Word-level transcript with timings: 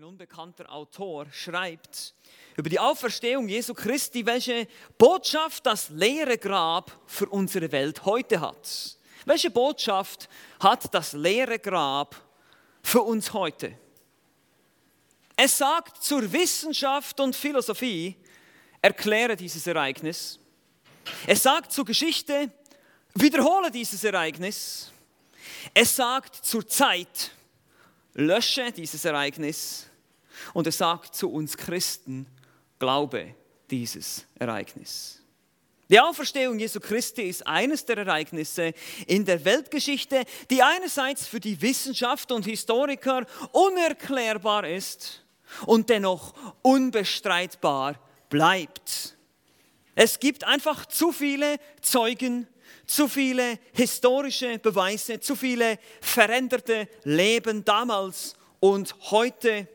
ein 0.00 0.04
unbekannter 0.04 0.72
Autor, 0.72 1.26
schreibt 1.30 2.14
über 2.56 2.70
die 2.70 2.78
Auferstehung 2.78 3.46
Jesu 3.46 3.74
Christi, 3.74 4.24
welche 4.24 4.66
Botschaft 4.96 5.66
das 5.66 5.90
leere 5.90 6.38
Grab 6.38 6.90
für 7.04 7.28
unsere 7.28 7.70
Welt 7.70 8.06
heute 8.06 8.40
hat. 8.40 8.96
Welche 9.26 9.50
Botschaft 9.50 10.30
hat 10.58 10.94
das 10.94 11.12
leere 11.12 11.58
Grab 11.58 12.16
für 12.82 13.02
uns 13.02 13.34
heute? 13.34 13.76
Es 15.36 15.58
sagt 15.58 16.02
zur 16.02 16.32
Wissenschaft 16.32 17.20
und 17.20 17.36
Philosophie, 17.36 18.16
erkläre 18.80 19.36
dieses 19.36 19.66
Ereignis. 19.66 20.38
Es 21.26 21.42
sagt 21.42 21.72
zur 21.72 21.84
Geschichte, 21.84 22.50
wiederhole 23.16 23.70
dieses 23.70 24.02
Ereignis. 24.02 24.90
Es 25.74 25.94
sagt 25.94 26.36
zur 26.36 26.66
Zeit, 26.66 27.32
lösche 28.14 28.72
dieses 28.72 29.04
Ereignis 29.04 29.89
und 30.54 30.66
er 30.66 30.72
sagt 30.72 31.14
zu 31.14 31.30
uns 31.30 31.56
Christen, 31.56 32.26
glaube 32.78 33.34
dieses 33.70 34.26
Ereignis. 34.38 35.22
Die 35.88 35.98
Auferstehung 35.98 36.58
Jesu 36.58 36.78
Christi 36.78 37.22
ist 37.22 37.44
eines 37.46 37.84
der 37.84 37.98
Ereignisse 37.98 38.74
in 39.06 39.24
der 39.24 39.44
Weltgeschichte, 39.44 40.24
die 40.48 40.62
einerseits 40.62 41.26
für 41.26 41.40
die 41.40 41.60
Wissenschaft 41.60 42.30
und 42.30 42.44
Historiker 42.44 43.26
unerklärbar 43.50 44.68
ist 44.68 45.24
und 45.66 45.90
dennoch 45.90 46.32
unbestreitbar 46.62 47.98
bleibt. 48.28 49.16
Es 49.96 50.20
gibt 50.20 50.44
einfach 50.44 50.86
zu 50.86 51.10
viele 51.10 51.56
Zeugen 51.80 52.46
zu 52.90 53.06
viele 53.06 53.58
historische 53.72 54.58
Beweise, 54.58 55.20
zu 55.20 55.36
viele 55.36 55.78
veränderte 56.00 56.88
Leben 57.04 57.64
damals 57.64 58.34
und 58.58 58.94
heute. 59.12 59.68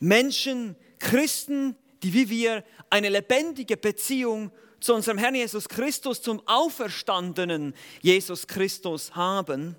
Menschen, 0.00 0.76
Christen, 0.98 1.76
die 2.02 2.12
wie 2.14 2.28
wir 2.28 2.64
eine 2.90 3.08
lebendige 3.08 3.76
Beziehung 3.76 4.50
zu 4.80 4.94
unserem 4.94 5.18
Herrn 5.18 5.34
Jesus 5.34 5.68
Christus, 5.68 6.22
zum 6.22 6.40
auferstandenen 6.46 7.74
Jesus 8.00 8.46
Christus 8.46 9.14
haben. 9.14 9.76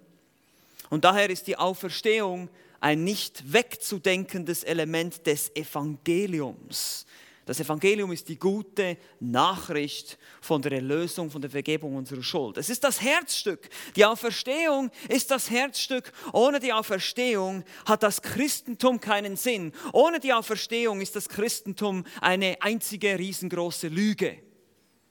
Und 0.89 1.05
daher 1.05 1.29
ist 1.29 1.47
die 1.47 1.57
Auferstehung 1.57 2.49
ein 2.81 3.03
nicht 3.03 3.53
wegzudenkendes 3.53 4.63
Element 4.63 5.25
des 5.25 5.55
Evangeliums. 5.55 7.05
Das 7.45 7.59
Evangelium 7.59 8.11
ist 8.11 8.27
die 8.29 8.37
gute 8.37 8.97
Nachricht 9.19 10.17
von 10.41 10.61
der 10.61 10.73
Erlösung, 10.73 11.31
von 11.31 11.41
der 11.41 11.49
Vergebung 11.49 11.95
unserer 11.95 12.21
Schuld. 12.21 12.57
Es 12.57 12.69
ist 12.69 12.83
das 12.83 13.01
Herzstück. 13.01 13.69
Die 13.95 14.05
Auferstehung 14.05 14.91
ist 15.07 15.31
das 15.31 15.49
Herzstück. 15.49 16.11
Ohne 16.31 16.59
die 16.59 16.73
Auferstehung 16.73 17.63
hat 17.85 18.03
das 18.03 18.21
Christentum 18.21 18.99
keinen 18.99 19.35
Sinn. 19.35 19.73
Ohne 19.93 20.19
die 20.19 20.33
Auferstehung 20.33 21.01
ist 21.01 21.15
das 21.15 21.27
Christentum 21.27 22.05
eine 22.21 22.57
einzige 22.61 23.17
riesengroße 23.17 23.87
Lüge. 23.87 24.48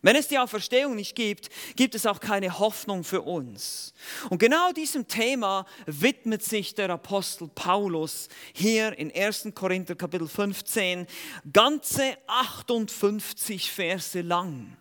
Wenn 0.00 0.14
es 0.14 0.28
die 0.28 0.38
Auferstehung 0.38 0.94
nicht 0.94 1.16
gibt, 1.16 1.48
gibt 1.74 1.96
es 1.96 2.06
auch 2.06 2.20
keine 2.20 2.60
Hoffnung 2.60 3.02
für 3.02 3.22
uns. 3.22 3.92
Und 4.30 4.38
genau 4.38 4.70
diesem 4.70 5.08
Thema 5.08 5.66
widmet 5.86 6.44
sich 6.44 6.74
der 6.76 6.90
Apostel 6.90 7.48
Paulus 7.52 8.28
hier 8.52 8.96
in 8.96 9.12
1. 9.12 9.48
Korinther 9.54 9.96
Kapitel 9.96 10.28
15, 10.28 11.06
ganze 11.52 12.16
58 12.28 13.72
Verse 13.72 14.20
lang. 14.20 14.76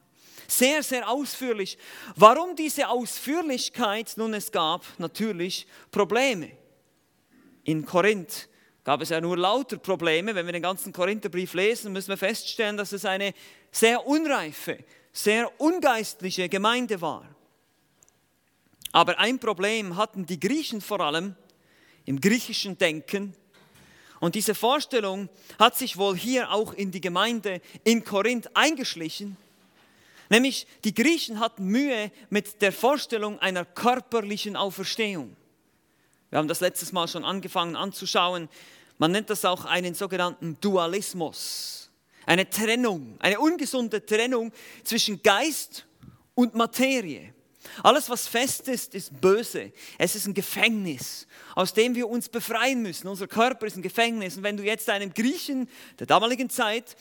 Sehr, 0.47 0.83
sehr 0.83 1.09
ausführlich. 1.09 1.79
Warum 2.15 2.55
diese 2.55 2.87
Ausführlichkeit? 2.87 4.13
Nun, 4.17 4.35
es 4.35 4.51
gab 4.51 4.85
natürlich 4.99 5.67
Probleme. 5.91 6.51
In 7.63 7.85
Korinth 7.85 8.47
gab 8.85 9.01
es 9.01 9.09
ja 9.09 9.19
nur 9.19 9.35
lauter 9.35 9.77
Probleme. 9.77 10.33
Wenn 10.33 10.45
wir 10.45 10.53
den 10.53 10.61
ganzen 10.61 10.93
Korintherbrief 10.93 11.53
lesen, 11.53 11.91
müssen 11.91 12.07
wir 12.07 12.17
feststellen, 12.17 12.77
dass 12.77 12.93
es 12.93 13.03
eine 13.03 13.33
sehr 13.71 14.07
unreife, 14.07 14.77
sehr 15.17 15.59
ungeistliche 15.59 16.47
Gemeinde 16.47 17.01
war. 17.01 17.25
Aber 18.91 19.17
ein 19.17 19.39
Problem 19.39 19.97
hatten 19.97 20.25
die 20.25 20.39
Griechen 20.39 20.79
vor 20.79 20.99
allem 20.99 21.35
im 22.05 22.21
griechischen 22.21 22.77
Denken. 22.77 23.33
Und 24.19 24.35
diese 24.35 24.53
Vorstellung 24.53 25.27
hat 25.57 25.75
sich 25.75 25.97
wohl 25.97 26.15
hier 26.15 26.51
auch 26.51 26.73
in 26.73 26.91
die 26.91 27.01
Gemeinde 27.01 27.61
in 27.83 28.03
Korinth 28.03 28.55
eingeschlichen. 28.55 29.37
Nämlich 30.29 30.67
die 30.83 30.93
Griechen 30.93 31.39
hatten 31.39 31.65
Mühe 31.65 32.11
mit 32.29 32.61
der 32.61 32.71
Vorstellung 32.71 33.39
einer 33.39 33.65
körperlichen 33.65 34.55
Auferstehung. 34.55 35.35
Wir 36.29 36.39
haben 36.39 36.47
das 36.47 36.59
letztes 36.59 36.91
Mal 36.91 37.07
schon 37.07 37.25
angefangen 37.25 37.75
anzuschauen. 37.75 38.49
Man 38.97 39.11
nennt 39.11 39.29
das 39.29 39.45
auch 39.45 39.65
einen 39.65 39.95
sogenannten 39.95 40.59
Dualismus 40.61 41.86
eine 42.27 42.47
Trennung, 42.49 43.15
eine 43.19 43.39
ungesunde 43.39 44.05
Trennung 44.05 44.51
zwischen 44.83 45.23
Geist 45.23 45.87
und 46.35 46.53
Materie. 46.53 47.33
Alles, 47.83 48.09
was 48.09 48.27
fest 48.27 48.67
ist, 48.67 48.93
ist 48.93 49.19
böse. 49.19 49.71
Es 49.97 50.15
ist 50.15 50.27
ein 50.27 50.33
Gefängnis, 50.33 51.27
aus 51.55 51.73
dem 51.73 51.95
wir 51.95 52.07
uns 52.07 52.29
befreien 52.29 52.81
müssen. 52.81 53.07
Unser 53.07 53.27
Körper 53.27 53.65
ist 53.65 53.75
ein 53.75 53.81
Gefängnis. 53.81 54.37
Und 54.37 54.43
wenn 54.43 54.57
du 54.57 54.63
jetzt 54.63 54.89
einem 54.89 55.13
Griechen 55.13 55.69
der 55.99 56.07
damaligen 56.07 56.49
Zeit 56.49 56.95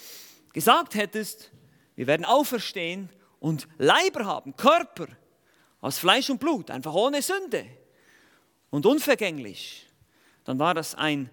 gesagt 0.53 0.95
hättest, 0.95 1.51
wir 1.97 2.07
werden 2.07 2.25
auferstehen 2.25 3.11
und 3.41 3.69
Leiber 3.79 4.25
haben, 4.25 4.57
Körper 4.57 5.09
aus 5.81 5.99
Fleisch 5.99 6.31
und 6.31 6.39
Blut, 6.39 6.71
einfach 6.71 6.95
ohne 6.95 7.21
Sünde 7.21 7.67
und 8.71 8.87
unvergänglich, 8.87 9.87
dann 10.45 10.59
war 10.59 10.75
das 10.75 10.95
ein 10.95 11.31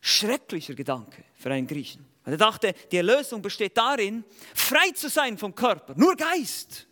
schrecklicher 0.00 0.74
Gedanke 0.74 1.24
für 1.34 1.50
einen 1.50 1.66
Griechen. 1.66 2.15
Und 2.26 2.32
er 2.32 2.38
dachte, 2.38 2.74
die 2.90 2.96
Erlösung 2.96 3.40
besteht 3.40 3.78
darin, 3.78 4.24
frei 4.52 4.90
zu 4.90 5.08
sein 5.08 5.38
vom 5.38 5.54
Körper, 5.54 5.94
nur 5.96 6.16
Geist. 6.16 6.88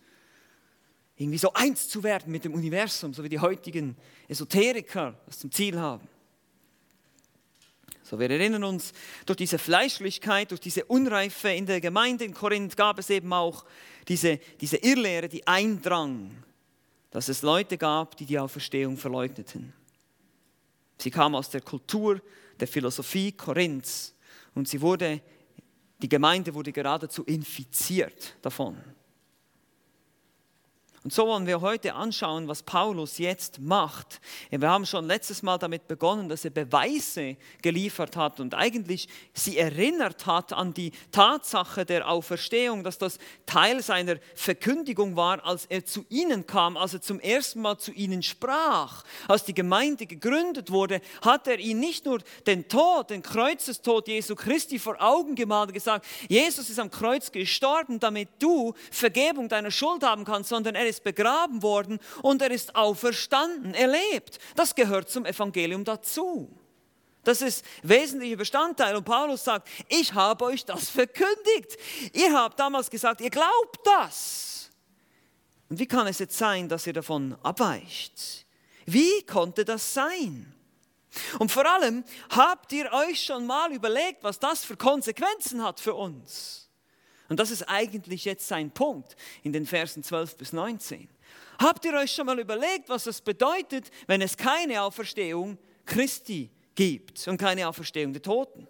Irgendwie 1.17 1.39
so 1.39 1.53
eins 1.53 1.89
zu 1.89 2.05
werden 2.05 2.31
mit 2.31 2.45
dem 2.45 2.55
Universum, 2.55 3.13
so 3.13 3.23
wie 3.25 3.29
die 3.29 3.41
heutigen 3.41 3.97
Esoteriker 4.29 5.19
das 5.27 5.41
zum 5.41 5.51
Ziel 5.51 5.79
haben. 5.79 6.09
So, 8.05 8.19
wir 8.21 8.31
erinnern 8.31 8.63
uns, 8.63 8.93
durch 9.27 9.39
diese 9.39 9.59
Fleischlichkeit, 9.59 10.53
durch 10.53 10.61
diese 10.61 10.85
Unreife 10.85 11.49
in 11.49 11.67
der 11.67 11.81
Gemeinde 11.81 12.25
in 12.25 12.35
Korinth 12.35 12.77
gab 12.77 13.01
es 13.01 13.11
eben 13.11 13.33
auch 13.33 13.65
diese, 14.07 14.39
diese 14.61 14.77
Irrlehre, 14.77 15.29
die 15.29 15.47
eindrang, 15.49 16.31
dass 17.11 17.29
es 17.29 17.43
Leute 17.43 17.77
gab, 17.77 18.17
die 18.17 18.27
die 18.27 18.39
Auferstehung 18.39 18.97
verleugneten. 18.97 19.73
Sie 20.99 21.11
kam 21.11 21.35
aus 21.35 21.51
der 21.51 21.63
Kultur, 21.63 22.21
der 22.61 22.69
Philosophie 22.69 23.33
Korinths 23.33 24.15
und 24.55 24.69
sie 24.69 24.81
wurde, 24.81 25.21
die 26.03 26.09
Gemeinde 26.09 26.55
wurde 26.55 26.73
geradezu 26.73 27.25
infiziert 27.25 28.37
davon. 28.43 28.77
Und 31.05 31.13
so 31.13 31.27
wollen 31.27 31.47
wir 31.47 31.61
heute 31.61 31.95
anschauen, 31.97 32.49
was 32.49 32.63
Paulus 32.63 33.19
jetzt 33.19 33.61
macht. 33.61 34.23
Wir 34.49 34.71
haben 34.71 34.87
schon 34.87 35.07
letztes 35.07 35.43
Mal 35.43 35.59
damit 35.59 35.87
begonnen, 35.87 36.31
dass 36.31 36.47
er 36.47 36.51
Beweise 36.51 37.37
geliefert 37.61 38.17
hat 38.17 38.41
und 38.41 38.55
eigentlich 38.55 39.07
sie 39.35 39.59
erinnert 39.59 40.25
hat 40.25 40.55
an 40.55 40.73
die 40.73 40.93
Tatsache 41.13 41.85
der 41.85 42.09
Auferstehung, 42.09 42.85
dass 42.85 42.97
das 42.97 43.19
Teil 43.45 43.83
seiner 43.83 44.17
Verkündigung 44.35 45.15
war, 45.15 45.45
als 45.45 45.67
er 45.67 45.85
zu 45.85 46.07
ihnen 46.09 46.47
kam, 46.47 46.79
als 46.79 46.95
er 46.95 47.03
zum 47.03 47.21
ersten 47.21 47.61
Mal 47.61 47.77
zu 47.77 47.93
ihnen 47.93 48.23
sprach. 48.23 49.05
Als 49.29 49.45
die 49.45 49.53
Gemeinde 49.53 50.07
gegründet 50.07 50.71
wurde, 50.71 51.03
hat 51.21 51.47
er 51.49 51.59
ihnen 51.59 51.81
nicht 51.81 52.07
nur 52.07 52.21
den 52.47 52.67
Tod, 52.67 53.11
den 53.11 53.23
Kreuzestod 53.23 54.09
Jesu 54.09 54.35
Christi 54.35 54.79
vor 54.79 54.97
Augen 55.03 55.35
gemalt 55.35 55.69
und 55.69 55.75
gesagt, 55.75 56.07
Jesus 56.31 56.71
ist 56.71 56.79
am 56.79 56.91
Kreuz 56.91 57.31
gestorben, 57.31 58.01
damit 58.01 58.31
du 58.39 58.73
Vergebung 58.91 59.51
deiner 59.51 59.71
Schuld 59.71 60.03
haben 60.03 60.25
kannst, 60.25 60.49
sondern 60.49 60.75
er 60.75 60.87
ist 60.87 60.94
ist 60.95 61.05
begraben 61.05 61.63
worden 61.63 61.99
und 62.23 62.43
er 62.43 62.51
ist 62.51 62.75
auferstanden. 62.75 63.75
Er 63.75 63.89
lebt. 63.89 64.39
Das 64.57 64.75
gehört 64.75 65.11
zum 65.11 65.27
Evangelium 65.27 65.85
dazu. 65.85 66.57
Das 67.25 67.41
ist 67.41 67.65
wesentlicher 67.83 68.37
Bestandteil. 68.37 68.97
Und 68.97 69.05
Paulus 69.05 69.45
sagt, 69.45 69.69
ich 69.89 70.13
habe 70.13 70.45
euch 70.45 70.65
das 70.65 70.91
verkündigt. 70.91 71.77
Ihr 72.13 72.33
habt 72.33 72.61
damals 72.61 72.91
gesagt, 72.91 73.21
ihr 73.21 73.31
glaubt 73.31 73.81
das. 73.85 74.71
Und 75.69 75.79
wie 75.79 75.87
kann 75.87 76.07
es 76.07 76.19
jetzt 76.19 76.37
sein, 76.37 76.69
dass 76.69 76.87
ihr 76.87 76.93
davon 76.93 77.37
abweicht? 77.43 78.47
Wie 78.87 79.23
konnte 79.23 79.65
das 79.65 79.95
sein? 79.95 80.55
Und 81.39 81.51
vor 81.51 81.65
allem, 81.65 82.05
habt 82.31 82.73
ihr 82.73 82.93
euch 82.93 83.25
schon 83.25 83.47
mal 83.47 83.73
überlegt, 83.73 84.23
was 84.23 84.39
das 84.39 84.65
für 84.65 84.77
Konsequenzen 84.77 85.63
hat 85.63 85.81
für 85.81 85.95
uns? 85.95 86.64
Und 87.35 87.41
das 87.41 87.51
ist 87.51 87.65
eigentlich 87.65 88.25
jetzt 88.27 88.47
sein 88.47 88.71
Punkt 88.71 89.17
in 89.43 89.53
den 89.53 89.67
Versen 89.67 90.05
12 90.05 90.37
bis 90.37 90.53
19. 90.53 91.09
Habt 91.59 91.85
ihr 91.85 91.93
euch 91.95 92.13
schon 92.13 92.27
mal 92.27 92.39
überlegt, 92.39 92.89
was 92.89 93.09
es 93.09 93.21
bedeutet, 93.21 93.91
wenn 94.07 94.23
es 94.23 94.37
keine 94.37 94.81
Auferstehung 94.81 95.59
Christi 95.85 96.49
gibt 96.77 97.27
und 97.27 97.37
keine 97.37 97.67
Auferstehung 97.67 98.13
der 98.13 98.23
Toten? 98.23 98.69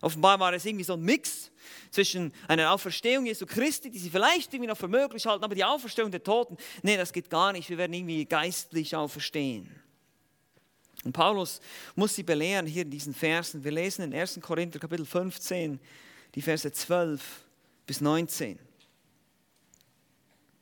Offenbar 0.00 0.40
war 0.40 0.54
es 0.54 0.64
irgendwie 0.64 0.84
so 0.86 0.94
ein 0.94 1.02
Mix 1.02 1.50
zwischen 1.90 2.32
einer 2.46 2.72
Auferstehung 2.72 3.26
Jesu 3.26 3.44
Christi, 3.44 3.90
die 3.90 3.98
sie 3.98 4.08
vielleicht 4.08 4.54
irgendwie 4.54 4.68
noch 4.68 4.78
für 4.78 4.88
möglich 4.88 5.26
halten, 5.26 5.44
aber 5.44 5.54
die 5.54 5.62
Auferstehung 5.62 6.10
der 6.10 6.22
Toten, 6.22 6.56
nee, 6.82 6.96
das 6.96 7.12
geht 7.12 7.28
gar 7.28 7.52
nicht, 7.52 7.68
wir 7.68 7.76
werden 7.76 7.92
irgendwie 7.92 8.24
geistlich 8.24 8.96
auferstehen. 8.96 9.68
Und 11.04 11.12
Paulus 11.12 11.60
muss 11.96 12.14
sie 12.14 12.22
belehren 12.22 12.64
hier 12.64 12.80
in 12.80 12.90
diesen 12.90 13.12
Versen. 13.12 13.62
Wir 13.62 13.72
lesen 13.72 14.04
in 14.04 14.14
1. 14.14 14.40
Korinther 14.40 14.78
Kapitel 14.78 15.04
15, 15.04 15.78
die 16.34 16.40
Verse 16.40 16.72
12 16.72 17.44
bis 17.88 18.02
19. 18.02 18.58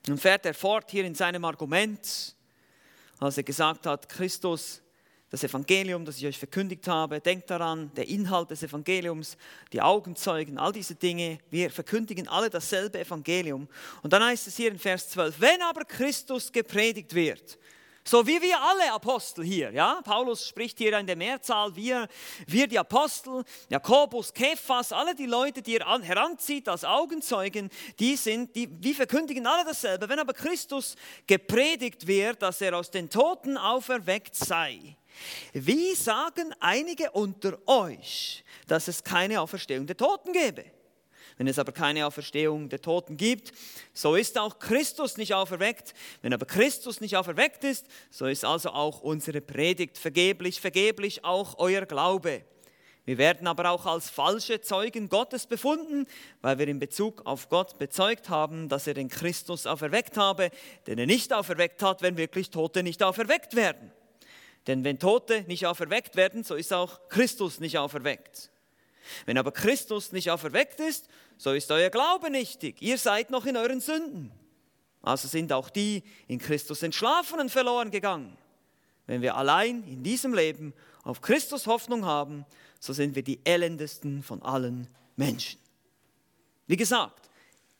Nun 0.07 0.17
fährt 0.17 0.47
er 0.47 0.55
fort 0.55 0.93
hier 0.93 1.05
in 1.05 1.17
seinem 1.17 1.45
Argument, 1.45 2.37
als 3.19 3.37
er 3.37 3.43
gesagt 3.43 3.85
hat, 3.87 4.09
Christus, 4.09 4.81
das 5.29 5.43
Evangelium, 5.43 6.05
das 6.05 6.19
ich 6.19 6.27
euch 6.27 6.39
verkündigt 6.39 6.87
habe, 6.87 7.21
denkt 7.21 7.51
daran, 7.51 7.91
der 7.97 8.07
Inhalt 8.07 8.53
des 8.53 8.63
Evangeliums, 8.63 9.37
die 9.73 9.83
Augenzeugen, 9.83 10.57
all 10.57 10.73
diese 10.73 10.95
Dinge, 10.95 11.41
wir 11.51 11.69
verkündigen 11.69 12.29
alle 12.29 12.49
dasselbe 12.49 13.01
Evangelium. 13.01 13.67
Und 14.05 14.13
dann 14.13 14.23
heißt 14.23 14.47
es 14.47 14.57
hier 14.57 14.71
in 14.71 14.79
Vers 14.79 15.09
12, 15.09 15.41
wenn 15.41 15.61
aber 15.63 15.85
Christus 15.85 16.53
gepredigt 16.53 17.13
wird, 17.13 17.59
so 18.09 18.25
wie 18.27 18.41
wir 18.41 18.61
alle 18.63 18.93
Apostel 18.93 19.45
hier, 19.45 19.73
ja, 19.73 20.01
Paulus 20.03 20.47
spricht 20.47 20.79
hier 20.79 20.97
in 20.97 21.07
der 21.07 21.17
Mehrzahl, 21.17 21.75
wir, 21.75 22.07
wir 22.47 22.69
die 22.69 22.79
Apostel, 22.79 23.43
Jakobus, 23.69 24.33
Kephas, 24.33 24.93
alle 24.93 25.15
die 25.15 25.27
Leute, 25.27 25.61
die 25.61 25.77
er 25.77 26.01
heranzieht 26.01 26.69
als 26.69 26.85
Augenzeugen, 26.85 27.69
die 27.99 28.15
sind, 28.17 28.55
die, 28.55 28.69
die 28.69 28.95
verkündigen 28.95 29.47
alle 29.47 29.65
dasselbe. 29.65 30.09
Wenn 30.09 30.21
aber 30.21 30.35
Christus 30.35 30.95
gepredigt 31.27 32.07
wird, 32.07 32.43
dass 32.43 32.61
er 32.61 32.77
aus 32.77 32.93
den 32.93 33.11
Toten 33.11 33.57
auferweckt 33.57 34.37
sei, 34.37 34.97
wie 35.53 35.95
sagen 35.95 36.55
einige 36.61 37.11
unter 37.11 37.59
euch, 37.67 38.45
dass 38.69 38.87
es 38.87 39.03
keine 39.03 39.41
Auferstehung 39.41 39.87
der 39.87 39.97
Toten 39.97 40.33
gäbe? 40.33 40.76
Wenn 41.39 41.49
es 41.49 41.59
aber 41.59 41.73
keine 41.73 42.07
Auferstehung 42.07 42.69
der 42.71 42.81
Toten 42.81 43.17
gibt, 43.17 43.53
so 43.93 44.15
ist 44.15 44.39
auch 44.39 44.59
Christus 44.59 45.19
nicht 45.19 45.35
auferweckt. 45.35 45.93
Wenn 46.23 46.33
aber 46.33 46.47
Christus 46.47 47.01
nicht 47.01 47.17
auferweckt 47.17 47.63
ist, 47.63 47.87
so 48.11 48.27
ist 48.27 48.45
also 48.45 48.71
auch 48.71 49.03
unsere 49.03 49.43
Predigt 49.43 49.99
vergeblich, 49.99 50.61
vergeblich 50.61 51.25
auch 51.25 51.59
euer 51.59 51.85
Glaube. 51.85 52.43
Wir 53.05 53.19
werden 53.19 53.47
aber 53.47 53.71
auch 53.71 53.87
als 53.87 54.11
falsche 54.11 54.61
Zeugen 54.63 55.09
Gottes 55.09 55.47
befunden, 55.47 56.07
weil 56.41 56.59
wir 56.59 56.67
in 56.67 56.81
Bezug 56.81 57.25
auf 57.25 57.49
Gott 57.49 57.79
bezeugt 57.79 58.31
haben, 58.31 58.69
dass 58.69 58.89
er 58.89 58.95
den 58.95 59.09
Christus 59.09 59.67
auferweckt 59.67 60.17
habe, 60.17 60.51
den 60.89 60.99
er 60.99 61.07
nicht 61.07 61.33
auferweckt 61.33 61.83
hat, 61.83 62.03
wenn 62.03 62.17
wirklich 62.17 62.51
Tote 62.51 62.83
nicht 62.83 63.03
auferweckt 63.05 63.55
werden. 63.55 63.93
Denn 64.67 64.83
wenn 64.83 64.99
Tote 64.99 65.43
nicht 65.43 65.67
auferweckt 65.67 66.17
werden, 66.17 66.43
so 66.43 66.57
ist 66.57 66.73
auch 66.73 67.09
Christus 67.09 67.61
nicht 67.61 67.79
auferweckt. 67.79 68.51
Wenn 69.25 69.39
aber 69.39 69.53
Christus 69.53 70.11
nicht 70.11 70.33
auferweckt 70.33 70.81
ist, 70.81 71.09
so 71.39 71.53
ist 71.53 71.71
euer 71.71 71.91
Glaube 71.91 72.31
nichtig. 72.31 72.81
Ihr 72.81 72.99
seid 72.99 73.31
noch 73.31 73.47
in 73.47 73.57
euren 73.57 73.81
Sünden. 73.81 74.33
Also 75.03 75.29
sind 75.29 75.53
auch 75.53 75.71
die 75.71 76.03
in 76.27 76.39
Christus 76.39 76.83
Entschlafenen 76.83 77.49
verloren 77.49 77.91
gegangen. 77.91 78.37
Wenn 79.07 79.23
wir 79.23 79.37
allein 79.37 79.85
in 79.85 80.03
diesem 80.03 80.35
Leben 80.35 80.75
auf 81.05 81.21
Christus 81.21 81.67
Hoffnung 81.67 82.05
haben, 82.05 82.45
so 82.81 82.93
sind 82.93 83.15
wir 83.15 83.23
die 83.23 83.41
elendesten 83.45 84.23
von 84.23 84.43
allen 84.43 84.89
Menschen. 85.15 85.61
Wie 86.67 86.77
gesagt, 86.77 87.31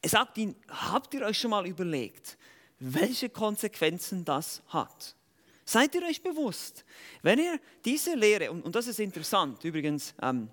er 0.01 0.09
sagt 0.09 0.39
ihnen, 0.39 0.55
habt 0.69 1.13
ihr 1.15 1.23
euch 1.23 1.39
schon 1.39 1.51
mal 1.51 1.67
überlegt, 1.67 2.39
welche 2.79 3.29
Konsequenzen 3.29 4.25
das 4.25 4.63
hat? 4.69 5.17
Seid 5.65 5.97
ihr 5.97 6.03
euch 6.03 6.23
bewusst, 6.23 6.85
wenn 7.23 7.41
ihr 7.41 7.59
diese 7.85 8.15
Lehre, 8.15 8.53
und, 8.53 8.65
und 8.65 8.75
das 8.77 8.87
ist 8.87 9.01
interessant 9.01 9.65
übrigens, 9.65 10.15
ähm, 10.23 10.49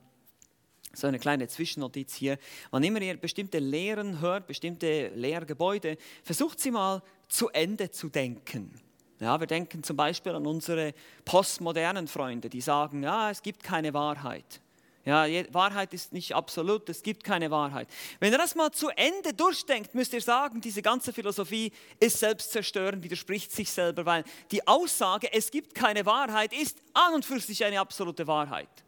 so 0.93 1.07
eine 1.07 1.19
kleine 1.19 1.47
Zwischennotiz 1.47 2.13
hier. 2.13 2.37
Wann 2.71 2.83
immer 2.83 3.01
ihr 3.01 3.17
bestimmte 3.17 3.59
Lehren 3.59 4.21
hört, 4.21 4.47
bestimmte 4.47 5.09
Lehrgebäude, 5.09 5.97
versucht 6.23 6.59
sie 6.59 6.71
mal 6.71 7.01
zu 7.27 7.49
Ende 7.49 7.89
zu 7.89 8.09
denken. 8.09 8.79
Ja, 9.19 9.39
wir 9.39 9.47
denken 9.47 9.83
zum 9.83 9.97
Beispiel 9.97 10.33
an 10.33 10.45
unsere 10.45 10.93
postmodernen 11.25 12.07
Freunde, 12.07 12.49
die 12.49 12.61
sagen, 12.61 13.03
ja, 13.03 13.31
es 13.31 13.41
gibt 13.41 13.63
keine 13.63 13.93
Wahrheit. 13.93 14.61
Ja, 15.05 15.25
Wahrheit 15.53 15.93
ist 15.93 16.13
nicht 16.13 16.33
absolut, 16.33 16.87
es 16.87 17.03
gibt 17.03 17.25
keine 17.25 17.51
Wahrheit. 17.51 17.89
Wenn 18.19 18.31
ihr 18.31 18.37
das 18.37 18.55
mal 18.55 18.71
zu 18.71 18.87
Ende 18.89 19.33
durchdenkt, 19.33 19.93
müsst 19.95 20.13
ihr 20.13 20.21
sagen, 20.21 20.61
diese 20.61 20.81
ganze 20.81 21.11
Philosophie 21.11 21.73
ist 21.99 22.19
selbstzerstörend, 22.19 23.03
widerspricht 23.03 23.51
sich 23.51 23.69
selber, 23.69 24.05
weil 24.05 24.23
die 24.51 24.65
Aussage, 24.65 25.31
es 25.33 25.51
gibt 25.51 25.75
keine 25.75 26.05
Wahrheit, 26.05 26.53
ist 26.53 26.77
an 26.93 27.15
und 27.15 27.25
für 27.25 27.39
sich 27.39 27.65
eine 27.65 27.81
absolute 27.81 28.27
Wahrheit. 28.27 28.82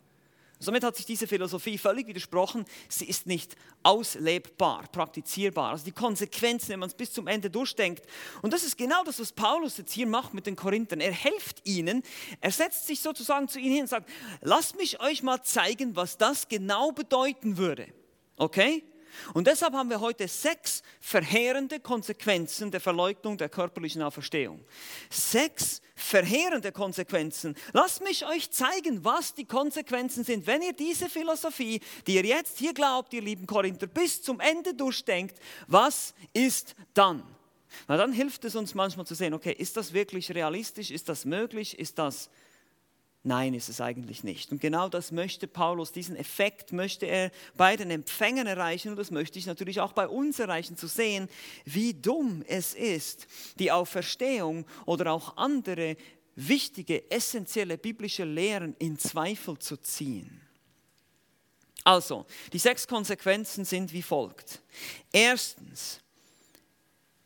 Somit 0.66 0.84
hat 0.84 0.96
sich 0.96 1.06
diese 1.06 1.28
Philosophie 1.28 1.78
völlig 1.78 2.08
widersprochen. 2.08 2.66
Sie 2.90 3.06
ist 3.06 3.28
nicht 3.28 3.56
auslebbar, 3.84 4.88
praktizierbar. 4.92 5.72
Also 5.72 5.86
die 5.86 5.92
Konsequenzen, 5.92 6.70
wenn 6.70 6.80
man 6.80 6.90
es 6.90 6.96
bis 6.96 7.14
zum 7.14 7.28
Ende 7.28 7.50
durchdenkt. 7.50 8.06
Und 8.42 8.52
das 8.52 8.64
ist 8.64 8.78
genau 8.78 9.04
das, 9.04 9.20
was 9.20 9.32
Paulus 9.32 9.78
jetzt 9.78 9.94
hier 9.94 10.08
macht 10.08 10.34
mit 10.34 10.48
den 10.48 10.56
Korinthern. 10.56 11.00
Er 11.00 11.14
hilft 11.14 11.66
ihnen, 11.66 12.04
er 12.42 12.52
setzt 12.52 12.88
sich 12.88 13.02
sozusagen 13.02 13.48
zu 13.48 13.60
ihnen 13.60 13.74
hin 13.74 13.82
und 13.84 13.90
sagt, 13.90 14.10
lasst 14.42 14.76
mich 14.78 15.00
euch 15.02 15.24
mal 15.24 15.42
zeigen, 15.44 15.96
was 15.96 16.18
das 16.18 16.48
genau 16.48 16.92
bedeuten 16.92 17.58
würde. 17.58 17.88
Okay? 18.38 18.84
Und 19.34 19.48
deshalb 19.48 19.74
haben 19.74 19.90
wir 19.90 20.00
heute 20.00 20.28
sechs 20.28 20.82
verheerende 21.00 21.80
Konsequenzen 21.80 22.72
der 22.72 22.82
Verleugnung 22.82 23.38
der 23.38 23.50
körperlichen 23.50 24.02
Auferstehung. 24.02 24.64
Sechs 25.10 25.82
verheerende 25.96 26.72
Konsequenzen. 26.72 27.56
Lasst 27.74 28.04
mich 28.04 28.26
euch 28.26 28.52
zeigen, 28.52 29.04
was 29.04 29.34
die 29.34 29.46
Konsequenzen 29.46 30.24
sind, 30.24 30.46
wenn 30.48 30.62
ihr 30.62 30.74
diese 30.74 31.10
Philosophie, 31.10 31.80
die 32.08 32.16
ihr 32.16 32.26
jetzt 32.26 32.58
hier 32.58 32.74
glaubt, 32.74 33.14
ihr 33.14 33.22
lieben 33.22 33.48
Korinther, 33.48 33.88
bis 33.88 34.22
zum 34.22 34.40
Ende 34.40 34.74
durchdenkt. 34.74 35.40
Was 35.68 36.14
ist 36.34 36.76
dann? 36.94 37.24
Na, 37.88 37.98
dann 37.98 38.14
hilft 38.14 38.46
es 38.46 38.56
uns 38.56 38.74
manchmal 38.74 39.06
zu 39.06 39.16
sehen, 39.16 39.34
okay, 39.34 39.52
ist 39.52 39.78
das 39.78 39.94
wirklich 39.94 40.34
realistisch? 40.34 40.92
Ist 40.92 41.10
das 41.10 41.26
möglich? 41.26 41.78
Ist 41.78 42.00
das 42.00 42.30
Nein, 43.28 43.56
ist 43.56 43.70
es 43.70 43.82
eigentlich 43.82 44.24
nicht. 44.24 44.52
Und 44.52 44.62
genau 44.62 44.88
das 44.88 45.12
möchte 45.12 45.48
Paulus, 45.48 45.92
diesen 45.92 46.16
Effekt 46.16 46.72
möchte 46.72 47.08
er 47.08 47.32
bei 47.58 47.76
den 47.76 47.90
Empfängern 47.90 48.46
erreichen 48.46 48.90
und 48.90 48.98
das 48.98 49.10
möchte 49.10 49.40
ich 49.40 49.48
natürlich 49.48 49.82
auch 49.82 49.94
bei 49.94 50.08
uns 50.08 50.38
erreichen, 50.38 50.78
zu 50.78 50.86
sehen, 50.86 51.28
wie 51.66 51.96
dumm 51.96 52.44
es 52.48 52.76
ist, 52.76 53.26
die 53.58 53.72
Auferstehung 53.72 54.68
oder 54.86 55.12
auch 55.12 55.38
andere 55.38 55.98
wichtige, 56.36 57.10
essentielle 57.10 57.80
biblische 57.80 58.26
Lehren 58.26 58.76
in 58.78 59.00
Zweifel 59.00 59.58
zu 59.58 59.78
ziehen. 59.78 60.40
Also, 61.84 62.28
die 62.54 62.60
sechs 62.60 62.88
Konsequenzen 62.88 63.66
sind 63.66 63.92
wie 63.92 64.04
folgt. 64.04 64.62
Erstens, 65.12 66.00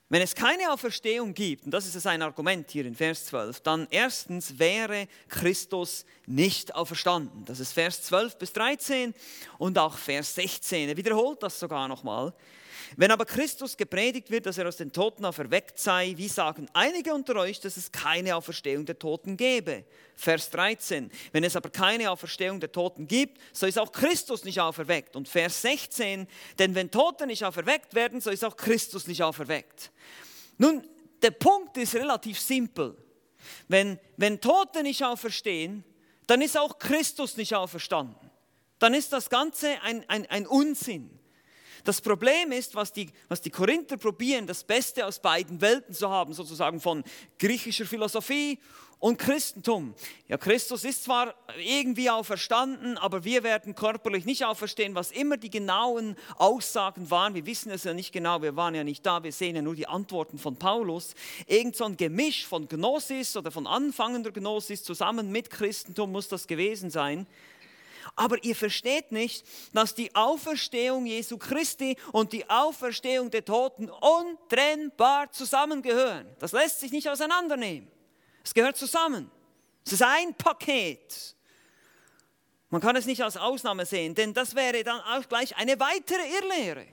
wenn 0.10 0.24
es 0.24 0.34
keine 0.34 0.72
Auferstehung 0.72 1.34
gibt, 1.36 1.66
und 1.66 1.72
das 1.72 1.86
ist 1.86 2.08
ein 2.08 2.22
Argument 2.24 2.70
hier 2.72 2.86
in 2.86 2.96
Vers 2.96 3.26
12, 3.26 3.62
dann 3.62 3.88
erstens 3.92 4.58
wäre 4.58 5.08
Christus 5.28 6.04
nicht 6.26 6.74
auferstanden. 6.74 7.46
Das 7.46 7.60
ist 7.60 7.74
Vers 7.74 8.02
12 8.04 8.38
bis 8.38 8.52
13 8.54 9.14
und 9.60 9.78
auch 9.78 9.98
Vers 9.98 10.34
16. 10.34 10.90
Er 10.90 10.98
wiederholt 10.98 11.44
das 11.44 11.60
sogar 11.60 11.88
nochmal. 11.88 12.34
Wenn 12.98 13.12
aber 13.12 13.26
Christus 13.26 13.78
gepredigt 13.78 14.32
wird, 14.32 14.46
dass 14.46 14.58
er 14.58 14.68
aus 14.68 14.78
den 14.78 14.92
Toten 14.92 15.26
auferweckt 15.26 15.80
sei, 15.80 16.14
wie 16.18 16.28
sagen 16.28 16.68
einige 16.74 17.14
unter 17.14 17.36
euch, 17.36 17.60
dass 17.60 17.78
es 17.78 17.92
keine 17.92 18.36
Auferstehung 18.36 18.86
der 18.86 18.98
Toten 18.98 19.38
gäbe? 19.38 19.86
Vers 20.16 20.50
13. 20.50 21.12
Wenn 21.32 21.44
es 21.44 21.56
aber 21.56 21.70
keine 21.70 22.10
Auferstehung 22.10 22.60
der 22.60 22.72
Toten 22.72 23.08
gibt, 23.08 23.40
so 23.54 23.66
ist 23.66 23.78
auch 23.78 23.92
Christus 23.92 24.44
nicht 24.44 24.60
auferweckt. 24.60 25.16
Und 25.16 25.28
Vers 25.28 25.62
16. 25.62 26.28
Denn 26.58 26.76
wenn 26.76 26.92
Tote 26.92 27.28
nicht 27.28 27.46
auferweckt 27.46 27.94
werden, 27.96 28.22
so 28.22 28.30
ist 28.30 28.44
auch 28.44 28.58
Christus 28.58 29.08
nicht 29.08 29.24
auferweckt. 29.24 29.92
Nun, 30.58 30.84
der 31.22 31.32
Punkt 31.32 31.78
ist 31.78 31.96
relativ 31.96 32.40
simpel. 32.40 32.98
Wenn, 33.68 34.00
wenn 34.18 34.42
Tote 34.42 34.84
nicht 34.84 35.04
auferstehen, 35.04 35.84
dann 36.28 36.42
ist 36.42 36.58
auch 36.58 36.80
Christus 36.80 37.38
nicht 37.38 37.56
auferstanden. 37.56 38.30
Dann 38.80 38.94
ist 38.94 39.12
das 39.12 39.30
Ganze 39.30 39.82
ein, 39.82 40.08
ein, 40.08 40.26
ein 40.28 40.48
Unsinn. 40.48 41.19
Das 41.84 42.02
Problem 42.02 42.52
ist, 42.52 42.76
was 42.76 42.92
die, 42.92 43.10
was 43.28 43.42
die 43.42 43.50
Korinther 43.50 43.98
probieren, 43.98 44.48
das 44.48 44.64
Beste 44.64 45.06
aus 45.06 45.20
beiden 45.20 45.62
Welten 45.62 45.94
zu 45.94 46.10
haben, 46.10 46.34
sozusagen 46.34 46.80
von 46.80 47.04
griechischer 47.38 47.86
Philosophie 47.86 48.60
und 49.00 49.18
Christentum. 49.18 49.96
Ja, 50.28 50.38
Christus 50.38 50.84
ist 50.84 51.06
zwar 51.06 51.34
irgendwie 51.58 52.10
auferstanden, 52.10 52.98
aber 52.98 53.24
wir 53.24 53.44
werden 53.44 53.74
körperlich 53.74 54.26
nicht 54.26 54.44
auferstehen, 54.44 54.94
was 54.94 55.12
immer 55.12 55.38
die 55.38 55.50
genauen 55.50 56.18
Aussagen 56.36 57.10
waren. 57.10 57.34
Wir 57.34 57.46
wissen 57.46 57.72
es 57.72 57.86
ja 57.86 57.94
nicht 57.94 58.12
genau, 58.12 58.42
wir 58.42 58.58
waren 58.58 58.76
ja 58.76 58.84
nicht 58.84 59.06
da, 59.06 59.24
wir 59.24 59.32
sehen 59.32 59.56
ja 59.56 59.62
nur 59.62 59.76
die 59.76 59.88
Antworten 59.88 60.38
von 60.38 60.58
Paulus. 60.58 61.14
Irgend 61.48 61.78
so 61.78 61.86
ein 61.86 61.96
Gemisch 61.96 62.46
von 62.46 62.68
Gnosis 62.68 63.38
oder 63.38 63.52
von 63.52 63.68
anfangender 63.68 64.32
Gnosis 64.32 64.84
zusammen 64.84 65.32
mit 65.32 65.50
Christentum 65.50 66.12
muss 66.12 66.28
das 66.28 66.46
gewesen 66.46 66.90
sein. 66.90 67.26
Aber 68.20 68.44
ihr 68.44 68.54
versteht 68.54 69.14
nicht, 69.14 69.46
dass 69.72 69.96
die 69.96 70.14
Auferstehung 70.14 71.06
Jesu 71.06 71.38
Christi 71.38 71.96
und 72.12 72.34
die 72.34 72.50
Auferstehung 72.50 73.32
der 73.32 73.46
Toten 73.46 73.90
untrennbar 73.90 75.32
zusammengehören. 75.32 76.28
Das 76.38 76.52
lässt 76.52 76.82
sich 76.82 76.92
nicht 76.92 77.08
auseinandernehmen. 77.08 77.90
Es 78.44 78.54
gehört 78.54 78.76
zusammen. 78.76 79.32
Es 79.86 79.94
ist 79.94 80.04
ein 80.04 80.34
Paket. 80.34 81.34
Man 82.70 82.82
kann 82.82 82.98
es 82.98 83.06
nicht 83.06 83.24
als 83.24 83.38
Ausnahme 83.38 83.86
sehen, 83.86 84.16
denn 84.16 84.34
das 84.34 84.54
wäre 84.54 84.84
dann 84.84 85.00
auch 85.00 85.26
gleich 85.30 85.56
eine 85.56 85.80
weitere 85.80 86.22
Irrlehre. 86.42 86.88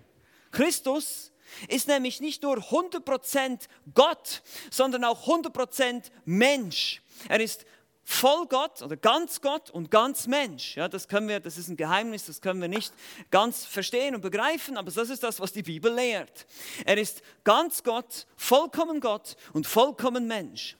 Christus 0.53 1.33
ist 1.67 1.89
nämlich 1.89 2.21
nicht 2.21 2.45
nur 2.45 2.59
100% 2.59 3.63
Gott, 3.95 4.43
sondern 4.71 5.03
auch 5.03 5.27
100% 5.27 6.05
Mensch. 6.25 7.03
Er 7.29 7.41
ist 7.41 7.67
voll 8.09 8.47
Gott 8.47 8.83
oder 8.83 8.97
ganz 8.97 9.41
Gott 9.41 9.69
und 9.69 9.91
ganz 9.91 10.29
Mensch. 10.29 10.77
Ja, 10.77 10.87
das 10.87 11.09
können 11.09 11.29
wir, 11.29 11.41
das 11.41 11.59
ist 11.59 11.69
ein 11.69 11.77
Geheimnis, 11.77 12.27
das 12.27 12.41
können 12.41 12.61
wir 12.61 12.69
nicht 12.69 12.95
ganz 13.33 13.67
verstehen 13.67 14.15
und 14.15 14.21
begreifen, 14.21 14.77
aber 14.77 14.93
das 14.93 15.11
ist 15.11 15.25
das, 15.25 15.41
was 15.41 15.53
die 15.53 15.65
Bibel 15.65 15.93
lehrt. 15.93 16.47
Er 16.85 16.99
ist 16.99 17.21
ganz 17.43 17.83
Gott, 17.83 18.29
vollkommen 18.37 19.01
Gott 19.01 19.37
und 19.53 19.67
vollkommen 19.67 20.29
Mensch. 20.29 20.77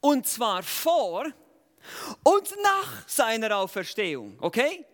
Und 0.00 0.26
zwar 0.28 0.62
vor 0.62 1.26
und 2.22 2.54
nach 2.62 3.08
seiner 3.08 3.56
Auferstehung, 3.56 4.38
okay? 4.40 4.86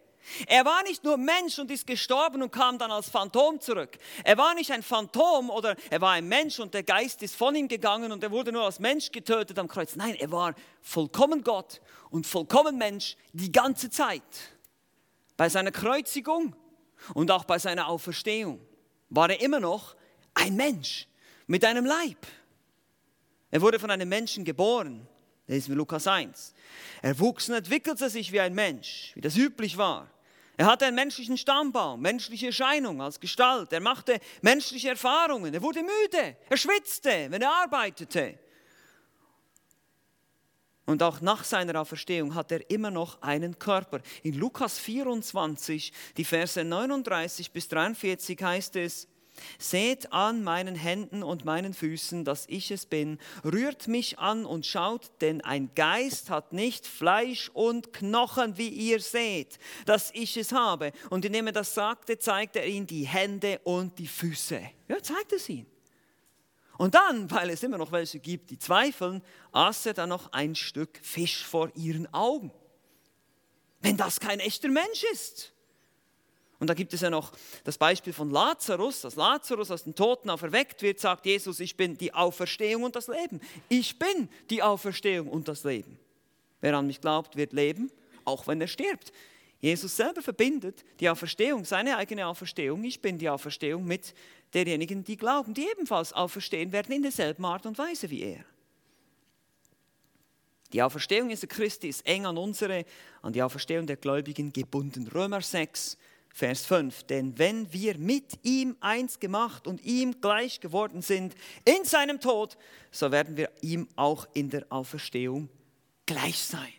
Er 0.46 0.64
war 0.64 0.82
nicht 0.82 1.04
nur 1.04 1.16
Mensch 1.16 1.58
und 1.58 1.70
ist 1.70 1.86
gestorben 1.86 2.42
und 2.42 2.50
kam 2.50 2.78
dann 2.78 2.90
als 2.90 3.08
Phantom 3.08 3.60
zurück. 3.60 3.98
Er 4.24 4.36
war 4.38 4.54
nicht 4.54 4.70
ein 4.70 4.82
Phantom 4.82 5.50
oder 5.50 5.76
er 5.90 6.00
war 6.00 6.12
ein 6.12 6.28
Mensch 6.28 6.58
und 6.58 6.74
der 6.74 6.82
Geist 6.82 7.22
ist 7.22 7.36
von 7.36 7.54
ihm 7.54 7.68
gegangen 7.68 8.12
und 8.12 8.22
er 8.22 8.30
wurde 8.30 8.52
nur 8.52 8.64
als 8.64 8.78
Mensch 8.78 9.10
getötet 9.10 9.58
am 9.58 9.68
Kreuz. 9.68 9.96
Nein, 9.96 10.14
er 10.14 10.30
war 10.30 10.54
vollkommen 10.80 11.42
Gott 11.42 11.80
und 12.10 12.26
vollkommen 12.26 12.78
Mensch 12.78 13.16
die 13.32 13.52
ganze 13.52 13.90
Zeit. 13.90 14.22
Bei 15.36 15.48
seiner 15.48 15.70
Kreuzigung 15.70 16.54
und 17.14 17.30
auch 17.30 17.44
bei 17.44 17.58
seiner 17.58 17.88
Auferstehung 17.88 18.60
war 19.08 19.30
er 19.30 19.40
immer 19.40 19.60
noch 19.60 19.96
ein 20.34 20.56
Mensch 20.56 21.06
mit 21.46 21.64
einem 21.64 21.86
Leib. 21.86 22.26
Er 23.50 23.60
wurde 23.60 23.78
von 23.78 23.90
einem 23.90 24.08
Menschen 24.08 24.44
geboren. 24.44 25.06
Das 25.46 25.56
ist 25.56 25.68
Lukas 25.68 26.06
1. 26.06 26.52
Er 27.00 27.18
wuchs 27.18 27.48
und 27.48 27.54
entwickelte 27.54 28.10
sich 28.10 28.32
wie 28.32 28.40
ein 28.40 28.54
Mensch, 28.54 29.12
wie 29.14 29.22
das 29.22 29.36
üblich 29.36 29.78
war. 29.78 30.10
Er 30.58 30.66
hatte 30.66 30.86
einen 30.86 30.96
menschlichen 30.96 31.38
Stammbaum, 31.38 32.02
menschliche 32.02 32.46
Erscheinung 32.46 33.00
als 33.00 33.20
Gestalt. 33.20 33.72
Er 33.72 33.78
machte 33.78 34.18
menschliche 34.42 34.88
Erfahrungen. 34.88 35.54
Er 35.54 35.62
wurde 35.62 35.82
müde. 35.82 36.36
Er 36.50 36.56
schwitzte, 36.56 37.28
wenn 37.30 37.40
er 37.40 37.52
arbeitete. 37.52 38.36
Und 40.84 41.00
auch 41.04 41.20
nach 41.20 41.44
seiner 41.44 41.80
Auferstehung 41.80 42.34
hat 42.34 42.50
er 42.50 42.68
immer 42.72 42.90
noch 42.90 43.22
einen 43.22 43.60
Körper. 43.60 44.00
In 44.24 44.34
Lukas 44.34 44.80
24, 44.80 45.92
die 46.16 46.24
Verse 46.24 46.64
39 46.64 47.52
bis 47.52 47.68
43 47.68 48.42
heißt 48.42 48.74
es, 48.76 49.06
Seht 49.58 50.12
an 50.12 50.42
meinen 50.42 50.74
Händen 50.74 51.22
und 51.22 51.44
meinen 51.44 51.74
Füßen, 51.74 52.24
dass 52.24 52.46
ich 52.48 52.70
es 52.70 52.86
bin. 52.86 53.18
Rührt 53.44 53.88
mich 53.88 54.18
an 54.18 54.44
und 54.44 54.66
schaut, 54.66 55.10
denn 55.20 55.40
ein 55.40 55.70
Geist 55.74 56.30
hat 56.30 56.52
nicht 56.52 56.86
Fleisch 56.86 57.50
und 57.54 57.92
Knochen, 57.92 58.58
wie 58.58 58.68
ihr 58.68 59.00
seht, 59.00 59.58
dass 59.86 60.10
ich 60.14 60.36
es 60.36 60.52
habe. 60.52 60.92
Und 61.10 61.24
indem 61.24 61.48
er 61.48 61.52
das 61.52 61.74
sagte, 61.74 62.18
zeigte 62.18 62.60
er 62.60 62.68
ihnen 62.68 62.86
die 62.86 63.06
Hände 63.06 63.60
und 63.64 63.98
die 63.98 64.06
Füße. 64.08 64.60
Ja, 64.88 65.02
zeigt 65.02 65.32
es 65.32 65.48
ihnen. 65.48 65.66
Und 66.78 66.94
dann, 66.94 67.28
weil 67.30 67.50
es 67.50 67.62
immer 67.64 67.76
noch 67.76 67.90
welche 67.90 68.20
gibt, 68.20 68.50
die 68.50 68.58
zweifeln, 68.58 69.20
aß 69.50 69.86
er 69.86 69.94
dann 69.94 70.08
noch 70.08 70.32
ein 70.32 70.54
Stück 70.54 71.00
Fisch 71.02 71.44
vor 71.44 71.72
ihren 71.74 72.12
Augen. 72.14 72.52
Wenn 73.80 73.96
das 73.96 74.20
kein 74.20 74.38
echter 74.38 74.68
Mensch 74.68 75.04
ist. 75.12 75.52
Und 76.60 76.68
da 76.68 76.74
gibt 76.74 76.92
es 76.92 77.02
ja 77.02 77.10
noch 77.10 77.32
das 77.62 77.78
Beispiel 77.78 78.12
von 78.12 78.30
Lazarus, 78.30 79.02
dass 79.02 79.14
Lazarus 79.14 79.70
aus 79.70 79.84
den 79.84 79.94
Toten 79.94 80.28
auferweckt 80.28 80.82
wird, 80.82 80.98
sagt 80.98 81.26
Jesus, 81.26 81.60
ich 81.60 81.76
bin 81.76 81.96
die 81.96 82.12
Auferstehung 82.12 82.82
und 82.82 82.96
das 82.96 83.06
Leben. 83.06 83.40
Ich 83.68 83.98
bin 83.98 84.28
die 84.50 84.62
Auferstehung 84.62 85.28
und 85.28 85.46
das 85.46 85.62
Leben. 85.62 85.98
Wer 86.60 86.76
an 86.76 86.88
mich 86.88 87.00
glaubt, 87.00 87.36
wird 87.36 87.52
leben, 87.52 87.92
auch 88.24 88.48
wenn 88.48 88.60
er 88.60 88.66
stirbt. 88.66 89.12
Jesus 89.60 89.96
selber 89.96 90.22
verbindet 90.22 90.84
die 91.00 91.08
Auferstehung, 91.08 91.64
seine 91.64 91.96
eigene 91.96 92.26
Auferstehung, 92.26 92.82
ich 92.84 93.00
bin 93.00 93.18
die 93.18 93.28
Auferstehung 93.28 93.84
mit 93.84 94.14
derjenigen, 94.54 95.04
die 95.04 95.16
glauben, 95.16 95.54
die 95.54 95.68
ebenfalls 95.68 96.12
auferstehen 96.12 96.72
werden 96.72 96.94
in 96.94 97.02
derselben 97.02 97.44
Art 97.44 97.66
und 97.66 97.78
Weise 97.78 98.08
wie 98.10 98.22
er. 98.22 98.44
Die 100.72 100.82
Auferstehung 100.82 101.30
Jesu 101.30 101.46
Christi 101.48 101.88
ist 101.88 102.06
eng 102.06 102.26
an 102.26 102.36
unsere, 102.36 102.84
an 103.22 103.32
die 103.32 103.42
Auferstehung 103.42 103.86
der 103.86 103.96
Gläubigen 103.96 104.52
gebunden. 104.52 105.08
Römer 105.08 105.40
6, 105.40 105.96
Vers 106.32 106.66
5. 106.66 107.04
Denn 107.04 107.38
wenn 107.38 107.72
wir 107.72 107.98
mit 107.98 108.38
ihm 108.44 108.76
eins 108.80 109.18
gemacht 109.18 109.66
und 109.66 109.84
ihm 109.84 110.20
gleich 110.20 110.60
geworden 110.60 111.02
sind 111.02 111.34
in 111.64 111.84
seinem 111.84 112.20
Tod, 112.20 112.56
so 112.90 113.10
werden 113.10 113.36
wir 113.36 113.50
ihm 113.60 113.88
auch 113.96 114.26
in 114.34 114.50
der 114.50 114.66
Auferstehung 114.70 115.48
gleich 116.06 116.38
sein. 116.38 116.72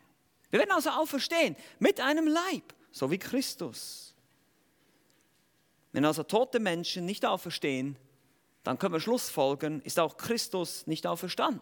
Wir 0.49 0.59
werden 0.59 0.71
also 0.71 0.89
auferstehen 0.89 1.55
mit 1.79 1.99
einem 1.99 2.27
Leib, 2.27 2.73
so 2.91 3.11
wie 3.11 3.17
Christus. 3.17 4.15
Wenn 5.91 6.05
also 6.05 6.23
tote 6.23 6.59
Menschen 6.59 7.05
nicht 7.05 7.25
auferstehen, 7.25 7.97
dann 8.63 8.77
können 8.77 8.93
wir 8.93 8.99
Schlussfolgern, 8.99 9.81
ist 9.81 9.99
auch 9.99 10.17
Christus 10.17 10.85
nicht 10.87 11.07
auferstanden. 11.07 11.61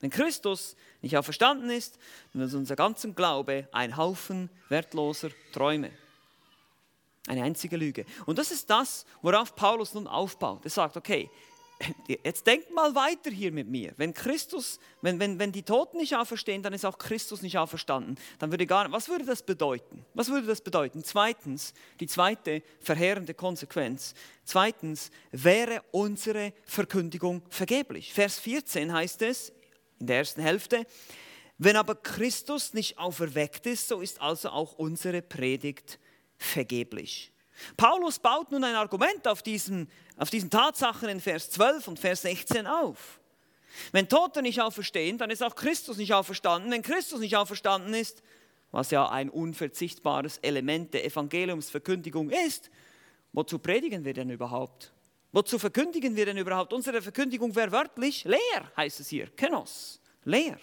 Wenn 0.00 0.10
Christus 0.10 0.76
nicht 1.00 1.16
auferstanden 1.16 1.70
ist, 1.70 1.98
dann 2.32 2.42
ist 2.42 2.54
unser 2.54 2.76
ganzer 2.76 3.10
Glaube 3.12 3.68
ein 3.72 3.96
Haufen 3.96 4.50
wertloser 4.68 5.30
Träume. 5.52 5.90
Eine 7.26 7.42
einzige 7.42 7.76
Lüge. 7.76 8.04
Und 8.26 8.38
das 8.38 8.50
ist 8.50 8.68
das, 8.68 9.06
worauf 9.22 9.56
Paulus 9.56 9.94
nun 9.94 10.06
aufbaut. 10.06 10.60
Er 10.64 10.70
sagt, 10.70 10.96
okay, 10.96 11.30
jetzt 12.24 12.46
denkt 12.46 12.70
mal 12.72 12.94
weiter 12.94 13.30
hier 13.30 13.50
mit 13.50 13.68
mir. 13.68 13.92
Wenn 13.96 14.12
Christus, 14.12 14.78
wenn, 15.00 15.18
wenn, 15.18 15.38
wenn 15.38 15.50
die 15.50 15.62
Toten 15.62 15.96
nicht 15.98 16.14
auferstehen, 16.14 16.62
dann 16.62 16.72
ist 16.72 16.84
auch 16.84 16.98
Christus 16.98 17.42
nicht 17.42 17.58
auferstanden. 17.58 18.18
Dann 18.38 18.50
würde 18.50 18.66
gar, 18.66 18.90
was 18.92 19.08
würde 19.08 19.24
das 19.24 19.42
bedeuten? 19.42 20.04
Was 20.14 20.28
würde 20.28 20.46
das 20.46 20.60
bedeuten? 20.60 21.02
Zweitens, 21.02 21.72
die 21.98 22.06
zweite 22.06 22.62
verheerende 22.80 23.34
Konsequenz. 23.34 24.14
Zweitens, 24.44 25.10
wäre 25.32 25.82
unsere 25.92 26.52
Verkündigung 26.64 27.42
vergeblich. 27.48 28.12
Vers 28.12 28.38
14 28.38 28.92
heißt 28.92 29.22
es, 29.22 29.52
in 29.98 30.06
der 30.06 30.18
ersten 30.18 30.42
Hälfte, 30.42 30.86
wenn 31.56 31.76
aber 31.76 31.94
Christus 31.94 32.74
nicht 32.74 32.98
auferweckt 32.98 33.66
ist, 33.66 33.88
so 33.88 34.00
ist 34.00 34.20
also 34.20 34.50
auch 34.50 34.74
unsere 34.74 35.22
Predigt 35.22 35.82
vergeblich 35.82 36.13
vergeblich. 36.38 37.32
Paulus 37.76 38.18
baut 38.18 38.50
nun 38.50 38.64
ein 38.64 38.74
Argument 38.74 39.26
auf 39.28 39.42
diesen, 39.42 39.88
auf 40.16 40.30
diesen 40.30 40.50
Tatsachen 40.50 41.08
in 41.08 41.20
Vers 41.20 41.50
12 41.50 41.88
und 41.88 41.98
Vers 41.98 42.22
16 42.22 42.66
auf. 42.66 43.20
Wenn 43.92 44.08
Tote 44.08 44.42
nicht 44.42 44.60
auferstehen, 44.60 45.18
dann 45.18 45.30
ist 45.30 45.42
auch 45.42 45.54
Christus 45.54 45.96
nicht 45.96 46.14
auferstanden. 46.14 46.70
Wenn 46.70 46.82
Christus 46.82 47.20
nicht 47.20 47.36
auferstanden 47.36 47.94
ist, 47.94 48.22
was 48.70 48.90
ja 48.90 49.08
ein 49.08 49.30
unverzichtbares 49.30 50.38
Element 50.38 50.94
der 50.94 51.04
Evangeliumsverkündigung 51.04 52.30
ist, 52.30 52.70
wozu 53.32 53.58
predigen 53.58 54.04
wir 54.04 54.14
denn 54.14 54.30
überhaupt? 54.30 54.92
Wozu 55.32 55.58
verkündigen 55.58 56.14
wir 56.14 56.26
denn 56.26 56.38
überhaupt? 56.38 56.72
Unsere 56.72 57.02
Verkündigung 57.02 57.54
wäre 57.56 57.72
wörtlich 57.72 58.24
leer, 58.24 58.70
heißt 58.76 59.00
es 59.00 59.08
hier, 59.08 59.26
Kenos, 59.28 60.00
leer, 60.24 60.58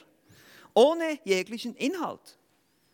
ohne 0.73 1.19
jeglichen 1.25 1.75
Inhalt. 1.75 2.37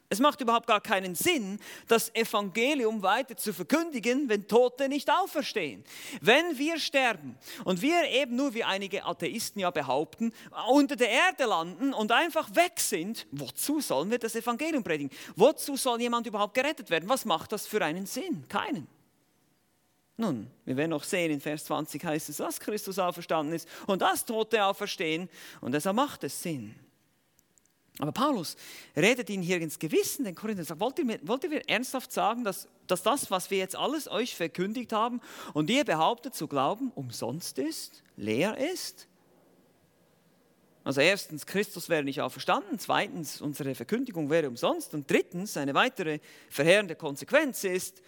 Es 0.09 0.19
macht 0.19 0.39
überhaupt 0.39 0.67
gar 0.67 0.79
keinen 0.79 1.15
Sinn, 1.15 1.59
das 1.87 2.15
Evangelium 2.15 3.01
weiter 3.01 3.35
zu 3.35 3.51
verkündigen, 3.51 4.29
wenn 4.29 4.47
Tote 4.47 4.87
nicht 4.87 5.09
auferstehen. 5.11 5.83
Wenn 6.21 6.57
wir 6.57 6.79
sterben 6.79 7.37
und 7.65 7.81
wir 7.81 8.09
eben 8.09 8.37
nur, 8.37 8.53
wie 8.53 8.63
einige 8.63 9.03
Atheisten 9.03 9.59
ja 9.59 9.69
behaupten, 9.69 10.31
unter 10.69 10.95
der 10.95 11.09
Erde 11.09 11.43
landen 11.45 11.93
und 11.93 12.13
einfach 12.13 12.55
weg 12.55 12.79
sind, 12.79 13.27
wozu 13.31 13.81
sollen 13.81 14.09
wir 14.09 14.17
das 14.17 14.35
Evangelium 14.35 14.81
predigen? 14.81 15.09
Wozu 15.35 15.75
soll 15.75 15.99
jemand 15.99 16.25
überhaupt 16.25 16.53
gerettet 16.53 16.89
werden? 16.89 17.09
Was 17.09 17.25
macht 17.25 17.51
das 17.51 17.67
für 17.67 17.83
einen 17.83 18.05
Sinn? 18.05 18.47
Keinen. 18.47 18.87
Nun, 20.15 20.49
wir 20.63 20.77
werden 20.77 20.91
noch 20.91 21.03
sehen, 21.03 21.31
in 21.31 21.41
Vers 21.41 21.65
20 21.65 22.03
heißt 22.03 22.29
es, 22.29 22.37
dass 22.37 22.59
Christus 22.61 22.97
auferstanden 22.97 23.53
ist 23.53 23.67
und 23.87 24.01
dass 24.01 24.25
Tote 24.25 24.63
auferstehen 24.63 25.29
und 25.59 25.73
deshalb 25.73 25.97
macht 25.97 26.23
es 26.23 26.41
Sinn. 26.41 26.73
Aber 27.99 28.11
Paulus 28.11 28.55
redet 28.95 29.29
ihnen 29.29 29.41
hier 29.41 29.59
ins 29.59 29.79
Gewissen, 29.79 30.23
den 30.25 30.35
Korinther 30.35 30.63
sagt, 30.63 30.79
wollt 30.79 30.99
ihr, 30.99 31.19
wollt 31.23 31.43
ihr 31.43 31.67
ernsthaft 31.67 32.11
sagen, 32.11 32.43
dass, 32.43 32.67
dass 32.85 33.01
das, 33.01 33.31
was 33.31 33.49
wir 33.49 33.57
jetzt 33.57 33.75
alles 33.75 34.07
euch 34.07 34.35
verkündigt 34.35 34.93
haben 34.93 35.19
und 35.53 35.69
ihr 35.69 35.83
behauptet 35.83 36.35
zu 36.35 36.47
glauben, 36.47 36.91
umsonst 36.93 37.57
ist, 37.57 38.03
leer 38.15 38.57
ist? 38.73 39.07
Also 40.83 41.01
erstens, 41.01 41.45
Christus 41.45 41.89
wäre 41.89 42.03
nicht 42.03 42.21
auferstanden, 42.21 42.79
zweitens, 42.79 43.41
unsere 43.41 43.75
Verkündigung 43.75 44.29
wäre 44.29 44.47
umsonst 44.47 44.93
und 44.93 45.09
drittens, 45.09 45.57
eine 45.57 45.73
weitere 45.73 46.19
verheerende 46.49 46.95
Konsequenz 46.95 47.63
ist, 47.63 48.01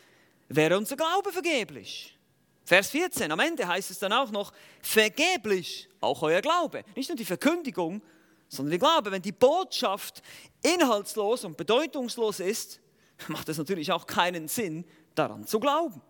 wäre 0.48 0.78
unser 0.78 0.96
Glaube 0.96 1.32
vergeblich. 1.32 2.18
Vers 2.64 2.92
14, 2.92 3.32
am 3.32 3.40
Ende 3.40 3.68
heißt 3.68 3.90
es 3.90 3.98
dann 4.00 4.14
auch 4.14 4.32
noch, 4.32 4.54
vergeblich 4.82 5.90
auch 6.00 6.22
euer 6.22 6.42
Glaube. 6.42 6.86
Nicht 6.96 7.10
nur 7.10 7.18
die 7.18 7.26
Verkündigung, 7.26 8.02
sondern 8.50 8.74
ich 8.74 8.80
glaube, 8.80 9.12
wenn 9.12 9.22
die 9.22 9.32
Botschaft 9.32 10.22
inhaltslos 10.62 11.46
und 11.46 11.56
bedeutungslos 11.56 12.40
ist, 12.40 12.82
macht 13.28 13.48
es 13.48 13.58
natürlich 13.58 13.92
auch 13.92 14.06
keinen 14.06 14.48
Sinn, 14.48 14.86
daran 15.16 15.48
zu 15.48 15.60
glauben. 15.60 16.02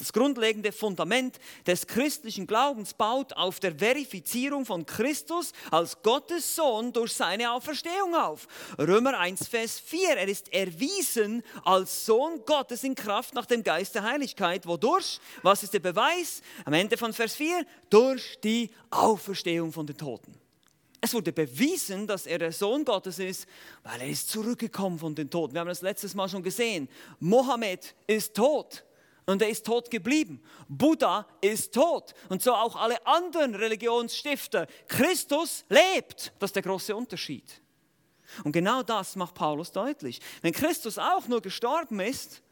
Das 0.00 0.14
grundlegende 0.14 0.72
Fundament 0.72 1.38
des 1.66 1.86
christlichen 1.86 2.46
Glaubens 2.46 2.94
baut 2.94 3.34
auf 3.34 3.60
der 3.60 3.74
Verifizierung 3.74 4.64
von 4.64 4.86
Christus 4.86 5.52
als 5.70 6.00
Gottes 6.02 6.56
Sohn 6.56 6.90
durch 6.94 7.12
seine 7.12 7.52
Auferstehung 7.52 8.14
auf. 8.14 8.48
Römer 8.78 9.18
1, 9.18 9.46
Vers 9.48 9.78
4. 9.78 10.16
Er 10.16 10.26
ist 10.26 10.50
erwiesen 10.54 11.42
als 11.64 12.06
Sohn 12.06 12.42
Gottes 12.46 12.82
in 12.82 12.94
Kraft 12.94 13.34
nach 13.34 13.44
dem 13.44 13.62
Geist 13.62 13.94
der 13.94 14.04
Heiligkeit. 14.04 14.66
Wodurch? 14.66 15.20
Was 15.42 15.62
ist 15.62 15.74
der 15.74 15.80
Beweis? 15.80 16.40
Am 16.64 16.72
Ende 16.72 16.96
von 16.96 17.12
Vers 17.12 17.34
4. 17.34 17.66
Durch 17.90 18.38
die 18.42 18.70
Auferstehung 18.88 19.70
von 19.70 19.86
den 19.86 19.98
Toten. 19.98 20.39
Es 21.00 21.14
wurde 21.14 21.32
bewiesen, 21.32 22.06
dass 22.06 22.26
er 22.26 22.38
der 22.38 22.52
Sohn 22.52 22.84
Gottes 22.84 23.18
ist, 23.18 23.46
weil 23.82 24.02
er 24.02 24.08
ist 24.08 24.28
zurückgekommen 24.28 24.98
von 24.98 25.14
den 25.14 25.30
Toten. 25.30 25.54
Wir 25.54 25.60
haben 25.60 25.68
das 25.68 25.80
letztes 25.80 26.14
Mal 26.14 26.28
schon 26.28 26.42
gesehen. 26.42 26.88
Mohammed 27.20 27.94
ist 28.06 28.34
tot 28.34 28.84
und 29.24 29.40
er 29.40 29.48
ist 29.48 29.64
tot 29.64 29.90
geblieben. 29.90 30.42
Buddha 30.68 31.26
ist 31.40 31.72
tot 31.72 32.12
und 32.28 32.42
so 32.42 32.52
auch 32.52 32.76
alle 32.76 33.04
anderen 33.06 33.54
Religionsstifter. 33.54 34.66
Christus 34.88 35.64
lebt. 35.70 36.32
Das 36.38 36.50
ist 36.50 36.56
der 36.56 36.62
große 36.62 36.94
Unterschied. 36.94 37.62
Und 38.44 38.52
genau 38.52 38.82
das 38.82 39.16
macht 39.16 39.34
Paulus 39.34 39.72
deutlich. 39.72 40.20
Wenn 40.42 40.52
Christus 40.52 40.98
auch 40.98 41.26
nur 41.28 41.40
gestorben 41.40 42.00
ist, 42.00 42.42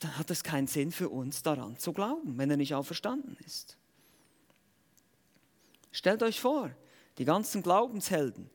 dann 0.00 0.18
hat 0.18 0.30
es 0.30 0.42
keinen 0.42 0.66
Sinn 0.66 0.92
für 0.92 1.08
uns 1.08 1.42
daran 1.42 1.78
zu 1.78 1.92
glauben, 1.92 2.36
wenn 2.36 2.50
er 2.50 2.56
nicht 2.56 2.74
auferstanden 2.74 3.36
ist. 3.46 3.76
Stellt 5.92 6.22
euch 6.22 6.40
vor, 6.40 6.70
die 7.18 7.24
ganzen 7.24 7.62
Glaubenshelden, 7.62 8.48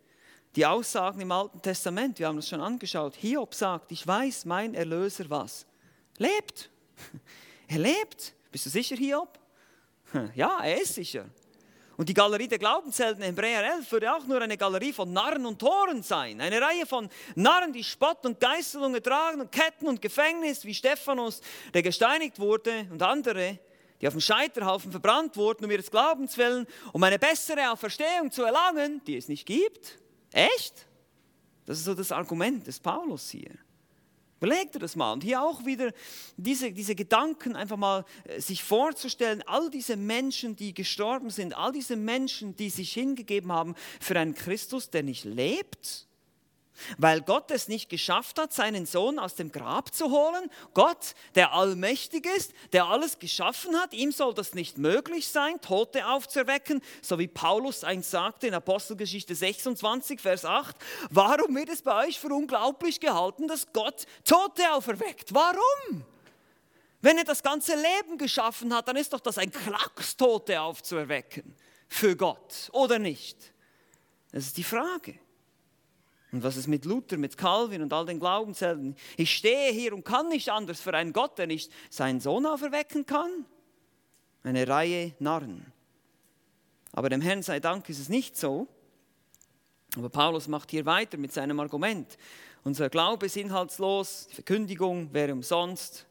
die 0.56 0.66
Aussagen 0.66 1.20
im 1.22 1.32
Alten 1.32 1.62
Testament, 1.62 2.20
wir 2.20 2.28
haben 2.28 2.38
das 2.38 2.48
schon 2.48 2.62
angeschaut. 2.62 3.16
Hiob 3.16 3.54
sagt, 3.54 3.92
ich 3.92 4.06
weiß, 4.06 4.46
mein 4.46 4.74
Erlöser 4.74 5.30
was? 5.30 5.66
Lebt. 6.18 6.70
Er 7.66 7.80
lebt. 7.80 8.34
Bist 8.52 8.66
du 8.66 8.70
sicher, 8.70 8.96
Hiob? 8.96 9.40
Ja, 10.36 10.60
er 10.64 10.80
ist 10.80 10.94
sicher. 10.94 11.26
Und 11.96 12.10
die 12.10 12.14
Galerie 12.14 12.48
der 12.48 12.60
Glaubenshelden 12.60 13.24
in 13.24 13.30
Hebräer 13.30 13.64
11 13.78 13.92
würde 13.92 14.14
auch 14.14 14.26
nur 14.26 14.42
eine 14.42 14.58
Galerie 14.58 14.94
von 14.94 15.12
Narren 15.12 15.46
und 15.46 15.60
Toren 15.60 16.04
sein. 16.04 16.42
Eine 16.42 16.60
Reihe 16.60 16.86
von 16.86 17.10
Narren, 17.36 17.72
die 17.72 17.84
Spott 17.84 18.26
und 18.26 18.40
Geißelung 18.40 18.94
ertragen 18.96 19.42
und 19.42 19.52
Ketten 19.52 19.88
und 19.88 20.02
Gefängnis, 20.02 20.66
wie 20.66 20.74
Stephanus, 20.74 21.42
der 21.74 21.84
gesteinigt 21.84 22.40
wurde, 22.40 22.88
und 22.92 23.02
andere, 23.02 23.60
die 24.04 24.08
auf 24.08 24.16
dem 24.16 24.20
Scheiterhaufen 24.20 24.92
verbrannt 24.92 25.38
wurden, 25.38 25.64
um 25.64 25.72
ihres 25.72 25.90
Glaubens 25.90 26.38
willen, 26.38 26.68
um 26.92 27.02
eine 27.04 27.18
bessere 27.18 27.72
Auferstehung 27.72 28.32
zu 28.32 28.44
erlangen, 28.44 29.02
die 29.08 29.16
es 29.16 29.30
nicht 29.30 29.46
gibt. 29.46 29.98
Echt? 30.34 30.88
Das 31.66 31.78
ist 31.78 31.86
so 31.86 31.94
das 31.94 32.12
Argument 32.12 32.68
des 32.68 32.82
Paulus 32.82 33.30
hier. 33.30 33.52
Überleg 34.40 34.74
dir 34.74 34.80
das 34.80 34.98
mal. 34.98 35.14
Und 35.14 35.24
hier 35.24 35.42
auch 35.42 35.64
wieder 35.64 35.94
diese, 36.36 36.74
diese 36.74 36.96
Gedanken 36.96 37.56
einfach 37.56 37.78
mal 37.78 38.04
äh, 38.26 38.42
sich 38.42 38.62
vorzustellen, 38.62 39.42
all 39.46 39.70
diese 39.70 39.96
Menschen, 39.96 40.58
die 40.58 40.74
gestorben 40.74 41.30
sind, 41.30 41.56
all 41.56 41.72
diese 41.72 41.96
Menschen, 41.96 42.58
die 42.58 42.70
sich 42.70 42.92
hingegeben 42.92 43.54
haben 43.54 43.74
für 44.02 44.20
einen 44.20 44.36
Christus, 44.36 44.90
der 44.90 45.04
nicht 45.04 45.24
lebt, 45.24 46.10
weil 46.98 47.22
Gott 47.22 47.52
es 47.52 47.68
nicht 47.68 47.90
geschafft 47.90 48.40
hat, 48.40 48.54
seinen 48.54 48.86
Sohn 48.86 49.20
aus 49.20 49.36
dem 49.36 49.52
Grab 49.52 49.94
zu 49.94 50.12
holen. 50.12 50.50
Gott, 50.74 51.16
der 51.36 51.54
allmächtig 51.54 52.26
ist, 52.38 52.54
der 52.72 52.86
alles 52.86 53.20
geschaffen 53.20 53.80
hat, 53.80 53.94
ihm 53.94 54.12
soll 54.12 54.34
das 54.34 54.54
nicht 54.54 54.78
möglich 54.78 55.28
sein, 55.28 55.62
Tote 55.62 56.08
aufzuerwecken, 56.08 56.82
so 57.02 57.20
wie 57.20 57.28
Paulus 57.28 57.84
eins 57.84 58.12
sagte 58.12 58.48
in 58.48 58.54
Apostelgeschichte 58.54 59.36
26, 59.36 60.20
Vers 60.20 60.46
8. 60.46 60.76
Warum 61.10 61.56
wird 61.56 61.70
es 61.70 61.82
bei 61.82 62.08
euch 62.08 62.20
für 62.20 62.34
unglaublich 62.34 63.00
gehalten, 63.00 63.48
dass 63.48 63.72
Gott 63.74 64.06
Tote 64.26 64.74
auferweckt? 64.74 65.34
Warum? 65.34 66.04
Wenn 67.02 67.18
er 67.18 67.26
das 67.26 67.44
ganze 67.44 67.76
Leben 67.76 68.18
geschaffen 68.18 68.74
hat, 68.74 68.88
dann 68.88 68.96
ist 68.96 69.12
doch 69.12 69.20
das 69.20 69.38
ein 69.38 69.52
Klacks, 69.52 70.16
Tote 70.16 70.62
aufzuerwecken 70.62 71.56
für 71.94 72.16
Gott, 72.16 72.70
oder 72.72 72.98
nicht? 72.98 73.38
Das 74.32 74.46
ist 74.46 74.58
die 74.58 74.64
Frage. 74.64 75.20
Und 76.34 76.44
was 76.44 76.58
ist 76.58 76.68
mit 76.68 76.84
Luther, 76.86 77.18
mit 77.18 77.38
Calvin 77.38 77.84
und 77.84 77.94
all 77.94 78.08
den 78.08 78.20
Glaubenshelden? 78.20 78.96
Ich 79.18 79.36
stehe 79.36 79.72
hier 79.72 79.94
und 79.94 80.04
kann 80.04 80.30
nicht 80.30 80.50
anders 80.50 80.82
für 80.82 80.92
einen 80.96 81.14
Gott, 81.14 81.38
der 81.38 81.46
nicht 81.46 81.72
seinen 81.92 82.20
Sohn 82.20 82.48
auferwecken 82.48 83.06
kann. 83.06 83.46
Eine 84.42 84.68
Reihe 84.68 85.14
Narren. 85.20 85.72
Aber 86.92 87.10
dem 87.10 87.22
Herrn 87.22 87.44
sei 87.44 87.60
Dank 87.60 87.88
ist 87.88 88.00
es 88.00 88.10
nicht 88.10 88.36
so. 88.36 88.68
Aber 89.96 90.10
Paulus 90.10 90.48
macht 90.48 90.72
hier 90.72 90.88
weiter 90.88 91.20
mit 91.20 91.32
seinem 91.32 91.60
Argument. 91.60 92.18
Unser 92.64 92.90
Glaube 92.90 93.28
ist 93.28 93.38
inhaltslos, 93.38 94.26
die 94.32 94.36
Verkündigung 94.36 95.14
wäre 95.14 95.34
umsonst. 95.34 96.08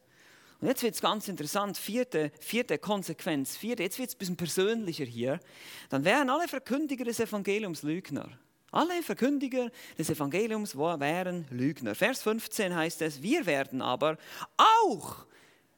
Und 0.60 0.68
jetzt 0.68 0.84
wird 0.84 0.94
es 0.94 1.00
ganz 1.00 1.26
interessant, 1.26 1.76
vierte, 1.76 2.30
vierte 2.38 2.78
Konsequenz, 2.78 3.56
vierte, 3.56 3.82
jetzt 3.82 3.98
wird 3.98 4.10
es 4.10 4.14
ein 4.14 4.18
bisschen 4.18 4.36
persönlicher 4.36 5.04
hier. 5.04 5.40
Dann 5.88 6.04
wären 6.04 6.30
alle 6.30 6.46
Verkündiger 6.46 7.04
des 7.04 7.18
Evangeliums 7.18 7.82
Lügner. 7.82 8.28
Alle 8.72 9.02
Verkündiger 9.02 9.70
des 9.98 10.08
Evangeliums 10.08 10.76
wären 10.76 11.44
Lügner. 11.50 11.94
Vers 11.94 12.22
15 12.22 12.74
heißt 12.74 13.02
es, 13.02 13.22
wir 13.22 13.44
werden 13.44 13.82
aber 13.82 14.16
auch, 14.56 15.26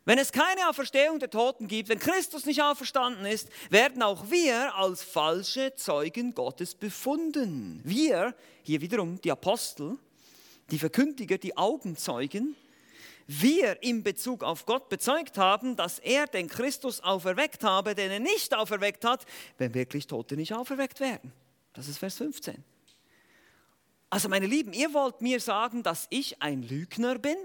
wenn 0.05 0.19
es 0.19 0.31
keine 0.31 0.69
Auferstehung 0.69 1.19
der 1.19 1.29
Toten 1.29 1.67
gibt, 1.67 1.89
wenn 1.89 1.99
Christus 1.99 2.47
nicht 2.47 2.63
auferstanden 2.63 3.27
ist, 3.27 3.49
werden 3.69 4.01
auch 4.01 4.31
wir 4.31 4.77
als 4.77 5.03
falsche 5.03 5.75
Zeugen 5.75 6.35
Gottes 6.35 6.77
befunden. 6.77 7.81
Wir, 7.83 8.33
hier 8.63 8.81
wiederum 8.81 9.21
die 9.21 9.33
Apostel, 9.33 9.99
die 10.71 10.79
Verkündiger, 10.79 11.37
die 11.37 11.57
Augenzeugen, 11.57 12.55
wir 13.27 13.83
in 13.83 14.05
Bezug 14.05 14.45
auf 14.45 14.67
Gott 14.67 14.89
bezeugt 14.89 15.37
haben, 15.37 15.75
dass 15.75 15.99
er 15.99 16.29
den 16.29 16.47
Christus 16.47 17.01
auferweckt 17.01 17.65
habe, 17.65 17.97
den 17.97 18.13
er 18.13 18.21
nicht 18.21 18.55
auferweckt 18.55 19.05
hat, 19.05 19.27
wenn 19.59 19.75
wirklich 19.75 20.07
Tote 20.07 20.37
nicht 20.37 20.53
auferweckt 20.53 21.01
werden. 21.01 21.33
Das 21.73 21.89
ist 21.89 21.99
Vers 21.99 22.19
15. 22.19 22.63
Also 24.15 24.29
meine 24.29 24.47
Lieben, 24.47 24.73
ihr 24.73 24.95
wollt 24.95 25.23
mir 25.23 25.41
sagen, 25.41 25.83
dass 25.83 26.07
ich 26.09 26.41
ein 26.41 26.63
Lügner 26.63 27.19
bin? 27.19 27.37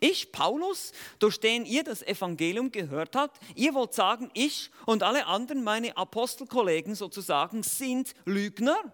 Ich, 0.00 0.32
Paulus, 0.32 0.90
durch 1.20 1.38
den 1.38 1.64
ihr 1.64 1.84
das 1.84 2.02
Evangelium 2.02 2.72
gehört 2.72 3.14
habt, 3.14 3.40
ihr 3.54 3.74
wollt 3.74 3.94
sagen, 3.94 4.28
ich 4.34 4.72
und 4.86 5.04
alle 5.04 5.26
anderen, 5.26 5.62
meine 5.62 5.96
Apostelkollegen 5.96 6.96
sozusagen, 6.96 7.62
sind 7.62 8.14
Lügner? 8.24 8.92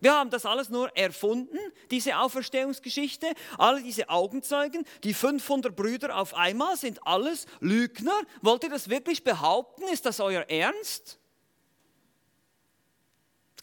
Wir 0.00 0.14
haben 0.14 0.30
das 0.30 0.46
alles 0.46 0.70
nur 0.70 0.88
erfunden, 0.96 1.58
diese 1.90 2.16
Auferstehungsgeschichte. 2.16 3.26
Alle 3.58 3.82
diese 3.82 4.08
Augenzeugen, 4.08 4.86
die 5.02 5.12
500 5.12 5.76
Brüder 5.76 6.16
auf 6.16 6.32
einmal, 6.32 6.78
sind 6.78 7.06
alles 7.06 7.44
Lügner. 7.60 8.18
Wollt 8.40 8.64
ihr 8.64 8.70
das 8.70 8.88
wirklich 8.88 9.22
behaupten? 9.22 9.82
Ist 9.92 10.06
das 10.06 10.18
euer 10.18 10.48
Ernst? 10.48 11.18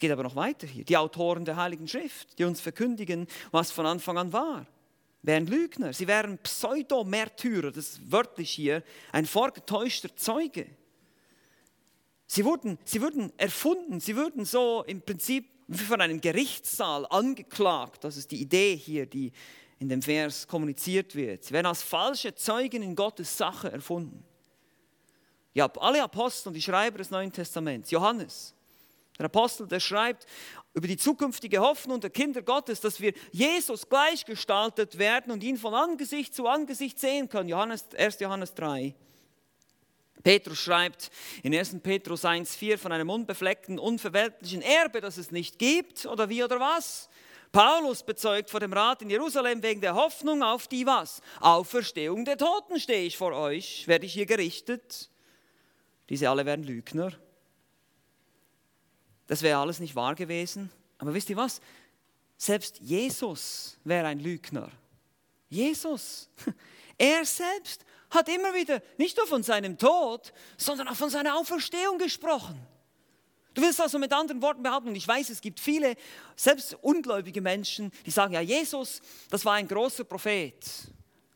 Geht 0.02 0.10
aber 0.10 0.24
noch 0.24 0.34
weiter 0.34 0.66
hier. 0.66 0.84
Die 0.84 0.96
Autoren 0.96 1.44
der 1.44 1.56
Heiligen 1.56 1.86
Schrift, 1.86 2.36
die 2.36 2.44
uns 2.44 2.60
verkündigen, 2.60 3.28
was 3.52 3.70
von 3.70 3.86
Anfang 3.86 4.18
an 4.18 4.32
war, 4.32 4.66
wären 5.22 5.46
Lügner. 5.46 5.92
Sie 5.92 6.08
wären 6.08 6.38
Pseudomärtyrer, 6.38 7.70
das 7.70 7.90
ist 7.90 8.10
wörtlich 8.10 8.50
hier, 8.50 8.82
ein 9.12 9.26
vorgetäuschter 9.26 10.14
Zeuge. 10.16 10.66
Sie 12.26 12.44
wurden, 12.44 12.78
sie 12.84 13.00
wurden 13.00 13.32
erfunden, 13.36 14.00
sie 14.00 14.16
wurden 14.16 14.44
so 14.44 14.82
im 14.88 15.02
Prinzip 15.02 15.48
wie 15.68 15.84
von 15.84 16.00
einem 16.00 16.20
Gerichtssaal 16.20 17.06
angeklagt. 17.06 18.02
Das 18.02 18.16
ist 18.16 18.32
die 18.32 18.40
Idee 18.40 18.74
hier, 18.74 19.06
die 19.06 19.30
in 19.78 19.88
dem 19.88 20.02
Vers 20.02 20.48
kommuniziert 20.48 21.14
wird. 21.14 21.44
Sie 21.44 21.54
werden 21.54 21.66
als 21.66 21.82
falsche 21.82 22.34
Zeugen 22.34 22.82
in 22.82 22.96
Gottes 22.96 23.36
Sache 23.36 23.70
erfunden. 23.70 24.24
Ja, 25.54 25.70
alle 25.78 26.02
Apostel, 26.02 26.52
die 26.52 26.62
Schreiber 26.62 26.98
des 26.98 27.10
Neuen 27.10 27.30
Testaments, 27.30 27.92
Johannes, 27.92 28.54
der 29.18 29.26
Apostel, 29.26 29.66
der 29.66 29.80
schreibt 29.80 30.26
über 30.74 30.86
die 30.86 30.96
zukünftige 30.96 31.60
Hoffnung 31.60 32.00
der 32.00 32.10
Kinder 32.10 32.42
Gottes, 32.42 32.80
dass 32.80 33.00
wir 33.00 33.12
Jesus 33.30 33.88
gleichgestaltet 33.88 34.98
werden 34.98 35.32
und 35.32 35.44
ihn 35.44 35.58
von 35.58 35.74
Angesicht 35.74 36.34
zu 36.34 36.46
Angesicht 36.46 36.98
sehen 36.98 37.28
können. 37.28 37.48
Johannes, 37.48 37.86
1. 37.96 38.20
Johannes 38.20 38.54
3. 38.54 38.94
Petrus 40.22 40.58
schreibt 40.58 41.10
in 41.42 41.54
1. 41.54 41.80
Petrus 41.82 42.24
1,4 42.24 42.78
von 42.78 42.92
einem 42.92 43.10
unbefleckten, 43.10 43.78
unverweltlichen 43.78 44.62
Erbe, 44.62 45.00
das 45.00 45.16
es 45.16 45.30
nicht 45.30 45.58
gibt, 45.58 46.06
oder 46.06 46.28
wie 46.28 46.44
oder 46.44 46.60
was? 46.60 47.08
Paulus 47.50 48.02
bezeugt 48.02 48.48
vor 48.48 48.60
dem 48.60 48.72
Rat 48.72 49.02
in 49.02 49.10
Jerusalem 49.10 49.62
wegen 49.62 49.82
der 49.82 49.94
Hoffnung 49.94 50.42
auf 50.42 50.68
die 50.68 50.86
was? 50.86 51.20
Auferstehung 51.40 52.24
der 52.24 52.38
Toten 52.38 52.80
stehe 52.80 53.04
ich 53.04 53.18
vor 53.18 53.32
euch, 53.32 53.86
werde 53.86 54.06
ich 54.06 54.14
hier 54.14 54.24
gerichtet. 54.24 55.10
Diese 56.08 56.30
alle 56.30 56.46
werden 56.46 56.64
Lügner. 56.64 57.12
Das 59.26 59.42
wäre 59.42 59.58
alles 59.58 59.78
nicht 59.78 59.94
wahr 59.94 60.14
gewesen. 60.14 60.70
Aber 60.98 61.14
wisst 61.14 61.30
ihr 61.30 61.36
was? 61.36 61.60
Selbst 62.36 62.80
Jesus 62.80 63.78
wäre 63.84 64.06
ein 64.06 64.18
Lügner. 64.18 64.70
Jesus, 65.48 66.28
er 66.98 67.24
selbst 67.24 67.84
hat 68.10 68.28
immer 68.28 68.54
wieder 68.54 68.82
nicht 68.98 69.16
nur 69.16 69.26
von 69.26 69.42
seinem 69.42 69.78
Tod, 69.78 70.32
sondern 70.56 70.88
auch 70.88 70.96
von 70.96 71.10
seiner 71.10 71.36
Auferstehung 71.36 71.98
gesprochen. 71.98 72.60
Du 73.54 73.60
willst 73.60 73.80
also 73.80 73.98
mit 73.98 74.12
anderen 74.12 74.40
Worten 74.40 74.62
behaupten, 74.62 74.88
und 74.88 74.96
ich 74.96 75.06
weiß, 75.06 75.28
es 75.30 75.40
gibt 75.40 75.60
viele, 75.60 75.94
selbst 76.36 76.76
ungläubige 76.80 77.40
Menschen, 77.40 77.92
die 78.06 78.10
sagen, 78.10 78.32
ja, 78.32 78.40
Jesus, 78.40 79.02
das 79.28 79.44
war 79.44 79.54
ein 79.54 79.68
großer 79.68 80.04
Prophet, 80.04 80.64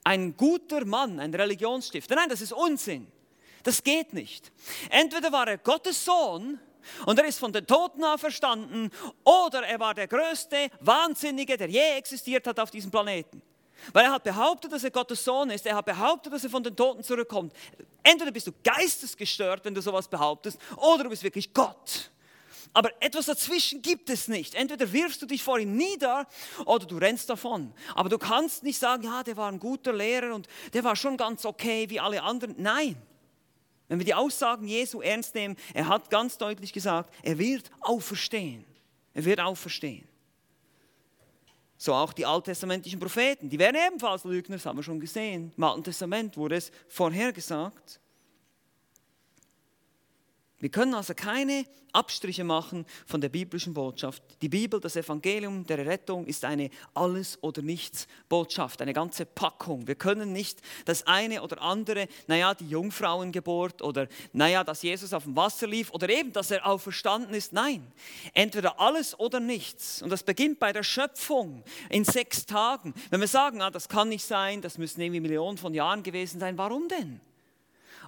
ein 0.03 0.37
guter 0.37 0.85
Mann, 0.85 1.21
ein 1.21 1.35
Religionsstifter. 1.35 2.15
Nein, 2.15 2.29
das 2.29 2.41
ist 2.41 2.53
Unsinn. 2.53 3.07
Das 3.63 3.83
geht 3.83 4.13
nicht. 4.13 4.51
Entweder 4.91 5.31
war 5.33 5.49
er 5.49 5.59
Gottes 5.59 6.05
Sohn 6.05 6.59
und 7.07 7.19
er 7.19 7.27
ist 7.27 7.39
von 7.39 7.53
den 7.53 7.67
Toten 7.67 8.05
auferstanden 8.05 8.91
oder 9.25 9.67
er 9.67 9.81
war 9.81 9.95
der 9.95 10.09
größte 10.09 10.71
Wahnsinnige, 10.81 11.57
der 11.57 11.69
je 11.69 11.97
existiert 11.97 12.47
hat 12.47 12.61
auf 12.61 12.71
diesem 12.71 12.91
Planeten. 12.91 13.43
Weil 13.93 14.07
er 14.07 14.13
hat 14.13 14.25
behauptet, 14.25 14.73
dass 14.73 14.85
er 14.85 14.91
Gottes 14.91 15.23
Sohn 15.25 15.51
ist, 15.51 15.67
er 15.67 15.77
hat 15.77 15.85
behauptet, 15.85 16.33
dass 16.33 16.45
er 16.45 16.51
von 16.51 16.63
den 16.63 16.75
Toten 16.75 17.03
zurückkommt. 17.03 17.53
Entweder 18.03 18.33
bist 18.33 18.47
du 18.47 18.53
geistesgestört, 18.65 19.65
wenn 19.65 19.75
du 19.75 19.83
sowas 19.83 20.09
behauptest, 20.09 20.59
oder 20.77 21.05
du 21.05 21.11
bist 21.11 21.23
wirklich 21.23 21.53
Gott. 21.53 22.11
Aber 22.73 22.91
etwas 23.01 23.27
dazwischen 23.27 23.81
gibt 23.81 24.11
es 24.11 24.29
nicht. 24.29 24.55
Entweder 24.55 24.93
wirfst 24.93 25.23
du 25.23 25.27
dich 25.27 25.43
vor 25.43 25.59
ihm 25.59 25.77
nieder 25.77 26.27
oder 26.67 26.85
du 26.85 26.99
rennst 26.99 27.31
davon. 27.31 27.73
Aber 27.95 28.11
du 28.11 28.19
kannst 28.19 28.65
nicht 28.65 28.79
sagen, 28.79 29.03
ja, 29.03 29.23
der 29.23 29.37
war 29.39 29.51
ein 29.51 29.59
guter 29.59 29.95
Lehrer 29.95 30.35
und 30.35 30.47
der 30.75 30.85
war 30.85 30.95
schon 30.95 31.17
ganz 31.17 31.47
okay 31.47 31.89
wie 31.89 32.01
alle 32.01 32.23
anderen. 32.23 32.55
Nein. 32.59 32.97
Wenn 33.89 33.99
wir 33.99 34.05
die 34.05 34.15
Aussagen 34.15 34.67
Jesu 34.67 35.01
ernst 35.01 35.35
nehmen, 35.35 35.57
er 35.75 35.89
hat 35.89 36.11
ganz 36.11 36.39
deutlich 36.39 36.73
gesagt, 36.73 37.15
er 37.23 37.39
wird 37.39 37.71
auferstehen. 37.81 38.65
Er 39.15 39.25
wird 39.25 39.41
auferstehen. 39.41 40.07
So 41.79 41.93
auch 41.95 42.13
die 42.13 42.25
alttestamentlichen 42.25 42.99
Propheten, 42.99 43.51
die 43.51 43.59
wären 43.59 43.77
ebenfalls 43.77 44.25
Lügner, 44.25 44.57
das 44.57 44.67
haben 44.67 44.79
wir 44.79 44.83
schon 44.83 44.99
gesehen. 44.99 45.53
Im 45.57 45.65
Alten 45.65 45.85
Testament 45.85 46.37
wurde 46.37 46.57
es 46.57 46.73
vorhergesagt. 46.89 48.01
Wir 50.67 50.73
können 50.73 50.95
also 50.95 51.15
keine 51.15 51.65
Abstriche 51.93 52.43
machen 52.43 52.87
von 53.07 53.21
der 53.21 53.29
biblischen 53.29 53.73
Botschaft. 53.73 54.21
Die 54.43 54.49
Bibel, 54.49 54.81
das 54.81 54.97
Evangelium 54.97 55.65
der 55.65 55.87
Rettung 55.87 56.27
ist 56.27 56.45
eine 56.45 56.71
Alles- 56.93 57.41
oder 57.41 57.63
Nichts-Botschaft, 57.63 58.83
eine 58.83 58.93
ganze 58.93 59.27
Packung. 59.27 59.87
Wir 59.87 59.95
können 59.95 60.33
nicht 60.33 60.61
das 60.85 61.07
eine 61.07 61.41
oder 61.45 61.63
andere, 61.63 62.09
naja, 62.27 62.53
die 62.53 62.69
Jungfrauengeburt 62.69 63.81
oder 63.81 64.09
naja, 64.33 64.65
dass 64.65 64.83
Jesus 64.83 65.13
auf 65.13 65.23
dem 65.23 65.37
Wasser 65.37 65.69
lief 65.69 65.93
oder 65.93 66.09
eben, 66.09 66.33
dass 66.33 66.51
er 66.51 66.67
auferstanden 66.67 67.33
ist. 67.33 67.53
Nein, 67.53 67.87
entweder 68.35 68.81
alles 68.81 69.17
oder 69.21 69.39
nichts. 69.39 70.03
Und 70.03 70.11
das 70.11 70.25
beginnt 70.25 70.59
bei 70.59 70.73
der 70.73 70.83
Schöpfung 70.83 71.63
in 71.91 72.05
sechs 72.05 72.45
Tagen. 72.45 72.93
Wenn 73.11 73.21
wir 73.21 73.29
sagen, 73.29 73.63
ah, 73.63 73.71
das 73.71 73.89
kann 73.89 74.09
nicht 74.09 74.25
sein, 74.25 74.63
das 74.63 74.79
müssen 74.79 75.01
irgendwie 75.01 75.21
Millionen 75.21 75.59
von 75.59 75.75
Jahren 75.75 76.03
gewesen 76.03 76.41
sein, 76.41 76.59
warum 76.59 76.89
denn? 76.89 77.21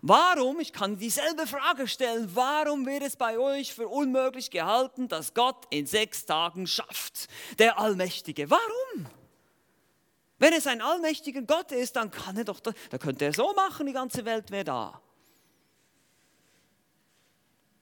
Warum, 0.03 0.61
ich 0.61 0.73
kann 0.73 0.97
dieselbe 0.97 1.47
Frage 1.47 1.89
stellen, 1.89 2.31
warum 2.35 2.87
wird 2.87 3.03
es 3.03 3.17
bei 3.17 3.39
euch 3.39 3.75
für 3.75 3.89
unmöglich 3.89 4.51
gehalten, 4.51 5.09
dass 5.09 5.35
Gott 5.35 5.67
in 5.71 5.87
sechs 5.87 6.25
Tagen 6.25 6.67
schafft, 6.67 7.29
der 7.59 7.79
Allmächtige? 7.79 8.49
Warum? 8.51 9.07
Wenn 10.39 10.53
es 10.53 10.67
ein 10.67 10.81
allmächtiger 10.81 11.43
Gott 11.43 11.73
ist, 11.73 11.97
dann 11.97 12.11
kann 12.11 12.37
er 12.37 12.45
doch, 12.45 12.61
da 12.61 12.99
könnte 12.99 13.25
er 13.25 13.33
so 13.33 13.53
machen, 13.55 13.87
die 13.87 13.93
ganze 13.93 14.25
Welt 14.25 14.51
wäre 14.51 14.65
da. 14.65 15.03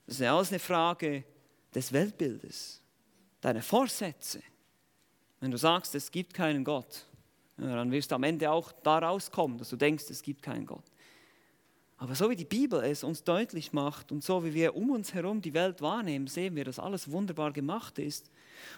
Das 0.07 0.14
ist 0.14 0.20
ja 0.20 0.35
alles 0.35 0.48
eine 0.50 0.59
Frage 0.59 1.24
des 1.74 1.92
Weltbildes, 1.92 2.81
deiner 3.40 3.62
Vorsätze. 3.62 4.42
Wenn 5.40 5.50
du 5.50 5.59
sagst, 5.59 5.94
es 5.94 6.11
gibt 6.11 6.33
keinen 6.33 6.64
Gott, 6.64 7.05
dann 7.59 7.90
wirst 7.90 8.11
du 8.11 8.14
am 8.14 8.22
Ende 8.22 8.50
auch 8.50 8.72
da 8.72 8.98
rauskommen, 8.98 9.59
dass 9.59 9.68
du 9.68 9.76
denkst, 9.76 10.05
es 10.09 10.22
gibt 10.22 10.42
keinen 10.42 10.64
Gott. 10.64 10.85
Aber 11.98 12.14
so 12.14 12.28
wie 12.28 12.37
die 12.37 12.44
Bibel 12.44 12.82
es 12.85 13.02
uns 13.02 13.24
deutlich 13.24 13.72
macht 13.72 14.12
und 14.12 14.22
so 14.22 14.44
wie 14.44 14.52
wir 14.52 14.76
um 14.76 14.90
uns 14.90 15.14
herum 15.14 15.40
die 15.40 15.54
Welt 15.54 15.80
wahrnehmen, 15.80 16.26
sehen 16.26 16.54
wir, 16.54 16.64
dass 16.64 16.78
alles 16.78 17.11
wunderbar 17.11 17.52
gemacht 17.52 17.98
ist 17.98 18.30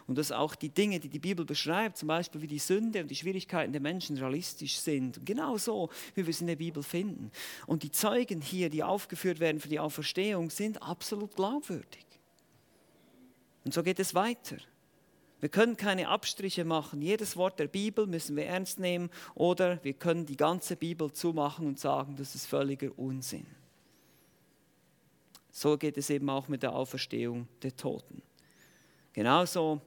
und 0.06 0.16
dass 0.18 0.30
auch 0.30 0.54
die 0.54 0.68
Dinge, 0.68 1.00
die 1.00 1.08
die 1.08 1.18
Bibel 1.18 1.44
beschreibt, 1.44 1.96
zum 1.96 2.06
Beispiel 2.06 2.42
wie 2.42 2.46
die 2.46 2.60
Sünde 2.60 3.00
und 3.00 3.10
die 3.10 3.16
Schwierigkeiten 3.16 3.72
der 3.72 3.80
Menschen 3.80 4.16
realistisch 4.16 4.78
sind. 4.78 5.26
Genau 5.26 5.56
so, 5.56 5.90
wie 6.14 6.26
wir 6.26 6.30
es 6.30 6.40
in 6.40 6.46
der 6.46 6.56
Bibel 6.56 6.84
finden. 6.84 7.32
Und 7.66 7.82
die 7.82 7.90
Zeugen 7.90 8.40
hier, 8.40 8.70
die 8.70 8.84
aufgeführt 8.84 9.40
werden 9.40 9.60
für 9.60 9.68
die 9.68 9.80
Auferstehung, 9.80 10.50
sind 10.50 10.80
absolut 10.80 11.34
glaubwürdig. 11.34 12.06
Und 13.64 13.74
so 13.74 13.82
geht 13.82 13.98
es 13.98 14.14
weiter. 14.14 14.58
Wir 15.40 15.48
können 15.48 15.76
keine 15.76 16.08
Abstriche 16.08 16.64
machen. 16.64 17.00
Jedes 17.00 17.36
Wort 17.36 17.58
der 17.60 17.68
Bibel 17.68 18.06
müssen 18.06 18.36
wir 18.36 18.46
ernst 18.46 18.80
nehmen 18.80 19.08
oder 19.34 19.82
wir 19.84 19.92
können 19.92 20.26
die 20.26 20.36
ganze 20.36 20.74
Bibel 20.74 21.12
zumachen 21.12 21.66
und 21.66 21.78
sagen, 21.78 22.16
das 22.16 22.34
ist 22.34 22.46
völliger 22.46 22.90
Unsinn. 22.98 23.46
So 25.50 25.76
geht 25.76 25.96
es 25.96 26.10
eben 26.10 26.28
auch 26.30 26.48
mit 26.48 26.62
der 26.62 26.74
Auferstehung 26.74 27.48
der 27.62 27.76
Toten. 27.76 28.22
Genauso 29.12 29.80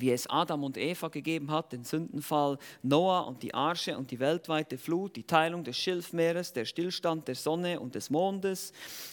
wie 0.00 0.10
es 0.10 0.28
Adam 0.28 0.64
und 0.64 0.76
Eva 0.76 1.08
gegeben 1.08 1.50
hat, 1.50 1.72
den 1.72 1.84
Sündenfall, 1.84 2.58
Noah 2.82 3.26
und 3.26 3.42
die 3.42 3.54
Arche 3.54 3.96
und 3.96 4.10
die 4.10 4.18
weltweite 4.18 4.78
Flut, 4.78 5.16
die 5.16 5.24
Teilung 5.24 5.64
des 5.64 5.76
Schilfmeeres, 5.76 6.52
der 6.52 6.64
Stillstand 6.64 7.28
der 7.28 7.34
Sonne 7.34 7.80
und 7.80 7.94
des 7.94 8.10
Mondes, 8.10 8.72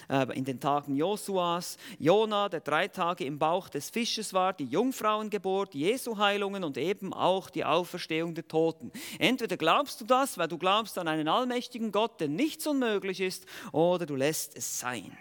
äh, 0.09 0.25
in 0.37 0.45
den 0.45 0.59
Tagen 0.59 0.95
Josuas, 0.95 1.77
Jona, 1.99 2.49
der 2.49 2.61
drei 2.61 2.87
Tage 2.87 3.25
im 3.25 3.39
Bauch 3.39 3.69
des 3.69 3.89
Fisches 3.89 4.33
war, 4.33 4.53
die 4.53 4.65
Jungfrauengeburt, 4.65 5.73
Jesu 5.73 6.17
Heilungen 6.17 6.63
und 6.63 6.77
eben 6.77 7.13
auch 7.13 7.49
die 7.49 7.65
Auferstehung 7.65 8.33
der 8.33 8.47
Toten. 8.47 8.91
Entweder 9.19 9.57
glaubst 9.57 10.01
du 10.01 10.05
das, 10.05 10.37
weil 10.37 10.47
du 10.47 10.57
glaubst 10.57 10.97
an 10.97 11.07
einen 11.07 11.27
allmächtigen 11.27 11.91
Gott, 11.91 12.19
der 12.19 12.27
nichts 12.27 12.67
unmöglich 12.67 13.21
ist, 13.21 13.45
oder 13.71 14.05
du 14.05 14.15
lässt 14.15 14.55
es 14.55 14.79
sein. 14.79 15.17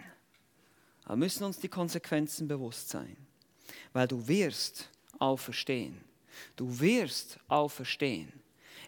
Aber 1.05 1.15
müssen 1.15 1.45
uns 1.45 1.59
die 1.59 1.69
Konsequenzen 1.69 2.47
bewusst 2.47 2.89
sein, 2.89 3.15
weil 3.93 4.07
du 4.07 4.27
wirst 4.27 4.89
auferstehen. 5.19 6.03
Du 6.55 6.79
wirst 6.79 7.39
auferstehen. 7.47 8.31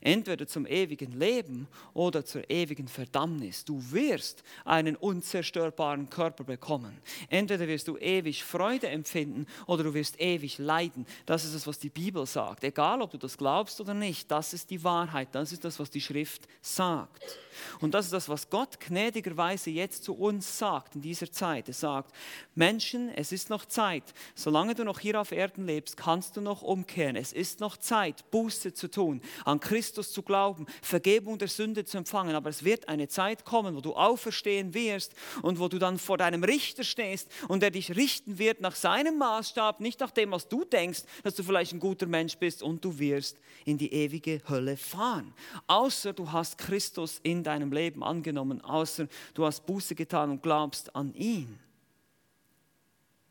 Entweder 0.01 0.47
zum 0.47 0.65
ewigen 0.65 1.11
Leben 1.11 1.67
oder 1.93 2.25
zur 2.25 2.49
ewigen 2.49 2.87
Verdammnis. 2.87 3.65
Du 3.65 3.91
wirst 3.91 4.43
einen 4.65 4.95
unzerstörbaren 4.95 6.09
Körper 6.09 6.43
bekommen. 6.43 6.97
Entweder 7.29 7.67
wirst 7.67 7.87
du 7.87 7.97
ewig 7.97 8.43
Freude 8.43 8.87
empfinden 8.87 9.45
oder 9.67 9.83
du 9.83 9.93
wirst 9.93 10.19
ewig 10.19 10.57
leiden. 10.57 11.05
Das 11.25 11.45
ist 11.45 11.53
es, 11.53 11.67
was 11.67 11.79
die 11.79 11.89
Bibel 11.89 12.25
sagt. 12.25 12.63
Egal, 12.63 13.01
ob 13.01 13.11
du 13.11 13.17
das 13.17 13.37
glaubst 13.37 13.81
oder 13.81 13.93
nicht, 13.93 14.31
das 14.31 14.53
ist 14.53 14.69
die 14.69 14.83
Wahrheit. 14.83 15.29
Das 15.33 15.51
ist 15.51 15.65
das, 15.65 15.79
was 15.79 15.89
die 15.89 16.01
Schrift 16.01 16.47
sagt. 16.61 17.39
Und 17.81 17.93
das 17.93 18.05
ist 18.05 18.13
das, 18.13 18.29
was 18.29 18.49
Gott 18.49 18.79
gnädigerweise 18.79 19.69
jetzt 19.69 20.03
zu 20.03 20.13
uns 20.13 20.57
sagt 20.57 20.95
in 20.95 21.01
dieser 21.01 21.31
Zeit. 21.31 21.67
Er 21.67 21.73
sagt, 21.73 22.15
Menschen, 22.55 23.09
es 23.09 23.31
ist 23.31 23.49
noch 23.49 23.65
Zeit. 23.65 24.13
Solange 24.35 24.75
du 24.75 24.83
noch 24.83 24.99
hier 24.99 25.19
auf 25.19 25.31
Erden 25.31 25.65
lebst, 25.65 25.97
kannst 25.97 26.37
du 26.37 26.41
noch 26.41 26.61
umkehren. 26.61 27.15
Es 27.15 27.33
ist 27.33 27.59
noch 27.59 27.77
Zeit, 27.77 28.29
Buße 28.31 28.73
zu 28.73 28.89
tun, 28.89 29.21
an 29.43 29.59
Christus 29.59 29.88
zu 29.93 30.21
glauben, 30.21 30.65
Vergebung 30.81 31.37
der 31.37 31.47
Sünde 31.47 31.85
zu 31.85 31.97
empfangen. 31.97 32.35
Aber 32.35 32.49
es 32.49 32.63
wird 32.63 32.87
eine 32.87 33.07
Zeit 33.07 33.45
kommen, 33.45 33.75
wo 33.75 33.81
du 33.81 33.93
auferstehen 33.93 34.73
wirst 34.73 35.13
und 35.41 35.59
wo 35.59 35.67
du 35.67 35.79
dann 35.79 35.99
vor 35.99 36.17
deinem 36.17 36.43
Richter 36.43 36.83
stehst 36.83 37.29
und 37.47 37.63
er 37.63 37.71
dich 37.71 37.95
richten 37.95 38.37
wird 38.37 38.61
nach 38.61 38.75
seinem 38.75 39.17
Maßstab, 39.17 39.79
nicht 39.79 39.99
nach 39.99 40.11
dem, 40.11 40.31
was 40.31 40.47
du 40.47 40.65
denkst, 40.65 41.03
dass 41.23 41.35
du 41.35 41.43
vielleicht 41.43 41.73
ein 41.73 41.79
guter 41.79 42.05
Mensch 42.05 42.37
bist 42.37 42.63
und 42.63 42.83
du 42.83 42.97
wirst 42.99 43.37
in 43.65 43.77
die 43.77 43.93
ewige 43.93 44.41
Hölle 44.47 44.77
fahren. 44.77 45.33
Außer 45.67 46.13
du 46.13 46.31
hast 46.31 46.57
Christus 46.57 47.19
in 47.23 47.43
deinem 47.43 47.71
Leben 47.71 48.03
angenommen, 48.03 48.61
außer 48.61 49.07
du 49.33 49.45
hast 49.45 49.65
Buße 49.65 49.95
getan 49.95 50.31
und 50.31 50.43
glaubst 50.43 50.95
an 50.95 51.13
ihn. 51.13 51.59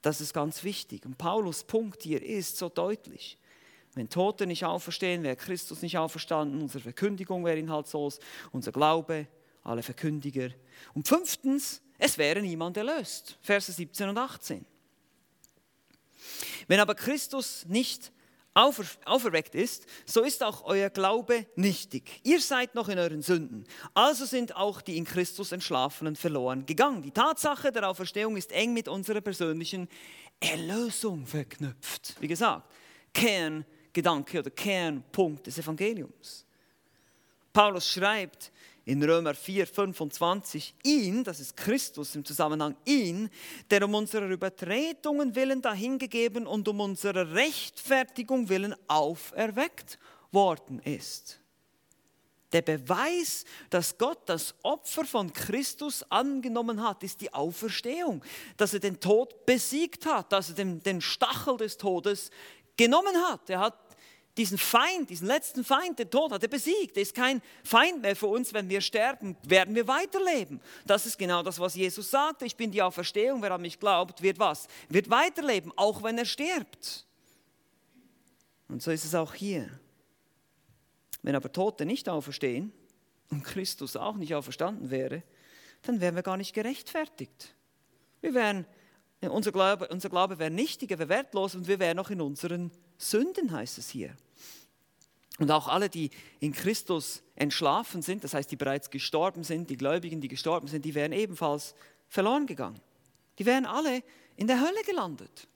Das 0.02 0.20
ist 0.20 0.32
ganz 0.32 0.62
wichtig. 0.64 1.04
Und 1.04 1.18
Paulus 1.18 1.64
Punkt 1.64 2.02
hier 2.02 2.22
ist 2.22 2.56
so 2.56 2.68
deutlich. 2.68 3.36
Wenn 3.98 4.08
Tote 4.08 4.46
nicht 4.46 4.64
auferstehen, 4.64 5.24
wäre 5.24 5.34
Christus 5.34 5.82
nicht 5.82 5.98
auferstanden, 5.98 6.62
unsere 6.62 6.84
Verkündigung 6.84 7.44
wäre 7.44 7.58
inhaltslos, 7.58 8.20
unser 8.52 8.70
Glaube, 8.70 9.26
alle 9.64 9.82
Verkündiger. 9.82 10.50
Und 10.94 11.08
fünftens, 11.08 11.82
es 11.98 12.16
wäre 12.16 12.40
niemand 12.40 12.76
erlöst. 12.76 13.36
Verse 13.42 13.72
17 13.72 14.08
und 14.08 14.16
18. 14.16 14.64
Wenn 16.68 16.78
aber 16.78 16.94
Christus 16.94 17.64
nicht 17.66 18.12
aufer, 18.54 18.84
auferweckt 19.04 19.56
ist, 19.56 19.86
so 20.06 20.22
ist 20.22 20.44
auch 20.44 20.62
euer 20.64 20.90
Glaube 20.90 21.46
nichtig. 21.56 22.20
Ihr 22.22 22.40
seid 22.40 22.76
noch 22.76 22.88
in 22.88 23.00
euren 23.00 23.22
Sünden. 23.22 23.64
Also 23.94 24.26
sind 24.26 24.54
auch 24.54 24.80
die 24.80 24.96
in 24.96 25.06
Christus 25.06 25.50
Entschlafenen 25.50 26.14
verloren 26.14 26.66
gegangen. 26.66 27.02
Die 27.02 27.10
Tatsache 27.10 27.72
der 27.72 27.90
Auferstehung 27.90 28.36
ist 28.36 28.52
eng 28.52 28.74
mit 28.74 28.86
unserer 28.86 29.22
persönlichen 29.22 29.88
Erlösung 30.38 31.26
verknüpft. 31.26 32.14
Wie 32.20 32.28
gesagt, 32.28 32.70
Kerngedanke 33.92 34.38
oder 34.38 34.50
Kernpunkt 34.50 35.46
des 35.46 35.58
Evangeliums. 35.58 36.44
Paulus 37.52 37.88
schreibt 37.88 38.52
in 38.84 39.02
Römer 39.02 39.34
4, 39.34 39.66
25, 39.66 40.74
ihn, 40.82 41.24
das 41.24 41.40
ist 41.40 41.56
Christus 41.56 42.14
im 42.14 42.24
Zusammenhang, 42.24 42.74
ihn, 42.84 43.28
der 43.70 43.84
um 43.84 43.94
unserer 43.94 44.28
Übertretungen 44.28 45.34
willen 45.34 45.60
dahingegeben 45.60 46.46
und 46.46 46.66
um 46.68 46.80
unserer 46.80 47.32
Rechtfertigung 47.32 48.48
willen 48.48 48.74
auferweckt 48.86 49.98
worden 50.32 50.80
ist. 50.80 51.40
Der 52.52 52.62
Beweis, 52.62 53.44
dass 53.68 53.98
Gott 53.98 54.20
das 54.26 54.54
Opfer 54.62 55.04
von 55.04 55.32
Christus 55.34 56.02
angenommen 56.10 56.82
hat, 56.82 57.02
ist 57.02 57.20
die 57.20 57.32
Auferstehung. 57.34 58.24
Dass 58.56 58.72
er 58.72 58.80
den 58.80 59.00
Tod 59.00 59.44
besiegt 59.44 60.06
hat, 60.06 60.32
dass 60.32 60.48
er 60.48 60.54
den, 60.54 60.82
den 60.82 61.02
Stachel 61.02 61.58
des 61.58 61.76
Todes 61.76 62.30
genommen 62.78 63.14
hat. 63.28 63.50
Er 63.50 63.60
hat 63.60 63.74
diesen 64.38 64.56
Feind, 64.56 65.10
diesen 65.10 65.26
letzten 65.26 65.64
Feind, 65.64 65.98
den 65.98 66.10
Tod 66.10 66.32
hat 66.32 66.42
er 66.42 66.48
besiegt. 66.48 66.96
Er 66.96 67.02
ist 67.02 67.14
kein 67.14 67.42
Feind 67.64 68.00
mehr 68.00 68.16
für 68.16 68.28
uns. 68.28 68.54
Wenn 68.54 68.68
wir 68.68 68.80
sterben, 68.80 69.36
werden 69.42 69.74
wir 69.74 69.86
weiterleben. 69.86 70.60
Das 70.86 71.04
ist 71.04 71.18
genau 71.18 71.42
das, 71.42 71.58
was 71.58 71.74
Jesus 71.74 72.10
sagte. 72.10 72.46
Ich 72.46 72.56
bin 72.56 72.70
die 72.70 72.80
Auferstehung. 72.80 73.42
Wer 73.42 73.50
an 73.50 73.60
mich 73.60 73.78
glaubt, 73.78 74.22
wird 74.22 74.38
was? 74.38 74.68
Wird 74.88 75.10
weiterleben, 75.10 75.72
auch 75.76 76.02
wenn 76.02 76.16
er 76.16 76.24
stirbt. 76.24 77.04
Und 78.68 78.82
so 78.82 78.90
ist 78.90 79.04
es 79.04 79.14
auch 79.14 79.34
hier. 79.34 79.68
Wenn 81.22 81.34
aber 81.34 81.50
Tote 81.52 81.84
nicht 81.84 82.08
auferstehen 82.08 82.72
und 83.30 83.42
Christus 83.42 83.96
auch 83.96 84.16
nicht 84.16 84.34
auferstanden 84.34 84.90
wäre, 84.90 85.22
dann 85.82 86.00
wären 86.00 86.14
wir 86.14 86.22
gar 86.22 86.36
nicht 86.36 86.54
gerechtfertigt. 86.54 87.54
Wir 88.20 88.34
wären 88.34 88.66
unser 89.20 89.52
Glaube, 89.52 89.88
unser 89.88 90.08
Glaube 90.08 90.38
wäre 90.38 90.50
nichtiger, 90.50 90.98
wäre 90.98 91.08
wertlos 91.08 91.54
und 91.54 91.66
wir 91.66 91.78
wären 91.78 91.96
noch 91.96 92.10
in 92.10 92.20
unseren 92.20 92.70
Sünden, 92.98 93.50
heißt 93.50 93.78
es 93.78 93.90
hier. 93.90 94.16
Und 95.38 95.50
auch 95.50 95.68
alle, 95.68 95.88
die 95.88 96.10
in 96.40 96.52
Christus 96.52 97.22
entschlafen 97.36 98.02
sind, 98.02 98.24
das 98.24 98.34
heißt, 98.34 98.50
die 98.50 98.56
bereits 98.56 98.90
gestorben 98.90 99.44
sind, 99.44 99.70
die 99.70 99.76
Gläubigen, 99.76 100.20
die 100.20 100.28
gestorben 100.28 100.66
sind, 100.66 100.84
die 100.84 100.94
wären 100.94 101.12
ebenfalls 101.12 101.74
verloren 102.08 102.46
gegangen. 102.46 102.80
Die 103.38 103.46
wären 103.46 103.66
alle 103.66 104.02
in 104.36 104.46
der 104.48 104.60
Hölle 104.60 104.82
gelandet. 104.84 105.48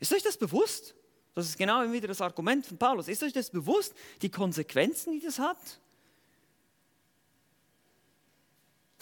Ist 0.00 0.12
euch 0.12 0.22
das 0.22 0.36
bewusst? 0.36 0.94
Das 1.34 1.46
ist 1.46 1.58
genau 1.58 1.90
wieder 1.92 2.08
das 2.08 2.20
Argument 2.20 2.66
von 2.66 2.78
Paulus. 2.78 3.08
Ist 3.08 3.22
euch 3.22 3.32
das 3.32 3.50
bewusst, 3.50 3.94
die 4.22 4.30
Konsequenzen, 4.30 5.12
die 5.12 5.24
das 5.24 5.38
hat? 5.38 5.80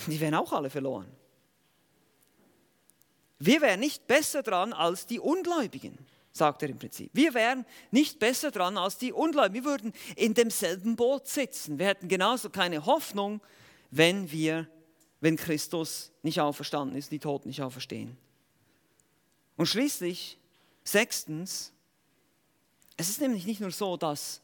Die 0.07 0.21
wären 0.21 0.35
auch 0.35 0.53
alle 0.53 0.69
verloren. 0.69 1.07
Wir 3.45 3.61
wären 3.61 3.81
nicht 3.81 4.07
besser 4.07 4.43
dran 4.43 4.73
als 4.73 5.05
die 5.07 5.21
Ungläubigen, 5.21 5.99
sagt 6.33 6.63
er 6.63 6.71
im 6.71 6.79
Prinzip. 6.79 7.11
Wir 7.13 7.35
wären 7.35 7.67
nicht 7.91 8.19
besser 8.19 8.51
dran 8.51 8.79
als 8.79 8.97
die 8.97 9.13
Ungläubigen. 9.13 9.63
Wir 9.65 9.71
würden 9.71 9.93
in 10.17 10.33
demselben 10.33 10.97
Boot 10.97 11.29
sitzen. 11.29 11.79
Wir 11.79 11.89
hätten 11.89 12.09
genauso 12.09 12.49
keine 12.49 12.87
Hoffnung, 12.87 13.43
wenn 13.91 14.31
wir, 14.31 14.67
wenn 15.21 15.37
Christus 15.37 16.11
nicht 16.23 16.41
auferstanden 16.41 16.97
ist, 16.97 17.13
die 17.13 17.19
Toten 17.19 17.49
nicht 17.49 17.61
auferstehen. 17.61 18.17
Und 19.57 19.67
schließlich, 19.67 20.39
sechstens, 20.83 21.71
es 22.97 23.11
ist 23.11 23.21
nämlich 23.21 23.45
nicht 23.45 23.61
nur 23.61 23.73
so, 23.73 23.99
dass 23.99 24.41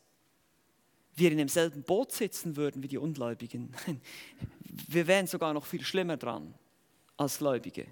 wir 1.15 1.33
in 1.33 1.39
demselben 1.39 1.85
Boot 1.85 2.13
sitzen 2.13 2.55
würden 2.55 2.83
wie 2.83 2.89
die 2.89 2.99
Ungläubigen. 2.99 3.75
Wir 4.89 5.07
wären 5.07 5.27
sogar 5.27 5.53
noch 5.53 5.67
viel 5.67 5.85
schlimmer 5.85 6.17
dran 6.17 6.55
als 7.17 7.39
Gläubige. 7.39 7.87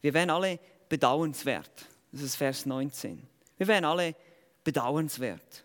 Wir 0.00 0.14
wären 0.14 0.30
alle 0.30 0.58
bedauernswert. 0.88 1.70
Das 2.12 2.22
ist 2.22 2.36
Vers 2.36 2.66
19. 2.66 3.22
Wir 3.56 3.66
wären 3.66 3.84
alle 3.84 4.14
bedauernswert. 4.64 5.64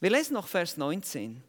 Wir 0.00 0.10
lesen 0.10 0.34
noch 0.34 0.48
Vers 0.48 0.76
19. 0.76 1.42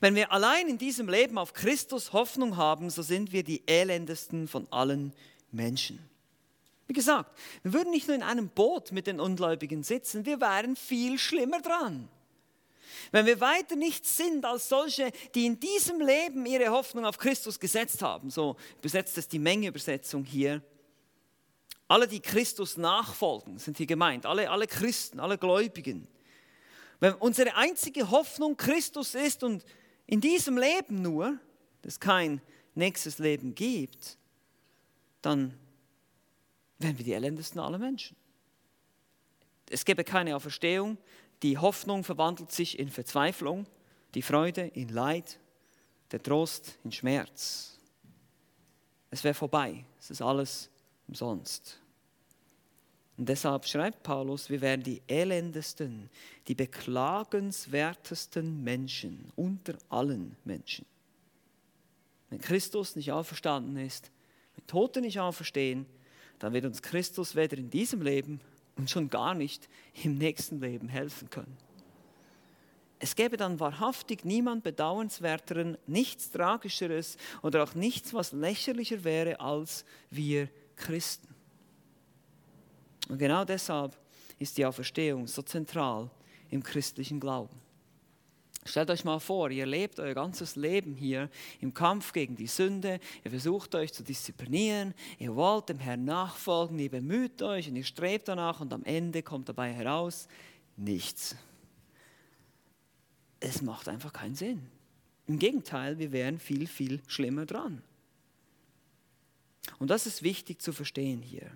Wenn 0.00 0.14
wir 0.14 0.32
allein 0.32 0.68
in 0.68 0.78
diesem 0.78 1.08
Leben 1.08 1.38
auf 1.38 1.52
Christus 1.52 2.12
Hoffnung 2.12 2.56
haben, 2.56 2.90
so 2.90 3.02
sind 3.02 3.32
wir 3.32 3.44
die 3.44 3.62
elendesten 3.66 4.48
von 4.48 4.66
allen 4.70 5.12
Menschen. 5.52 5.98
Wie 6.86 6.92
gesagt, 6.92 7.38
wir 7.62 7.72
würden 7.72 7.90
nicht 7.90 8.08
nur 8.08 8.16
in 8.16 8.22
einem 8.22 8.48
Boot 8.48 8.92
mit 8.92 9.06
den 9.06 9.20
Ungläubigen 9.20 9.82
sitzen, 9.82 10.26
wir 10.26 10.40
wären 10.40 10.74
viel 10.74 11.18
schlimmer 11.18 11.60
dran. 11.60 12.08
Wenn 13.12 13.26
wir 13.26 13.40
weiter 13.40 13.76
nichts 13.76 14.16
sind 14.16 14.44
als 14.44 14.68
solche, 14.68 15.10
die 15.34 15.46
in 15.46 15.60
diesem 15.60 16.00
Leben 16.00 16.46
ihre 16.46 16.70
Hoffnung 16.70 17.04
auf 17.04 17.18
Christus 17.18 17.58
gesetzt 17.58 18.02
haben, 18.02 18.30
so 18.30 18.56
übersetzt 18.78 19.18
es 19.18 19.28
die 19.28 19.38
Menge-Übersetzung 19.38 20.24
hier. 20.24 20.62
Alle, 21.88 22.06
die 22.06 22.20
Christus 22.20 22.76
nachfolgen, 22.76 23.58
sind 23.58 23.76
hier 23.76 23.86
gemeint, 23.86 24.24
alle, 24.24 24.48
alle 24.50 24.66
Christen, 24.66 25.18
alle 25.18 25.38
Gläubigen. 25.38 26.06
Wenn 27.00 27.14
unsere 27.14 27.56
einzige 27.56 28.10
Hoffnung 28.10 28.56
Christus 28.56 29.14
ist 29.14 29.42
und 29.42 29.64
in 30.06 30.20
diesem 30.20 30.58
Leben 30.58 31.02
nur, 31.02 31.38
es 31.82 31.98
kein 31.98 32.40
nächstes 32.74 33.18
Leben 33.18 33.54
gibt, 33.54 34.18
dann 35.22 35.58
wären 36.78 36.98
wir 36.98 37.04
die 37.04 37.12
elendesten 37.12 37.60
aller 37.60 37.78
Menschen. 37.78 38.16
Es 39.70 39.84
gäbe 39.84 40.02
keine 40.02 40.34
Auferstehung, 40.34 40.98
die 41.42 41.58
Hoffnung 41.58 42.04
verwandelt 42.04 42.52
sich 42.52 42.78
in 42.78 42.90
Verzweiflung, 42.90 43.66
die 44.14 44.22
Freude 44.22 44.62
in 44.62 44.88
Leid, 44.88 45.38
der 46.10 46.22
Trost 46.22 46.78
in 46.84 46.92
Schmerz. 46.92 47.78
Es 49.10 49.24
wäre 49.24 49.34
vorbei, 49.34 49.84
es 49.98 50.10
ist 50.10 50.22
alles 50.22 50.70
umsonst. 51.08 51.78
Und 53.16 53.28
deshalb 53.28 53.66
schreibt 53.66 54.02
Paulus, 54.02 54.48
wir 54.48 54.62
wären 54.62 54.82
die 54.82 55.02
elendesten, 55.06 56.08
die 56.48 56.54
beklagenswertesten 56.54 58.64
Menschen 58.64 59.30
unter 59.36 59.76
allen 59.90 60.36
Menschen. 60.44 60.86
Wenn 62.30 62.40
Christus 62.40 62.96
nicht 62.96 63.12
auferstanden 63.12 63.76
ist, 63.76 64.10
wenn 64.56 64.66
Tote 64.66 65.02
nicht 65.02 65.20
auferstehen, 65.20 65.84
dann 66.38 66.54
wird 66.54 66.64
uns 66.64 66.80
Christus 66.80 67.36
weder 67.36 67.58
in 67.58 67.68
diesem 67.68 68.00
Leben 68.00 68.40
und 68.80 68.88
schon 68.88 69.10
gar 69.10 69.34
nicht 69.34 69.68
im 70.02 70.16
nächsten 70.16 70.58
Leben 70.58 70.88
helfen 70.88 71.28
können. 71.28 71.54
Es 72.98 73.14
gäbe 73.14 73.36
dann 73.36 73.60
wahrhaftig 73.60 74.24
niemand 74.24 74.62
bedauernswerteren, 74.62 75.76
nichts 75.86 76.30
Tragischeres 76.30 77.18
oder 77.42 77.62
auch 77.62 77.74
nichts, 77.74 78.14
was 78.14 78.32
lächerlicher 78.32 79.04
wäre 79.04 79.38
als 79.38 79.84
wir 80.10 80.48
Christen. 80.76 81.28
Und 83.10 83.18
genau 83.18 83.44
deshalb 83.44 83.98
ist 84.38 84.56
die 84.56 84.64
Auferstehung 84.64 85.26
so 85.26 85.42
zentral 85.42 86.10
im 86.48 86.62
christlichen 86.62 87.20
Glauben. 87.20 87.60
Stellt 88.64 88.90
euch 88.90 89.04
mal 89.04 89.20
vor, 89.20 89.50
ihr 89.50 89.64
lebt 89.64 89.98
euer 90.00 90.14
ganzes 90.14 90.54
Leben 90.54 90.94
hier 90.94 91.30
im 91.60 91.72
Kampf 91.72 92.12
gegen 92.12 92.36
die 92.36 92.46
Sünde, 92.46 93.00
ihr 93.24 93.30
versucht 93.30 93.74
euch 93.74 93.92
zu 93.92 94.02
disziplinieren, 94.02 94.94
ihr 95.18 95.34
wollt 95.34 95.70
dem 95.70 95.78
Herrn 95.78 96.04
nachfolgen, 96.04 96.78
ihr 96.78 96.90
bemüht 96.90 97.40
euch 97.42 97.68
und 97.68 97.76
ihr 97.76 97.84
strebt 97.84 98.28
danach 98.28 98.60
und 98.60 98.72
am 98.74 98.84
Ende 98.84 99.22
kommt 99.22 99.48
dabei 99.48 99.72
heraus 99.72 100.28
nichts. 100.76 101.36
Es 103.40 103.62
macht 103.62 103.88
einfach 103.88 104.12
keinen 104.12 104.34
Sinn. 104.34 104.66
Im 105.26 105.38
Gegenteil, 105.38 105.98
wir 105.98 106.12
wären 106.12 106.38
viel, 106.38 106.66
viel 106.66 107.00
schlimmer 107.06 107.46
dran. 107.46 107.82
Und 109.78 109.88
das 109.88 110.06
ist 110.06 110.22
wichtig 110.22 110.60
zu 110.60 110.72
verstehen 110.72 111.22
hier. 111.22 111.50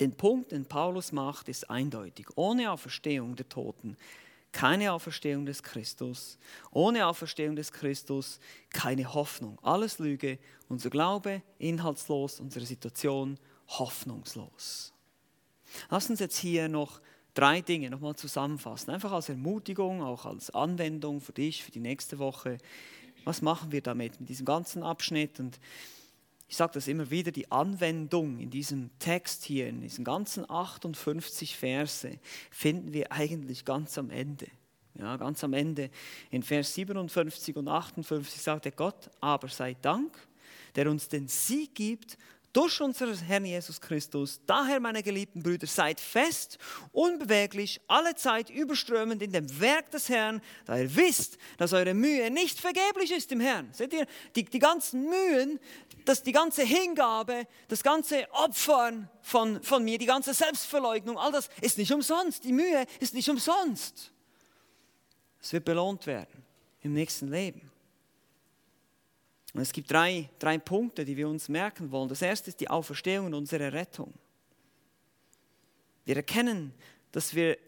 Den 0.00 0.12
Punkt, 0.12 0.52
den 0.52 0.66
Paulus 0.66 1.10
macht, 1.10 1.48
ist 1.48 1.68
eindeutig. 1.68 2.28
Ohne 2.36 2.70
Auferstehung 2.70 3.34
der 3.34 3.48
Toten 3.48 3.96
keine 4.58 4.92
Auferstehung 4.92 5.46
des 5.46 5.62
Christus. 5.62 6.36
Ohne 6.72 7.06
Auferstehung 7.06 7.54
des 7.54 7.70
Christus 7.70 8.40
keine 8.70 9.14
Hoffnung. 9.14 9.56
Alles 9.62 10.00
Lüge, 10.00 10.40
unser 10.68 10.90
Glaube 10.90 11.42
inhaltslos, 11.60 12.40
unsere 12.40 12.66
Situation 12.66 13.38
hoffnungslos. 13.68 14.92
Lass 15.90 16.10
uns 16.10 16.18
jetzt 16.18 16.38
hier 16.38 16.68
noch 16.68 17.00
drei 17.34 17.60
Dinge 17.60 17.88
nochmal 17.88 18.16
zusammenfassen. 18.16 18.90
Einfach 18.90 19.12
als 19.12 19.28
Ermutigung, 19.28 20.02
auch 20.02 20.26
als 20.26 20.50
Anwendung 20.50 21.20
für 21.20 21.32
dich, 21.32 21.62
für 21.62 21.70
die 21.70 21.78
nächste 21.78 22.18
Woche. 22.18 22.58
Was 23.24 23.42
machen 23.42 23.70
wir 23.70 23.80
damit, 23.80 24.18
mit 24.18 24.28
diesem 24.28 24.44
ganzen 24.44 24.82
Abschnitt? 24.82 25.38
Und 25.38 25.60
ich 26.48 26.56
sage 26.56 26.72
das 26.74 26.88
immer 26.88 27.10
wieder, 27.10 27.30
die 27.30 27.52
Anwendung 27.52 28.38
in 28.38 28.50
diesem 28.50 28.90
Text 28.98 29.44
hier, 29.44 29.68
in 29.68 29.82
diesen 29.82 30.02
ganzen 30.02 30.48
58 30.50 31.56
Verse, 31.56 32.18
finden 32.50 32.92
wir 32.94 33.12
eigentlich 33.12 33.66
ganz 33.66 33.98
am 33.98 34.10
Ende. 34.10 34.46
Ja, 34.94 35.16
ganz 35.16 35.44
am 35.44 35.52
Ende 35.52 35.90
in 36.30 36.42
Vers 36.42 36.74
57 36.74 37.54
und 37.56 37.68
58 37.68 38.40
sagt 38.40 38.66
er 38.66 38.72
Gott, 38.72 39.10
aber 39.20 39.48
sei 39.48 39.76
Dank, 39.80 40.16
der 40.74 40.90
uns 40.90 41.08
den 41.08 41.28
Sieg 41.28 41.74
gibt 41.74 42.16
durch 42.52 42.80
unseren 42.80 43.16
Herrn 43.16 43.44
Jesus 43.44 43.80
Christus. 43.80 44.40
Daher, 44.46 44.80
meine 44.80 45.02
geliebten 45.02 45.42
Brüder, 45.42 45.66
seid 45.66 46.00
fest, 46.00 46.58
unbeweglich, 46.92 47.80
alle 47.86 48.14
Zeit 48.14 48.50
überströmend 48.50 49.22
in 49.22 49.32
dem 49.32 49.60
Werk 49.60 49.90
des 49.90 50.08
Herrn, 50.08 50.40
da 50.64 50.78
ihr 50.78 50.94
wisst, 50.96 51.38
dass 51.56 51.72
eure 51.72 51.94
Mühe 51.94 52.30
nicht 52.30 52.60
vergeblich 52.60 53.12
ist 53.12 53.30
im 53.32 53.40
Herrn. 53.40 53.68
Seht 53.72 53.92
ihr, 53.92 54.06
die, 54.34 54.44
die 54.44 54.58
ganzen 54.58 55.08
Mühen, 55.08 55.60
dass 56.04 56.22
die 56.22 56.32
ganze 56.32 56.62
Hingabe, 56.62 57.46
das 57.68 57.82
ganze 57.82 58.26
Opfern 58.32 59.08
von, 59.22 59.62
von 59.62 59.84
mir, 59.84 59.98
die 59.98 60.06
ganze 60.06 60.32
Selbstverleugnung, 60.34 61.18
all 61.18 61.32
das 61.32 61.50
ist 61.60 61.78
nicht 61.78 61.92
umsonst. 61.92 62.44
Die 62.44 62.52
Mühe 62.52 62.86
ist 63.00 63.14
nicht 63.14 63.28
umsonst. 63.28 64.10
Es 65.40 65.52
wird 65.52 65.64
belohnt 65.64 66.06
werden 66.06 66.44
im 66.82 66.94
nächsten 66.94 67.30
Leben. 67.30 67.67
Und 69.54 69.62
es 69.62 69.72
gibt 69.72 69.90
drei, 69.90 70.28
drei 70.38 70.58
Punkte, 70.58 71.04
die 71.04 71.16
wir 71.16 71.28
uns 71.28 71.48
merken 71.48 71.90
wollen. 71.90 72.08
Das 72.08 72.22
erste 72.22 72.50
ist 72.50 72.60
die 72.60 72.68
Auferstehung 72.68 73.26
und 73.26 73.34
unsere 73.34 73.72
Rettung. 73.72 74.12
Wir 76.04 76.16
erkennen, 76.16 76.72
dass 77.12 77.34
wir 77.34 77.58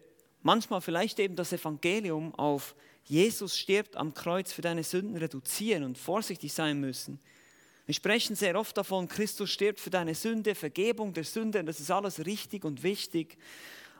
manchmal 0.41 0.81
vielleicht 0.81 1.19
eben 1.19 1.35
das 1.35 1.53
Evangelium 1.53 2.33
auf 2.35 2.75
Jesus 3.05 3.57
stirbt 3.57 3.97
am 3.97 4.13
Kreuz 4.13 4.53
für 4.53 4.61
deine 4.61 4.83
Sünden 4.83 5.17
reduzieren 5.17 5.83
und 5.83 5.97
vorsichtig 5.97 6.53
sein 6.53 6.79
müssen. 6.79 7.19
Wir 7.85 7.95
sprechen 7.95 8.35
sehr 8.35 8.57
oft 8.57 8.77
davon, 8.77 9.07
Christus 9.07 9.49
stirbt 9.49 9.79
für 9.79 9.89
deine 9.89 10.15
Sünde, 10.15 10.55
Vergebung 10.55 11.13
der 11.13 11.23
Sünde, 11.23 11.63
das 11.63 11.79
ist 11.79 11.91
alles 11.91 12.25
richtig 12.25 12.63
und 12.63 12.83
wichtig. 12.83 13.37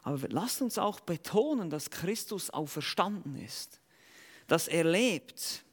Aber 0.03 0.19
lasst 0.29 0.61
uns 0.61 0.77
auch 0.77 0.99
betonen, 0.99 1.69
dass 1.69 1.89
Christus 1.89 2.49
auferstanden 2.49 3.35
ist, 3.35 3.79
dass 4.47 4.67
er 4.67 4.83
lebt, 4.83 5.63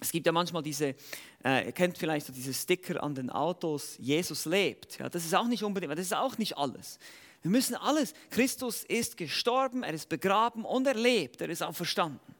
es 0.00 0.10
gibt 0.10 0.26
ja 0.26 0.32
manchmal 0.32 0.62
diese, 0.62 0.94
äh, 1.44 1.66
ihr 1.66 1.72
kennt 1.72 1.96
vielleicht 1.96 2.26
so 2.26 2.32
diese 2.32 2.52
Sticker 2.52 3.02
an 3.02 3.14
den 3.14 3.30
Autos, 3.30 3.96
Jesus 3.98 4.44
lebt. 4.44 4.98
Ja, 4.98 5.08
das 5.08 5.24
ist 5.24 5.34
auch 5.34 5.48
nicht 5.48 5.62
unbedingt, 5.62 5.92
das 5.92 6.00
ist 6.00 6.14
auch 6.14 6.36
nicht 6.36 6.58
alles. 6.58 6.98
Wir 7.42 7.50
müssen 7.50 7.76
alles, 7.76 8.12
Christus 8.30 8.84
ist 8.84 9.16
gestorben, 9.16 9.82
er 9.82 9.94
ist 9.94 10.08
begraben 10.08 10.64
und 10.64 10.86
er 10.86 10.94
lebt, 10.94 11.40
er 11.40 11.48
ist 11.48 11.62
auch 11.62 11.74
verstanden. 11.74 12.34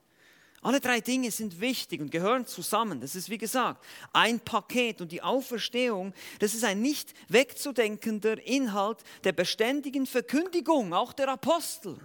Alle 0.63 0.81
drei 0.81 1.01
Dinge 1.01 1.31
sind 1.31 1.61
wichtig 1.61 2.01
und 2.01 2.11
gehören 2.11 2.47
zusammen. 2.47 3.01
Das 3.01 3.15
ist, 3.15 3.31
wie 3.31 3.39
gesagt, 3.39 3.85
ein 4.13 4.41
Paket 4.41 5.01
und 5.01 5.13
die 5.13 5.23
Auferstehung, 5.23 6.13
das 6.41 6.55
ist 6.55 6.65
ein 6.65 6.83
nicht 6.83 7.15
wegzudenkender 7.29 8.45
Inhalt 8.45 8.99
der 9.23 9.33
beständigen 9.33 10.07
Verkündigung, 10.07 10.93
auch 10.93 11.13
der 11.13 11.29
Apostel. 11.29 11.99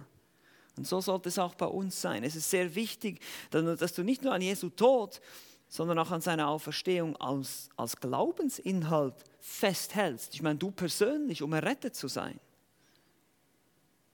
Und 0.82 0.88
so 0.88 1.00
sollte 1.00 1.28
es 1.28 1.38
auch 1.38 1.54
bei 1.54 1.66
uns 1.66 2.00
sein. 2.00 2.24
Es 2.24 2.34
ist 2.34 2.50
sehr 2.50 2.74
wichtig, 2.74 3.20
dass 3.52 3.92
du 3.92 4.02
nicht 4.02 4.24
nur 4.24 4.34
an 4.34 4.42
Jesu 4.42 4.68
Tod, 4.68 5.20
sondern 5.68 5.96
auch 6.00 6.10
an 6.10 6.20
seiner 6.20 6.48
Auferstehung 6.48 7.14
als, 7.18 7.68
als 7.76 7.94
Glaubensinhalt 7.94 9.14
festhältst. 9.38 10.34
Ich 10.34 10.42
meine, 10.42 10.58
du 10.58 10.72
persönlich, 10.72 11.40
um 11.40 11.52
errettet 11.52 11.94
zu 11.94 12.08
sein. 12.08 12.40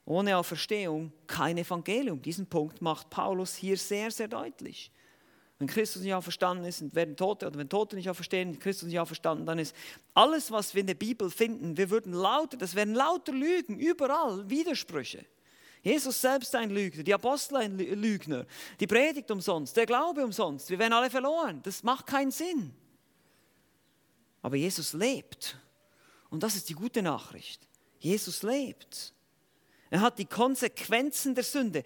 Ohne 0.04 0.36
Auferstehung 0.36 1.10
kein 1.26 1.56
Evangelium. 1.56 2.20
Diesen 2.20 2.46
Punkt 2.46 2.82
macht 2.82 3.08
Paulus 3.08 3.54
hier 3.54 3.78
sehr, 3.78 4.10
sehr 4.10 4.28
deutlich. 4.28 4.92
Wenn 5.58 5.68
Christus 5.68 6.02
nicht 6.02 6.12
auferstanden 6.12 6.66
ist, 6.66 6.94
werden 6.94 7.16
Tote 7.16 7.46
oder 7.46 7.58
wenn 7.58 7.70
Tote 7.70 7.96
nicht 7.96 8.10
auferstehen, 8.10 8.58
Christus 8.58 8.88
nicht 8.88 9.00
auferstanden, 9.00 9.46
dann 9.46 9.58
ist 9.58 9.74
alles, 10.12 10.50
was 10.50 10.74
wir 10.74 10.82
in 10.82 10.86
der 10.86 10.94
Bibel 10.96 11.30
finden, 11.30 11.78
wir 11.78 11.88
würden 11.88 12.12
lauter, 12.12 12.58
das 12.58 12.74
wären 12.74 12.92
lauter 12.92 13.32
Lügen, 13.32 13.78
überall 13.78 14.50
Widersprüche. 14.50 15.24
Jesus 15.82 16.20
selbst 16.20 16.54
ein 16.54 16.70
Lügner, 16.70 17.02
die 17.02 17.14
Apostel 17.14 17.56
ein 17.56 17.78
Lügner, 17.78 18.46
die 18.80 18.86
Predigt 18.86 19.30
umsonst, 19.30 19.76
der 19.76 19.86
Glaube 19.86 20.24
umsonst, 20.24 20.70
wir 20.70 20.78
werden 20.78 20.92
alle 20.92 21.10
verloren. 21.10 21.60
Das 21.62 21.82
macht 21.82 22.06
keinen 22.06 22.30
Sinn. 22.30 22.74
Aber 24.42 24.56
Jesus 24.56 24.92
lebt. 24.92 25.58
Und 26.30 26.42
das 26.42 26.56
ist 26.56 26.68
die 26.68 26.74
gute 26.74 27.02
Nachricht. 27.02 27.66
Jesus 27.98 28.42
lebt. 28.42 29.12
Er 29.90 30.00
hat 30.00 30.18
die 30.18 30.26
Konsequenzen 30.26 31.34
der 31.34 31.44
Sünde. 31.44 31.82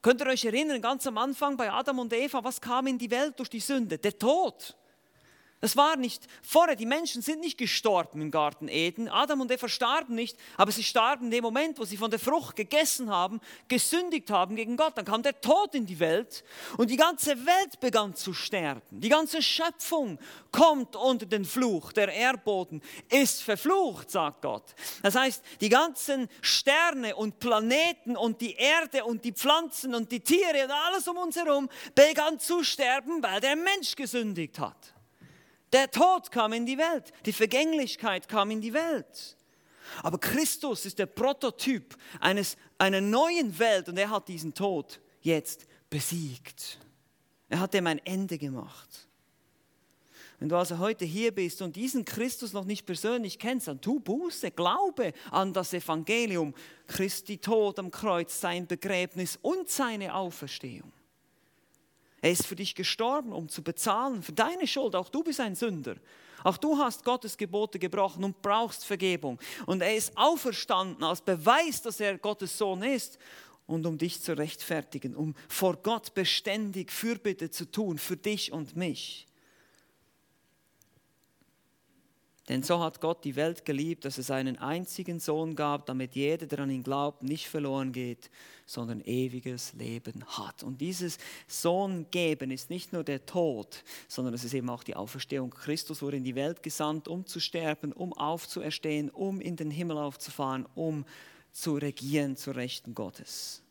Könnt 0.00 0.20
ihr 0.20 0.26
euch 0.28 0.44
erinnern, 0.44 0.80
ganz 0.80 1.06
am 1.06 1.18
Anfang 1.18 1.56
bei 1.56 1.70
Adam 1.70 1.98
und 1.98 2.12
Eva, 2.12 2.42
was 2.42 2.60
kam 2.60 2.86
in 2.86 2.98
die 2.98 3.10
Welt 3.10 3.38
durch 3.38 3.50
die 3.50 3.60
Sünde? 3.60 3.98
Der 3.98 4.16
Tod. 4.16 4.76
Das 5.60 5.76
war 5.76 5.96
nicht 5.96 6.28
vorher, 6.40 6.76
die 6.76 6.86
Menschen 6.86 7.20
sind 7.20 7.40
nicht 7.40 7.58
gestorben 7.58 8.20
im 8.20 8.30
Garten 8.30 8.68
Eden. 8.68 9.08
Adam 9.08 9.40
und 9.40 9.50
Eva 9.50 9.68
starben 9.68 10.14
nicht, 10.14 10.36
aber 10.56 10.70
sie 10.70 10.84
starben 10.84 11.26
in 11.26 11.30
dem 11.32 11.42
Moment, 11.42 11.80
wo 11.80 11.84
sie 11.84 11.96
von 11.96 12.10
der 12.12 12.20
Frucht 12.20 12.54
gegessen 12.54 13.10
haben, 13.10 13.40
gesündigt 13.66 14.30
haben 14.30 14.54
gegen 14.54 14.76
Gott. 14.76 14.96
Dann 14.96 15.04
kam 15.04 15.22
der 15.24 15.40
Tod 15.40 15.74
in 15.74 15.84
die 15.84 15.98
Welt 15.98 16.44
und 16.76 16.90
die 16.90 16.96
ganze 16.96 17.44
Welt 17.44 17.80
begann 17.80 18.14
zu 18.14 18.34
sterben. 18.34 19.00
Die 19.00 19.08
ganze 19.08 19.42
Schöpfung 19.42 20.20
kommt 20.52 20.94
unter 20.94 21.26
den 21.26 21.44
Fluch. 21.44 21.92
Der 21.92 22.08
Erdboden 22.08 22.80
ist 23.08 23.42
verflucht, 23.42 24.12
sagt 24.12 24.42
Gott. 24.42 24.76
Das 25.02 25.16
heißt, 25.16 25.42
die 25.60 25.68
ganzen 25.68 26.28
Sterne 26.40 27.16
und 27.16 27.40
Planeten 27.40 28.16
und 28.16 28.40
die 28.40 28.54
Erde 28.54 29.04
und 29.04 29.24
die 29.24 29.32
Pflanzen 29.32 29.96
und 29.96 30.12
die 30.12 30.20
Tiere 30.20 30.64
und 30.64 30.70
alles 30.70 31.08
um 31.08 31.16
uns 31.16 31.34
herum 31.34 31.68
begann 31.96 32.38
zu 32.38 32.62
sterben, 32.62 33.20
weil 33.24 33.40
der 33.40 33.56
Mensch 33.56 33.96
gesündigt 33.96 34.60
hat. 34.60 34.94
Der 35.72 35.90
Tod 35.90 36.30
kam 36.30 36.52
in 36.52 36.66
die 36.66 36.78
Welt, 36.78 37.12
die 37.26 37.32
Vergänglichkeit 37.32 38.28
kam 38.28 38.50
in 38.50 38.60
die 38.60 38.72
Welt. 38.72 39.36
Aber 40.02 40.18
Christus 40.18 40.86
ist 40.86 40.98
der 40.98 41.06
Prototyp 41.06 41.96
eines, 42.20 42.56
einer 42.78 43.00
neuen 43.00 43.58
Welt 43.58 43.88
und 43.88 43.98
er 43.98 44.10
hat 44.10 44.28
diesen 44.28 44.54
Tod 44.54 45.00
jetzt 45.20 45.66
besiegt. 45.90 46.78
Er 47.48 47.60
hat 47.60 47.74
dem 47.74 47.86
ein 47.86 48.00
Ende 48.04 48.38
gemacht. 48.38 49.08
Wenn 50.38 50.48
du 50.48 50.56
also 50.56 50.78
heute 50.78 51.04
hier 51.04 51.34
bist 51.34 51.62
und 51.62 51.74
diesen 51.74 52.04
Christus 52.04 52.52
noch 52.52 52.64
nicht 52.64 52.86
persönlich 52.86 53.40
kennst, 53.40 53.66
dann 53.66 53.80
tu 53.80 53.98
Buße, 53.98 54.52
glaube 54.52 55.12
an 55.32 55.52
das 55.52 55.72
Evangelium, 55.72 56.54
Christi 56.86 57.38
Tod 57.38 57.78
am 57.80 57.90
Kreuz, 57.90 58.40
sein 58.40 58.66
Begräbnis 58.66 59.36
und 59.42 59.68
seine 59.68 60.14
Auferstehung. 60.14 60.92
Er 62.20 62.32
ist 62.32 62.46
für 62.46 62.56
dich 62.56 62.74
gestorben, 62.74 63.32
um 63.32 63.48
zu 63.48 63.62
bezahlen 63.62 64.22
für 64.22 64.32
deine 64.32 64.66
Schuld. 64.66 64.96
Auch 64.96 65.08
du 65.08 65.22
bist 65.22 65.40
ein 65.40 65.54
Sünder. 65.54 65.96
Auch 66.44 66.56
du 66.56 66.78
hast 66.78 67.04
Gottes 67.04 67.36
Gebote 67.36 67.78
gebrochen 67.78 68.24
und 68.24 68.42
brauchst 68.42 68.84
Vergebung. 68.84 69.38
Und 69.66 69.82
er 69.82 69.94
ist 69.94 70.16
auferstanden 70.16 71.04
als 71.04 71.20
Beweis, 71.20 71.82
dass 71.82 72.00
er 72.00 72.18
Gottes 72.18 72.56
Sohn 72.56 72.82
ist 72.82 73.18
und 73.66 73.86
um 73.86 73.98
dich 73.98 74.20
zu 74.20 74.36
rechtfertigen, 74.36 75.14
um 75.14 75.34
vor 75.48 75.76
Gott 75.76 76.14
beständig 76.14 76.90
Fürbitte 76.90 77.50
zu 77.50 77.70
tun 77.70 77.98
für 77.98 78.16
dich 78.16 78.52
und 78.52 78.76
mich. 78.76 79.27
Denn 82.48 82.62
so 82.62 82.80
hat 82.80 83.02
Gott 83.02 83.24
die 83.24 83.36
Welt 83.36 83.66
geliebt, 83.66 84.06
dass 84.06 84.16
es 84.16 84.30
einen 84.30 84.56
einzigen 84.56 85.20
Sohn 85.20 85.54
gab, 85.54 85.84
damit 85.84 86.14
jeder, 86.14 86.46
der 86.46 86.60
an 86.60 86.70
ihn 86.70 86.82
glaubt, 86.82 87.22
nicht 87.22 87.46
verloren 87.46 87.92
geht, 87.92 88.30
sondern 88.64 89.02
ewiges 89.02 89.74
Leben 89.74 90.24
hat. 90.26 90.62
Und 90.62 90.80
dieses 90.80 91.18
Sohn 91.46 92.06
geben 92.10 92.50
ist 92.50 92.70
nicht 92.70 92.94
nur 92.94 93.04
der 93.04 93.26
Tod, 93.26 93.84
sondern 94.08 94.32
es 94.32 94.44
ist 94.44 94.54
eben 94.54 94.70
auch 94.70 94.82
die 94.82 94.96
Auferstehung. 94.96 95.50
Christus 95.50 96.00
wurde 96.00 96.16
in 96.16 96.24
die 96.24 96.34
Welt 96.34 96.62
gesandt, 96.62 97.06
um 97.06 97.26
zu 97.26 97.38
sterben, 97.38 97.92
um 97.92 98.14
aufzuerstehen, 98.14 99.10
um 99.10 99.42
in 99.42 99.56
den 99.56 99.70
Himmel 99.70 99.98
aufzufahren, 99.98 100.66
um 100.74 101.04
zu 101.52 101.74
regieren 101.74 102.36
zu 102.36 102.52
Rechten 102.52 102.94
Gottes. 102.94 103.62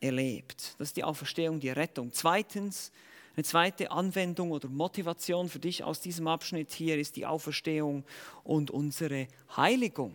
Er 0.00 0.12
lebt. 0.12 0.74
Das 0.78 0.88
ist 0.88 0.96
die 0.96 1.04
Auferstehung, 1.04 1.60
die 1.60 1.70
Rettung. 1.70 2.12
Zweitens, 2.12 2.90
eine 3.34 3.44
zweite 3.44 3.90
Anwendung 3.90 4.50
oder 4.50 4.68
Motivation 4.68 5.48
für 5.48 5.58
dich 5.58 5.84
aus 5.84 6.00
diesem 6.00 6.28
Abschnitt 6.28 6.72
hier 6.72 6.98
ist 6.98 7.16
die 7.16 7.26
Auferstehung 7.26 8.04
und 8.44 8.70
unsere 8.70 9.26
Heiligung. 9.56 10.14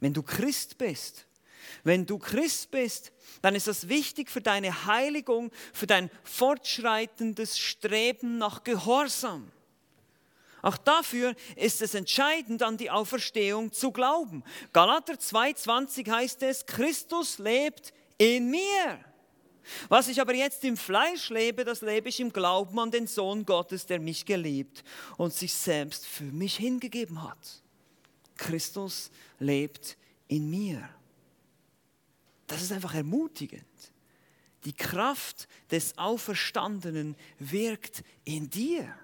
Wenn 0.00 0.12
du 0.12 0.22
Christ 0.22 0.78
bist, 0.78 1.26
wenn 1.84 2.06
du 2.06 2.18
Christ 2.18 2.72
bist, 2.72 3.12
dann 3.40 3.54
ist 3.54 3.68
das 3.68 3.88
wichtig 3.88 4.30
für 4.30 4.40
deine 4.40 4.86
Heiligung, 4.86 5.52
für 5.72 5.86
dein 5.86 6.10
fortschreitendes 6.24 7.58
Streben 7.58 8.38
nach 8.38 8.64
Gehorsam. 8.64 9.50
Auch 10.62 10.76
dafür 10.76 11.34
ist 11.56 11.82
es 11.82 11.94
entscheidend, 11.94 12.62
an 12.62 12.76
die 12.76 12.90
Auferstehung 12.90 13.72
zu 13.72 13.90
glauben. 13.90 14.44
Galater 14.72 15.14
2,20 15.14 16.10
heißt 16.10 16.42
es, 16.44 16.66
Christus 16.66 17.38
lebt 17.38 17.92
in 18.16 18.50
mir. 18.50 19.00
Was 19.88 20.08
ich 20.08 20.20
aber 20.20 20.34
jetzt 20.34 20.64
im 20.64 20.76
Fleisch 20.76 21.30
lebe, 21.30 21.64
das 21.64 21.80
lebe 21.80 22.08
ich 22.08 22.20
im 22.20 22.32
Glauben 22.32 22.78
an 22.78 22.90
den 22.90 23.06
Sohn 23.06 23.44
Gottes, 23.44 23.86
der 23.86 24.00
mich 24.00 24.24
geliebt 24.24 24.84
und 25.16 25.32
sich 25.32 25.52
selbst 25.52 26.06
für 26.06 26.24
mich 26.24 26.56
hingegeben 26.56 27.22
hat. 27.22 27.62
Christus 28.36 29.10
lebt 29.38 29.96
in 30.28 30.50
mir. 30.50 30.88
Das 32.46 32.62
ist 32.62 32.72
einfach 32.72 32.94
ermutigend. 32.94 33.64
Die 34.64 34.72
Kraft 34.72 35.48
des 35.70 35.96
Auferstandenen 35.98 37.16
wirkt 37.38 38.04
in 38.24 38.48
dir. 38.48 38.94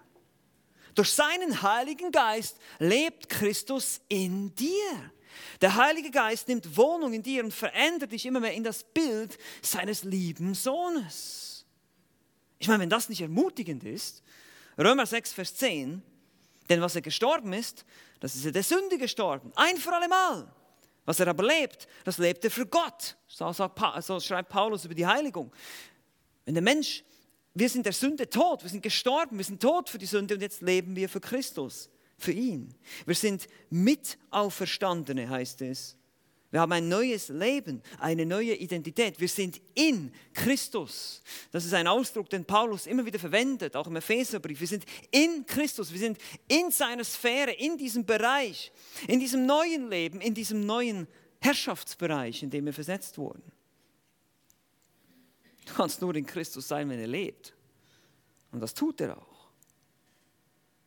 Durch 0.94 1.12
seinen 1.12 1.62
Heiligen 1.62 2.10
Geist 2.10 2.56
lebt 2.78 3.28
Christus 3.28 4.00
in 4.08 4.54
dir. 4.54 5.12
Der 5.60 5.76
Heilige 5.76 6.10
Geist 6.10 6.48
nimmt 6.48 6.76
Wohnung 6.76 7.12
in 7.12 7.22
dir 7.22 7.44
und 7.44 7.52
verändert 7.52 8.12
dich 8.12 8.26
immer 8.26 8.40
mehr 8.40 8.54
in 8.54 8.64
das 8.64 8.84
Bild 8.84 9.38
seines 9.62 10.04
lieben 10.04 10.54
Sohnes. 10.54 11.66
Ich 12.58 12.68
meine, 12.68 12.82
wenn 12.82 12.90
das 12.90 13.08
nicht 13.08 13.20
ermutigend 13.20 13.84
ist, 13.84 14.22
Römer 14.78 15.06
6, 15.06 15.32
Vers 15.32 15.54
10, 15.56 16.02
denn 16.68 16.80
was 16.80 16.94
er 16.94 17.02
gestorben 17.02 17.52
ist, 17.52 17.84
das 18.20 18.34
ist 18.34 18.44
er 18.44 18.52
der 18.52 18.62
Sünde 18.62 18.98
gestorben, 18.98 19.52
ein 19.56 19.76
für 19.76 19.92
alle 19.92 20.08
Mal. 20.08 20.52
Was 21.04 21.20
er 21.20 21.28
aber 21.28 21.44
lebt, 21.44 21.88
das 22.04 22.18
lebt 22.18 22.44
er 22.44 22.50
für 22.50 22.66
Gott. 22.66 23.16
So, 23.26 23.50
so 23.52 24.20
schreibt 24.20 24.50
Paulus 24.50 24.84
über 24.84 24.94
die 24.94 25.06
Heiligung. 25.06 25.52
Wenn 26.44 26.54
der 26.54 26.62
Mensch, 26.62 27.02
wir 27.54 27.68
sind 27.68 27.86
der 27.86 27.92
Sünde 27.92 28.28
tot, 28.28 28.62
wir 28.62 28.70
sind 28.70 28.82
gestorben, 28.82 29.38
wir 29.38 29.44
sind 29.44 29.62
tot 29.62 29.88
für 29.88 29.98
die 29.98 30.06
Sünde 30.06 30.34
und 30.34 30.42
jetzt 30.42 30.60
leben 30.60 30.94
wir 30.96 31.08
für 31.08 31.20
Christus 31.20 31.90
für 32.18 32.32
ihn. 32.32 32.74
Wir 33.06 33.14
sind 33.14 33.48
Mitauferstandene, 33.70 35.30
heißt 35.30 35.62
es. 35.62 35.96
Wir 36.50 36.60
haben 36.60 36.72
ein 36.72 36.88
neues 36.88 37.28
Leben, 37.28 37.82
eine 37.98 38.24
neue 38.24 38.54
Identität. 38.54 39.20
Wir 39.20 39.28
sind 39.28 39.60
in 39.74 40.10
Christus. 40.32 41.22
Das 41.50 41.66
ist 41.66 41.74
ein 41.74 41.86
Ausdruck, 41.86 42.30
den 42.30 42.46
Paulus 42.46 42.86
immer 42.86 43.04
wieder 43.04 43.18
verwendet, 43.18 43.76
auch 43.76 43.86
im 43.86 43.96
Epheserbrief. 43.96 44.58
Wir 44.58 44.66
sind 44.66 44.84
in 45.10 45.44
Christus, 45.44 45.92
wir 45.92 45.98
sind 45.98 46.18
in 46.48 46.70
seiner 46.70 47.04
Sphäre, 47.04 47.52
in 47.52 47.76
diesem 47.76 48.06
Bereich, 48.06 48.72
in 49.06 49.20
diesem 49.20 49.44
neuen 49.44 49.90
Leben, 49.90 50.22
in 50.22 50.32
diesem 50.32 50.64
neuen 50.64 51.06
Herrschaftsbereich, 51.40 52.42
in 52.42 52.50
dem 52.50 52.64
wir 52.64 52.72
versetzt 52.72 53.18
wurden. 53.18 53.42
Du 55.66 55.74
kannst 55.74 56.00
nur 56.00 56.16
in 56.16 56.24
Christus 56.24 56.66
sein, 56.66 56.88
wenn 56.88 56.98
er 56.98 57.06
lebt. 57.06 57.54
Und 58.52 58.60
das 58.60 58.72
tut 58.72 59.02
er 59.02 59.18
auch. 59.18 59.37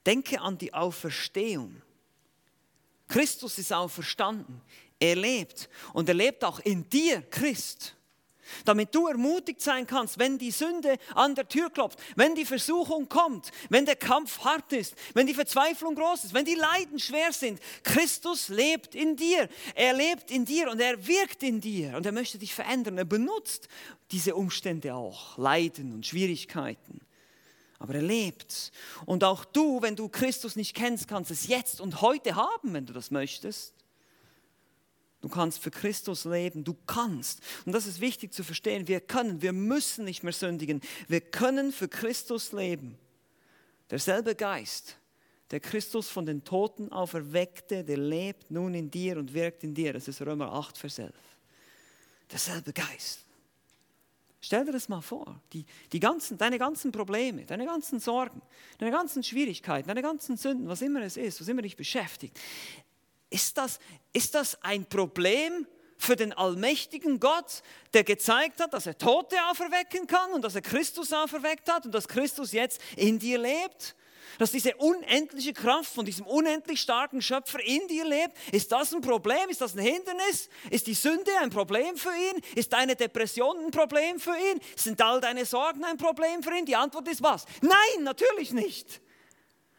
Denke 0.05 0.39
an 0.41 0.57
die 0.57 0.73
Auferstehung. 0.73 1.81
Christus 3.07 3.57
ist 3.57 3.73
auferstanden. 3.73 4.61
Er 4.99 5.15
lebt. 5.15 5.69
Und 5.93 6.07
er 6.07 6.15
lebt 6.15 6.43
auch 6.43 6.59
in 6.59 6.89
dir, 6.89 7.21
Christ. 7.23 7.95
damit 8.65 8.93
du 8.93 9.07
ermutigt 9.07 9.61
sein 9.61 9.87
kannst, 9.87 10.19
wenn 10.19 10.37
die 10.37 10.51
Sünde 10.51 10.97
an 11.15 11.35
der 11.35 11.47
Tür 11.47 11.69
klopft, 11.69 11.99
wenn 12.15 12.35
die 12.35 12.45
Versuchung 12.45 13.07
kommt, 13.09 13.51
wenn 13.69 13.85
der 13.85 13.95
Kampf 13.95 14.39
hart 14.39 14.71
ist, 14.73 14.95
wenn 15.13 15.27
die 15.27 15.33
Verzweiflung 15.33 15.95
groß 15.95 16.25
ist, 16.25 16.33
wenn 16.33 16.45
die 16.45 16.55
Leiden 16.55 16.99
schwer 16.99 17.31
sind. 17.31 17.59
Christus 17.83 18.49
lebt 18.49 18.95
in 18.95 19.15
dir. 19.15 19.47
Er 19.75 19.93
lebt 19.93 20.31
in 20.31 20.45
dir 20.45 20.69
und 20.69 20.79
er 20.79 21.05
wirkt 21.05 21.43
in 21.43 21.61
dir 21.61 21.95
und 21.95 22.05
er 22.05 22.11
möchte 22.11 22.37
dich 22.37 22.53
verändern. 22.53 22.97
Er 22.97 23.05
benutzt 23.05 23.67
diese 24.11 24.35
Umstände 24.35 24.93
auch, 24.93 25.37
Leiden 25.37 25.93
und 25.93 26.05
Schwierigkeiten. 26.05 27.01
Aber 27.81 27.95
er 27.95 28.03
lebt. 28.03 28.71
Und 29.07 29.23
auch 29.23 29.43
du, 29.43 29.81
wenn 29.81 29.95
du 29.95 30.07
Christus 30.07 30.55
nicht 30.55 30.75
kennst, 30.75 31.07
kannst 31.07 31.31
es 31.31 31.47
jetzt 31.47 31.81
und 31.81 32.01
heute 32.01 32.35
haben, 32.35 32.73
wenn 32.73 32.85
du 32.85 32.93
das 32.93 33.09
möchtest. 33.09 33.73
Du 35.19 35.29
kannst 35.29 35.59
für 35.59 35.71
Christus 35.71 36.25
leben, 36.25 36.63
du 36.63 36.75
kannst. 36.85 37.41
Und 37.65 37.73
das 37.73 37.87
ist 37.87 37.99
wichtig 37.99 38.33
zu 38.33 38.43
verstehen. 38.43 38.87
Wir 38.87 39.01
können, 39.01 39.41
wir 39.41 39.51
müssen 39.51 40.05
nicht 40.05 40.21
mehr 40.21 40.31
sündigen. 40.31 40.79
Wir 41.07 41.21
können 41.21 41.71
für 41.71 41.87
Christus 41.87 42.51
leben. 42.51 42.99
Derselbe 43.89 44.35
Geist, 44.35 44.97
der 45.49 45.59
Christus 45.59 46.07
von 46.07 46.27
den 46.27 46.43
Toten 46.43 46.91
auferweckte, 46.91 47.83
der 47.83 47.97
lebt 47.97 48.51
nun 48.51 48.75
in 48.75 48.91
dir 48.91 49.17
und 49.17 49.33
wirkt 49.33 49.63
in 49.63 49.73
dir. 49.73 49.93
Das 49.93 50.07
ist 50.07 50.21
Römer 50.21 50.51
8, 50.53 50.77
Vers 50.77 50.99
11. 50.99 51.13
Derselbe 52.31 52.73
Geist. 52.73 53.21
Stell 54.43 54.65
dir 54.65 54.71
das 54.71 54.89
mal 54.89 55.01
vor, 55.01 55.39
die, 55.53 55.65
die 55.91 55.99
ganzen, 55.99 56.37
deine 56.37 56.57
ganzen 56.57 56.91
Probleme, 56.91 57.45
deine 57.45 57.65
ganzen 57.65 57.99
Sorgen, 57.99 58.41
deine 58.79 58.91
ganzen 58.91 59.23
Schwierigkeiten, 59.23 59.87
deine 59.87 60.01
ganzen 60.01 60.35
Sünden, 60.35 60.67
was 60.67 60.81
immer 60.81 61.01
es 61.01 61.15
ist, 61.15 61.39
was 61.39 61.47
immer 61.47 61.61
dich 61.61 61.77
beschäftigt. 61.77 62.39
Ist 63.29 63.57
das, 63.57 63.79
ist 64.13 64.33
das 64.33 64.61
ein 64.63 64.85
Problem 64.85 65.67
für 65.95 66.15
den 66.15 66.33
allmächtigen 66.33 67.19
Gott, 67.19 67.61
der 67.93 68.03
gezeigt 68.03 68.59
hat, 68.59 68.73
dass 68.73 68.87
er 68.87 68.97
Tote 68.97 69.35
auferwecken 69.51 70.07
kann 70.07 70.31
und 70.31 70.41
dass 70.41 70.55
er 70.55 70.61
Christus 70.61 71.13
auferweckt 71.13 71.71
hat 71.71 71.85
und 71.85 71.93
dass 71.93 72.07
Christus 72.07 72.51
jetzt 72.51 72.81
in 72.95 73.19
dir 73.19 73.37
lebt? 73.37 73.95
Dass 74.37 74.51
diese 74.51 74.75
unendliche 74.77 75.53
Kraft 75.53 75.93
von 75.93 76.05
diesem 76.05 76.25
unendlich 76.25 76.81
starken 76.81 77.21
Schöpfer 77.21 77.59
in 77.59 77.87
dir 77.87 78.05
lebt? 78.05 78.37
Ist 78.51 78.71
das 78.71 78.93
ein 78.93 79.01
Problem? 79.01 79.49
Ist 79.49 79.61
das 79.61 79.75
ein 79.75 79.83
Hindernis? 79.83 80.49
Ist 80.69 80.87
die 80.87 80.93
Sünde 80.93 81.31
ein 81.41 81.49
Problem 81.49 81.97
für 81.97 82.09
ihn? 82.09 82.41
Ist 82.55 82.73
deine 82.73 82.95
Depression 82.95 83.57
ein 83.65 83.71
Problem 83.71 84.19
für 84.19 84.35
ihn? 84.35 84.59
Sind 84.75 85.01
all 85.01 85.21
deine 85.21 85.45
Sorgen 85.45 85.83
ein 85.83 85.97
Problem 85.97 86.43
für 86.43 86.55
ihn? 86.55 86.65
Die 86.65 86.75
Antwort 86.75 87.07
ist 87.07 87.21
was? 87.21 87.45
Nein, 87.61 88.03
natürlich 88.03 88.51
nicht. 88.51 89.01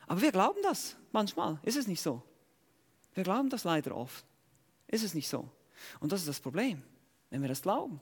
Aber 0.06 0.20
wir 0.20 0.32
glauben 0.32 0.60
das 0.62 0.96
manchmal. 1.12 1.58
Ist 1.62 1.76
es 1.76 1.86
nicht 1.86 2.00
so? 2.00 2.22
Wir 3.14 3.24
glauben 3.24 3.50
das 3.50 3.64
leider 3.64 3.96
oft. 3.96 4.24
Ist 4.88 5.04
es 5.04 5.14
nicht 5.14 5.28
so? 5.28 5.48
Und 6.00 6.12
das 6.12 6.20
ist 6.20 6.28
das 6.28 6.40
Problem. 6.40 6.82
Wenn 7.30 7.40
wir 7.40 7.48
das 7.48 7.62
glauben, 7.62 8.00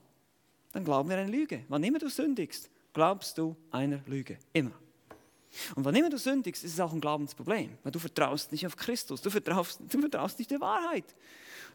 dann 0.73 0.83
glauben 0.83 1.09
wir 1.09 1.17
eine 1.17 1.31
Lüge. 1.31 1.63
Wann 1.69 1.83
immer 1.83 1.99
du 1.99 2.09
sündigst, 2.09 2.69
glaubst 2.93 3.37
du 3.37 3.55
einer 3.71 4.01
Lüge. 4.05 4.37
Immer. 4.53 4.73
Und 5.75 5.83
wann 5.83 5.95
immer 5.95 6.09
du 6.09 6.17
sündigst, 6.17 6.63
ist 6.63 6.73
es 6.73 6.79
auch 6.79 6.93
ein 6.93 7.01
Glaubensproblem, 7.01 7.77
weil 7.83 7.91
du 7.91 7.99
vertraust 7.99 8.51
nicht 8.51 8.65
auf 8.65 8.75
Christus, 8.75 9.21
du 9.21 9.29
vertraust, 9.29 9.81
du 9.89 9.99
vertraust 9.99 10.39
nicht 10.39 10.51
der 10.51 10.61
Wahrheit. 10.61 11.15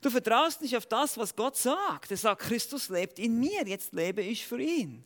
Du 0.00 0.10
vertraust 0.10 0.62
nicht 0.62 0.76
auf 0.76 0.86
das, 0.86 1.16
was 1.18 1.34
Gott 1.36 1.56
sagt. 1.56 2.10
Er 2.10 2.16
sagt, 2.16 2.42
Christus 2.42 2.88
lebt 2.88 3.18
in 3.18 3.38
mir, 3.38 3.66
jetzt 3.66 3.92
lebe 3.92 4.22
ich 4.22 4.46
für 4.46 4.60
ihn. 4.60 5.04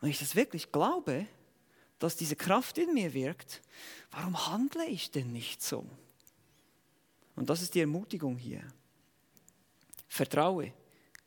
Wenn 0.00 0.10
ich 0.10 0.18
das 0.18 0.34
wirklich 0.34 0.70
glaube, 0.70 1.26
dass 1.98 2.16
diese 2.16 2.36
Kraft 2.36 2.78
in 2.78 2.92
mir 2.92 3.14
wirkt, 3.14 3.62
warum 4.10 4.46
handle 4.48 4.84
ich 4.86 5.10
denn 5.10 5.32
nicht 5.32 5.62
so? 5.62 5.86
Und 7.34 7.50
das 7.50 7.62
ist 7.62 7.74
die 7.74 7.80
Ermutigung 7.80 8.36
hier. 8.36 8.62
Vertraue, 10.08 10.72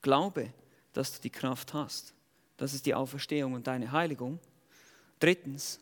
glaube, 0.02 0.54
dass 0.94 1.14
du 1.14 1.22
die 1.22 1.30
Kraft 1.30 1.74
hast. 1.74 2.14
Das 2.58 2.74
ist 2.74 2.86
die 2.86 2.94
Auferstehung 2.94 3.54
und 3.54 3.68
deine 3.68 3.92
Heiligung. 3.92 4.40
Drittens, 5.20 5.80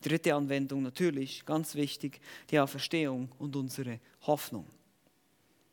dritte 0.00 0.34
Anwendung 0.34 0.82
natürlich, 0.82 1.44
ganz 1.44 1.74
wichtig, 1.74 2.20
die 2.50 2.58
Auferstehung 2.58 3.30
und 3.38 3.56
unsere 3.56 4.00
Hoffnung. 4.26 4.66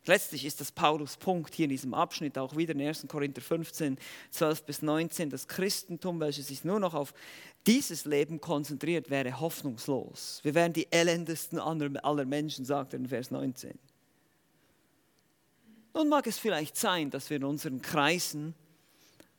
Letztlich 0.07 0.45
ist 0.45 0.61
das 0.61 0.71
Paulus 0.71 1.17
Punkt 1.17 1.53
hier 1.53 1.65
in 1.65 1.71
diesem 1.71 1.93
Abschnitt 1.93 2.37
auch 2.37 2.55
wieder 2.55 2.73
in 2.73 2.81
1. 2.81 3.07
Korinther 3.09 3.41
15, 3.41 3.97
12 4.31 4.63
bis 4.63 4.81
19. 4.81 5.29
Das 5.29 5.49
Christentum, 5.49 6.21
welches 6.21 6.47
sich 6.47 6.63
nur 6.63 6.79
noch 6.79 6.93
auf 6.93 7.13
dieses 7.65 8.05
Leben 8.05 8.39
konzentriert, 8.39 9.09
wäre 9.09 9.37
hoffnungslos. 9.41 10.39
Wir 10.43 10.55
wären 10.55 10.71
die 10.71 10.87
elendesten 10.91 11.59
aller 11.59 12.25
Menschen, 12.25 12.63
sagt 12.63 12.93
er 12.93 12.99
in 12.99 13.09
Vers 13.09 13.31
19. 13.31 13.77
Nun 15.93 16.07
mag 16.07 16.25
es 16.27 16.37
vielleicht 16.37 16.77
sein, 16.77 17.09
dass 17.09 17.29
wir 17.29 17.37
in 17.37 17.43
unseren 17.43 17.81
Kreisen 17.81 18.53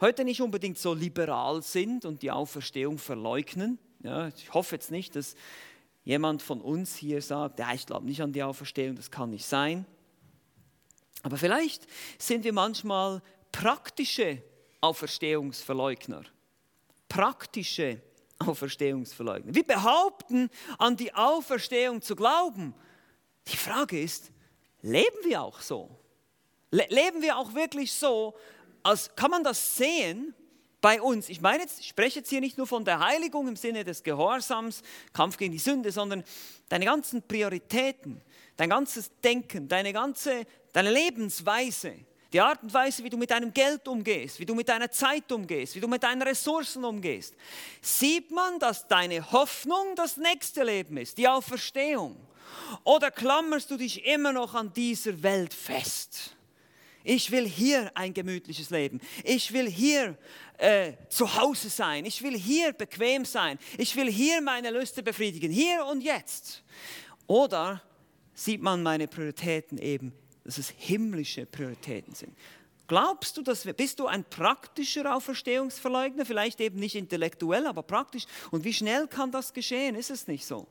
heute 0.00 0.24
nicht 0.24 0.42
unbedingt 0.42 0.76
so 0.76 0.92
liberal 0.92 1.62
sind 1.62 2.04
und 2.04 2.20
die 2.20 2.30
Auferstehung 2.30 2.98
verleugnen. 2.98 3.78
Ja, 4.00 4.28
ich 4.28 4.52
hoffe 4.54 4.76
jetzt 4.76 4.90
nicht, 4.90 5.16
dass 5.16 5.34
jemand 6.04 6.42
von 6.42 6.60
uns 6.60 6.96
hier 6.96 7.20
sagt, 7.20 7.58
ja, 7.58 7.72
ich 7.74 7.86
glaube 7.86 8.06
nicht 8.06 8.22
an 8.22 8.32
die 8.32 8.42
Auferstehung, 8.42 8.96
das 8.96 9.10
kann 9.10 9.30
nicht 9.30 9.44
sein. 9.44 9.84
Aber 11.22 11.36
vielleicht 11.36 11.86
sind 12.18 12.44
wir 12.44 12.52
manchmal 12.52 13.22
praktische 13.50 14.42
Auferstehungsverleugner. 14.80 16.22
Praktische 17.08 18.00
Auferstehungsverleugner. 18.38 19.54
Wir 19.54 19.64
behaupten, 19.64 20.48
an 20.78 20.96
die 20.96 21.12
Auferstehung 21.12 22.00
zu 22.00 22.14
glauben. 22.14 22.74
Die 23.48 23.56
Frage 23.56 24.00
ist, 24.00 24.30
leben 24.82 25.18
wir 25.24 25.42
auch 25.42 25.60
so? 25.60 25.90
leben 26.70 27.22
wir 27.22 27.38
auch 27.38 27.54
wirklich 27.54 27.92
so, 27.92 28.34
als 28.82 29.14
kann 29.16 29.30
man 29.30 29.44
das 29.44 29.76
sehen 29.76 30.34
bei 30.80 31.00
uns? 31.00 31.28
Ich 31.28 31.40
meine, 31.40 31.62
jetzt, 31.62 31.80
ich 31.80 31.88
spreche 31.88 32.20
jetzt 32.20 32.30
hier 32.30 32.40
nicht 32.40 32.58
nur 32.58 32.66
von 32.66 32.84
der 32.84 33.00
Heiligung 33.00 33.48
im 33.48 33.56
Sinne 33.56 33.84
des 33.84 34.02
Gehorsams, 34.02 34.82
Kampf 35.12 35.36
gegen 35.36 35.52
die 35.52 35.58
Sünde, 35.58 35.90
sondern 35.92 36.24
deine 36.68 36.84
ganzen 36.84 37.22
Prioritäten, 37.22 38.20
dein 38.56 38.70
ganzes 38.70 39.10
Denken, 39.22 39.68
deine 39.68 39.92
ganze 39.92 40.46
deine 40.72 40.90
Lebensweise, 40.90 41.94
die 42.32 42.40
Art 42.40 42.62
und 42.62 42.72
Weise, 42.72 43.02
wie 43.02 43.10
du 43.10 43.16
mit 43.16 43.30
deinem 43.30 43.52
Geld 43.52 43.88
umgehst, 43.88 44.38
wie 44.38 44.46
du 44.46 44.54
mit 44.54 44.68
deiner 44.68 44.90
Zeit 44.90 45.32
umgehst, 45.32 45.74
wie 45.74 45.80
du 45.80 45.88
mit 45.88 46.02
deinen 46.02 46.22
Ressourcen 46.22 46.84
umgehst, 46.84 47.34
sieht 47.80 48.30
man, 48.30 48.58
dass 48.58 48.86
deine 48.86 49.32
Hoffnung 49.32 49.94
das 49.96 50.18
nächste 50.18 50.62
Leben 50.62 50.98
ist, 50.98 51.16
die 51.18 51.26
Auferstehung. 51.26 52.16
Oder 52.84 53.10
klammerst 53.10 53.70
du 53.70 53.76
dich 53.76 54.04
immer 54.06 54.32
noch 54.32 54.54
an 54.54 54.72
dieser 54.72 55.22
Welt 55.22 55.54
fest? 55.54 56.36
Ich 57.04 57.30
will 57.30 57.46
hier 57.46 57.90
ein 57.94 58.12
gemütliches 58.12 58.70
Leben. 58.70 59.00
Ich 59.24 59.52
will 59.52 59.70
hier 59.70 60.16
äh, 60.58 60.92
zu 61.08 61.36
Hause 61.36 61.70
sein. 61.70 62.04
Ich 62.04 62.22
will 62.22 62.36
hier 62.36 62.72
bequem 62.72 63.24
sein. 63.24 63.58
Ich 63.76 63.94
will 63.96 64.10
hier 64.10 64.40
meine 64.40 64.70
Lüste 64.70 65.02
befriedigen. 65.02 65.50
Hier 65.50 65.86
und 65.86 66.02
jetzt. 66.02 66.62
Oder 67.26 67.82
sieht 68.34 68.62
man 68.62 68.82
meine 68.82 69.08
Prioritäten 69.08 69.78
eben, 69.78 70.12
dass 70.44 70.58
es 70.58 70.70
himmlische 70.76 71.46
Prioritäten 71.46 72.14
sind. 72.14 72.36
Glaubst 72.88 73.36
du, 73.36 73.42
dass 73.42 73.66
wir, 73.66 73.74
bist 73.74 74.00
du 74.00 74.06
ein 74.06 74.24
praktischer 74.24 75.14
Auferstehungsverleugner? 75.14 76.24
Vielleicht 76.24 76.58
eben 76.60 76.80
nicht 76.80 76.94
intellektuell, 76.94 77.66
aber 77.66 77.82
praktisch. 77.82 78.24
Und 78.50 78.64
wie 78.64 78.72
schnell 78.72 79.06
kann 79.06 79.30
das 79.30 79.52
geschehen? 79.52 79.94
Ist 79.94 80.10
es 80.10 80.26
nicht 80.26 80.46
so? 80.46 80.66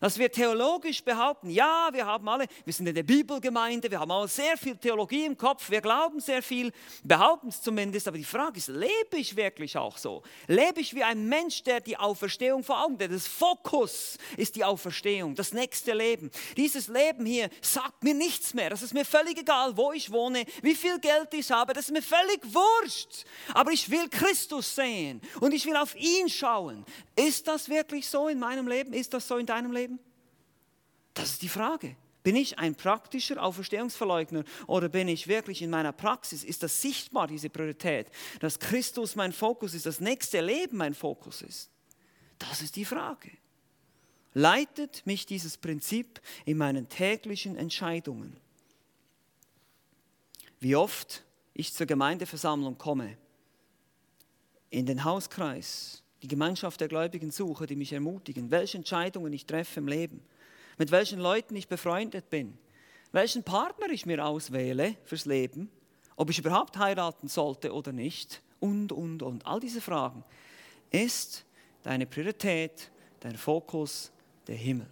Dass 0.00 0.18
wir 0.18 0.32
theologisch 0.32 1.04
behaupten, 1.04 1.50
ja, 1.50 1.90
wir 1.92 2.06
haben 2.06 2.26
alle, 2.26 2.46
wir 2.64 2.72
sind 2.72 2.86
in 2.86 2.94
der 2.94 3.02
Bibelgemeinde, 3.02 3.90
wir 3.90 4.00
haben 4.00 4.10
alle 4.10 4.28
sehr 4.28 4.56
viel 4.56 4.74
Theologie 4.76 5.26
im 5.26 5.36
Kopf, 5.36 5.70
wir 5.70 5.82
glauben 5.82 6.20
sehr 6.20 6.42
viel, 6.42 6.72
behaupten 7.04 7.48
es 7.48 7.60
zumindest, 7.60 8.08
aber 8.08 8.16
die 8.16 8.24
Frage 8.24 8.56
ist, 8.56 8.68
lebe 8.68 9.18
ich 9.18 9.36
wirklich 9.36 9.76
auch 9.76 9.98
so? 9.98 10.22
Lebe 10.46 10.80
ich 10.80 10.94
wie 10.94 11.04
ein 11.04 11.28
Mensch, 11.28 11.62
der 11.64 11.80
die 11.80 11.98
Auferstehung 11.98 12.64
vor 12.64 12.82
Augen 12.82 12.94
hat? 12.94 13.12
Das 13.12 13.26
Fokus 13.26 14.16
ist 14.38 14.56
die 14.56 14.64
Auferstehung, 14.64 15.34
das 15.34 15.52
nächste 15.52 15.92
Leben. 15.92 16.30
Dieses 16.56 16.88
Leben 16.88 17.26
hier 17.26 17.50
sagt 17.60 18.02
mir 18.02 18.14
nichts 18.14 18.54
mehr, 18.54 18.70
das 18.70 18.80
ist 18.80 18.94
mir 18.94 19.04
völlig 19.04 19.38
egal, 19.38 19.76
wo 19.76 19.92
ich 19.92 20.10
wohne, 20.10 20.46
wie 20.62 20.74
viel 20.74 20.98
Geld 20.98 21.34
ich 21.34 21.50
habe, 21.50 21.74
das 21.74 21.84
ist 21.84 21.92
mir 21.92 22.02
völlig 22.02 22.40
wurscht. 22.44 23.26
Aber 23.52 23.70
ich 23.70 23.90
will 23.90 24.08
Christus 24.08 24.74
sehen 24.74 25.20
und 25.40 25.52
ich 25.52 25.66
will 25.66 25.76
auf 25.76 25.94
ihn 25.94 26.30
schauen. 26.30 26.86
Ist 27.26 27.48
das 27.48 27.68
wirklich 27.68 28.08
so 28.08 28.28
in 28.28 28.38
meinem 28.38 28.66
Leben? 28.66 28.92
Ist 28.92 29.12
das 29.12 29.28
so 29.28 29.36
in 29.36 29.46
deinem 29.46 29.72
Leben? 29.72 29.98
Das 31.14 31.30
ist 31.30 31.42
die 31.42 31.48
Frage. 31.48 31.96
Bin 32.22 32.36
ich 32.36 32.58
ein 32.58 32.74
praktischer 32.74 33.42
Auferstehungsverleugner 33.42 34.44
oder 34.66 34.88
bin 34.88 35.08
ich 35.08 35.26
wirklich 35.26 35.62
in 35.62 35.70
meiner 35.70 35.92
Praxis? 35.92 36.44
Ist 36.44 36.62
das 36.62 36.80
sichtbar, 36.80 37.26
diese 37.26 37.48
Priorität, 37.48 38.10
dass 38.40 38.58
Christus 38.58 39.16
mein 39.16 39.32
Fokus 39.32 39.74
ist, 39.74 39.86
das 39.86 40.00
nächste 40.00 40.40
Leben 40.40 40.76
mein 40.76 40.94
Fokus 40.94 41.42
ist? 41.42 41.70
Das 42.38 42.60
ist 42.60 42.76
die 42.76 42.84
Frage. 42.84 43.30
Leitet 44.32 45.04
mich 45.06 45.26
dieses 45.26 45.56
Prinzip 45.56 46.20
in 46.44 46.58
meinen 46.58 46.88
täglichen 46.88 47.56
Entscheidungen? 47.56 48.36
Wie 50.60 50.76
oft 50.76 51.24
ich 51.54 51.72
zur 51.72 51.86
Gemeindeversammlung 51.86 52.78
komme, 52.78 53.16
in 54.68 54.86
den 54.86 55.04
Hauskreis, 55.04 56.02
die 56.22 56.28
Gemeinschaft 56.28 56.80
der 56.80 56.88
Gläubigen 56.88 57.30
suche, 57.30 57.66
die 57.66 57.76
mich 57.76 57.92
ermutigen, 57.92 58.50
welche 58.50 58.78
Entscheidungen 58.78 59.32
ich 59.32 59.46
treffe 59.46 59.80
im 59.80 59.88
Leben 59.88 60.22
mit 60.80 60.90
welchen 60.92 61.20
Leuten 61.20 61.54
ich 61.56 61.68
befreundet 61.68 62.30
bin, 62.30 62.56
welchen 63.12 63.42
Partner 63.42 63.90
ich 63.90 64.06
mir 64.06 64.24
auswähle 64.24 64.96
fürs 65.04 65.26
Leben, 65.26 65.70
ob 66.16 66.30
ich 66.30 66.38
überhaupt 66.38 66.78
heiraten 66.78 67.28
sollte 67.28 67.74
oder 67.74 67.92
nicht 67.92 68.40
und, 68.60 68.90
und, 68.90 69.22
und. 69.22 69.46
All 69.46 69.60
diese 69.60 69.82
Fragen. 69.82 70.24
Ist 70.90 71.44
deine 71.82 72.06
Priorität, 72.06 72.90
dein 73.20 73.36
Fokus 73.36 74.10
der 74.46 74.56
Himmel? 74.56 74.86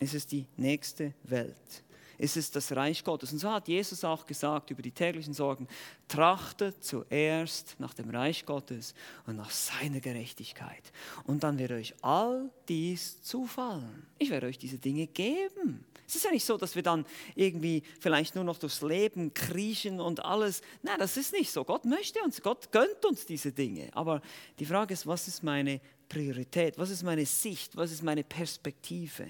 Ist 0.00 0.12
es 0.12 0.26
die 0.26 0.44
nächste 0.58 1.14
Welt? 1.22 1.82
Ist 2.20 2.36
es 2.36 2.50
das 2.50 2.70
Reich 2.72 3.02
Gottes. 3.02 3.32
Und 3.32 3.38
so 3.38 3.50
hat 3.50 3.66
Jesus 3.66 4.04
auch 4.04 4.26
gesagt 4.26 4.70
über 4.70 4.82
die 4.82 4.92
täglichen 4.92 5.32
Sorgen, 5.32 5.66
trachtet 6.06 6.84
zuerst 6.84 7.76
nach 7.78 7.94
dem 7.94 8.10
Reich 8.10 8.44
Gottes 8.44 8.94
und 9.26 9.36
nach 9.36 9.50
seiner 9.50 10.00
Gerechtigkeit. 10.00 10.92
Und 11.24 11.42
dann 11.42 11.58
wird 11.58 11.72
euch 11.72 11.94
all 12.02 12.50
dies 12.68 13.22
zufallen. 13.22 14.06
Ich 14.18 14.30
werde 14.30 14.46
euch 14.46 14.58
diese 14.58 14.78
Dinge 14.78 15.06
geben. 15.06 15.86
Es 16.06 16.16
ist 16.16 16.24
ja 16.24 16.30
nicht 16.30 16.44
so, 16.44 16.58
dass 16.58 16.74
wir 16.74 16.82
dann 16.82 17.06
irgendwie 17.34 17.82
vielleicht 18.00 18.34
nur 18.34 18.44
noch 18.44 18.58
durchs 18.58 18.82
Leben 18.82 19.32
kriechen 19.32 20.00
und 20.00 20.24
alles. 20.24 20.60
Nein, 20.82 20.98
das 20.98 21.16
ist 21.16 21.32
nicht 21.32 21.50
so. 21.50 21.64
Gott 21.64 21.84
möchte 21.84 22.20
uns, 22.22 22.42
Gott 22.42 22.70
gönnt 22.70 23.04
uns 23.04 23.24
diese 23.24 23.52
Dinge. 23.52 23.88
Aber 23.94 24.20
die 24.58 24.66
Frage 24.66 24.92
ist, 24.92 25.06
was 25.06 25.26
ist 25.26 25.42
meine 25.42 25.80
Priorität? 26.08 26.76
Was 26.76 26.90
ist 26.90 27.02
meine 27.02 27.24
Sicht? 27.24 27.76
Was 27.76 27.92
ist 27.92 28.02
meine 28.02 28.24
Perspektive? 28.24 29.28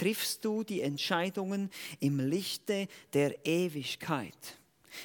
Triffst 0.00 0.44
du 0.46 0.64
die 0.64 0.80
Entscheidungen 0.80 1.70
im 1.98 2.20
Lichte 2.20 2.88
der 3.12 3.44
Ewigkeit, 3.44 4.58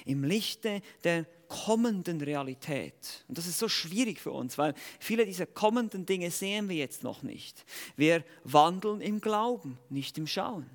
im 0.05 0.23
Lichte 0.23 0.81
der 1.03 1.25
kommenden 1.49 2.21
Realität. 2.21 3.25
Und 3.27 3.37
das 3.37 3.45
ist 3.45 3.59
so 3.59 3.67
schwierig 3.67 4.19
für 4.21 4.31
uns, 4.31 4.57
weil 4.57 4.73
viele 4.99 5.25
dieser 5.25 5.45
kommenden 5.45 6.05
Dinge 6.05 6.31
sehen 6.31 6.69
wir 6.69 6.77
jetzt 6.77 7.03
noch 7.03 7.23
nicht. 7.23 7.65
Wir 7.97 8.23
wandeln 8.45 9.01
im 9.01 9.19
Glauben, 9.19 9.77
nicht 9.89 10.17
im 10.17 10.27
Schauen. 10.27 10.69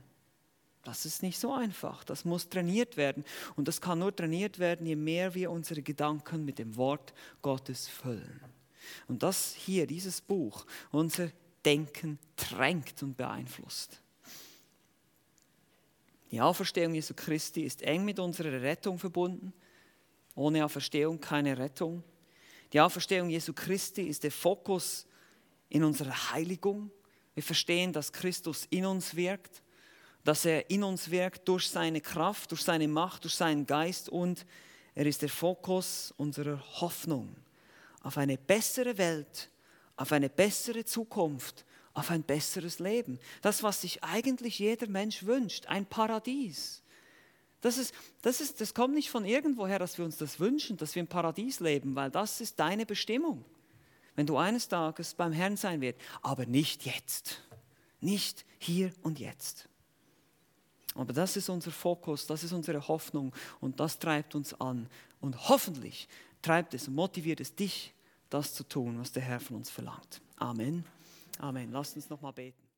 Das 0.83 1.07
ist 1.07 1.23
nicht 1.23 1.39
so 1.39 1.53
einfach. 1.53 2.05
Das 2.05 2.25
muss 2.25 2.49
trainiert 2.49 2.97
werden. 2.97 3.25
Und 3.57 3.69
das 3.69 3.81
kann 3.81 3.99
nur 3.99 4.15
trainiert 4.15 4.59
werden, 4.59 4.87
je 4.87 4.97
mehr 4.97 5.35
wir 5.35 5.51
unsere 5.51 5.83
Gedanken 5.83 6.45
mit 6.45 6.59
dem 6.59 6.77
Wort 6.77 7.15
Gottes 7.43 7.89
füllen. 7.89 8.41
Und 9.09 9.23
das 9.23 9.55
hier, 9.55 9.87
dieses 9.87 10.21
Buch, 10.21 10.67
unser 10.91 11.31
Denken 11.65 12.19
drängt 12.37 13.03
und 13.03 13.17
beeinflusst. 13.17 14.03
Die 16.31 16.41
Auferstehung 16.41 16.95
Jesu 16.95 17.15
Christi 17.15 17.63
ist 17.63 17.83
eng 17.83 18.05
mit 18.05 18.19
unserer 18.19 18.63
Rettung 18.63 18.99
verbunden. 18.99 19.53
Ohne 20.35 20.65
Auferstehung 20.65 21.21
keine 21.21 21.59
Rettung. 21.59 22.05
Die 22.73 22.81
Auferstehung 22.81 23.29
Jesu 23.29 23.53
Christi 23.53 24.03
ist 24.03 24.23
der 24.23 24.31
Fokus 24.31 25.07
in 25.69 25.83
unserer 25.83 26.33
Heiligung. 26.33 26.91
Wir 27.35 27.43
verstehen, 27.43 27.93
dass 27.93 28.13
Christus 28.13 28.67
in 28.71 28.87
uns 28.87 29.17
wirkt, 29.17 29.63
dass 30.25 30.45
er 30.45 30.71
in 30.71 30.85
uns 30.85 31.11
wirkt 31.11 31.49
durch 31.49 31.69
seine 31.69 32.01
Kraft, 32.01 32.53
durch 32.53 32.63
seine 32.63 32.87
Macht, 32.87 33.25
durch 33.25 33.35
seinen 33.35 33.67
Geist 33.67 34.09
und 34.09 34.47
er 34.95 35.07
ist 35.07 35.23
der 35.23 35.29
Fokus 35.29 36.13
unserer 36.17 36.61
Hoffnung 36.81 37.35
auf 38.03 38.19
eine 38.19 38.39
bessere 38.39 38.97
Welt, 38.99 39.51
auf 39.97 40.13
eine 40.13 40.29
bessere 40.29 40.85
Zukunft, 40.85 41.65
auf 41.95 42.11
ein 42.11 42.23
besseres 42.23 42.79
Leben. 42.79 43.19
Das, 43.43 43.63
was 43.63 43.81
sich 43.81 44.03
eigentlich 44.03 44.59
jeder 44.59 44.89
Mensch 44.89 45.25
wünscht, 45.25 45.67
ein 45.67 45.87
Paradies. 45.87 46.83
Das, 47.61 47.77
ist, 47.77 47.95
das, 48.23 48.41
ist, 48.41 48.61
das 48.61 48.73
kommt 48.75 48.95
nicht 48.95 49.11
von 49.11 49.25
irgendwoher, 49.25 49.79
dass 49.79 49.99
wir 49.99 50.05
uns 50.05 50.17
das 50.17 50.41
wünschen, 50.41 50.77
dass 50.77 50.95
wir 50.95 51.01
im 51.01 51.09
Paradies 51.09 51.61
leben, 51.61 51.95
weil 51.95 52.11
das 52.11 52.41
ist 52.41 52.59
deine 52.59 52.87
Bestimmung. 52.87 53.45
Wenn 54.17 54.27
du 54.27 54.37
eines 54.37 54.69
Tages 54.69 55.15
beim 55.15 55.33
Herrn 55.33 55.57
sein 55.57 55.81
wirst, 55.81 55.99
aber 56.23 56.47
nicht 56.47 56.85
jetzt. 56.85 57.43
Nicht 58.01 58.47
hier 58.59 58.93
und 59.03 59.19
jetzt. 59.19 59.69
Aber 60.95 61.13
das 61.13 61.37
ist 61.37 61.49
unser 61.49 61.71
Fokus, 61.71 62.27
das 62.27 62.43
ist 62.43 62.53
unsere 62.53 62.89
Hoffnung 62.89 63.33
und 63.61 63.79
das 63.79 63.99
treibt 63.99 64.35
uns 64.35 64.59
an. 64.61 64.89
Und 65.21 65.49
hoffentlich 65.49 66.09
treibt 66.43 66.75
es 66.75 66.89
und 66.89 66.95
motiviert 66.95 67.41
es 67.41 67.55
dich, 67.55 67.95
das 68.31 68.55
zu 68.55 68.65
tun, 68.65 68.99
was 68.99 69.13
der 69.13 69.23
Herr 69.23 69.41
von 69.41 69.57
uns 69.57 69.71
verlangt. 69.71 70.21
Amen. 70.37 70.85
Amen. 71.41 71.73
Lasst 71.73 71.97
uns 71.97 72.09
noch 72.11 72.21
mal 72.21 72.33
beten. 72.33 72.70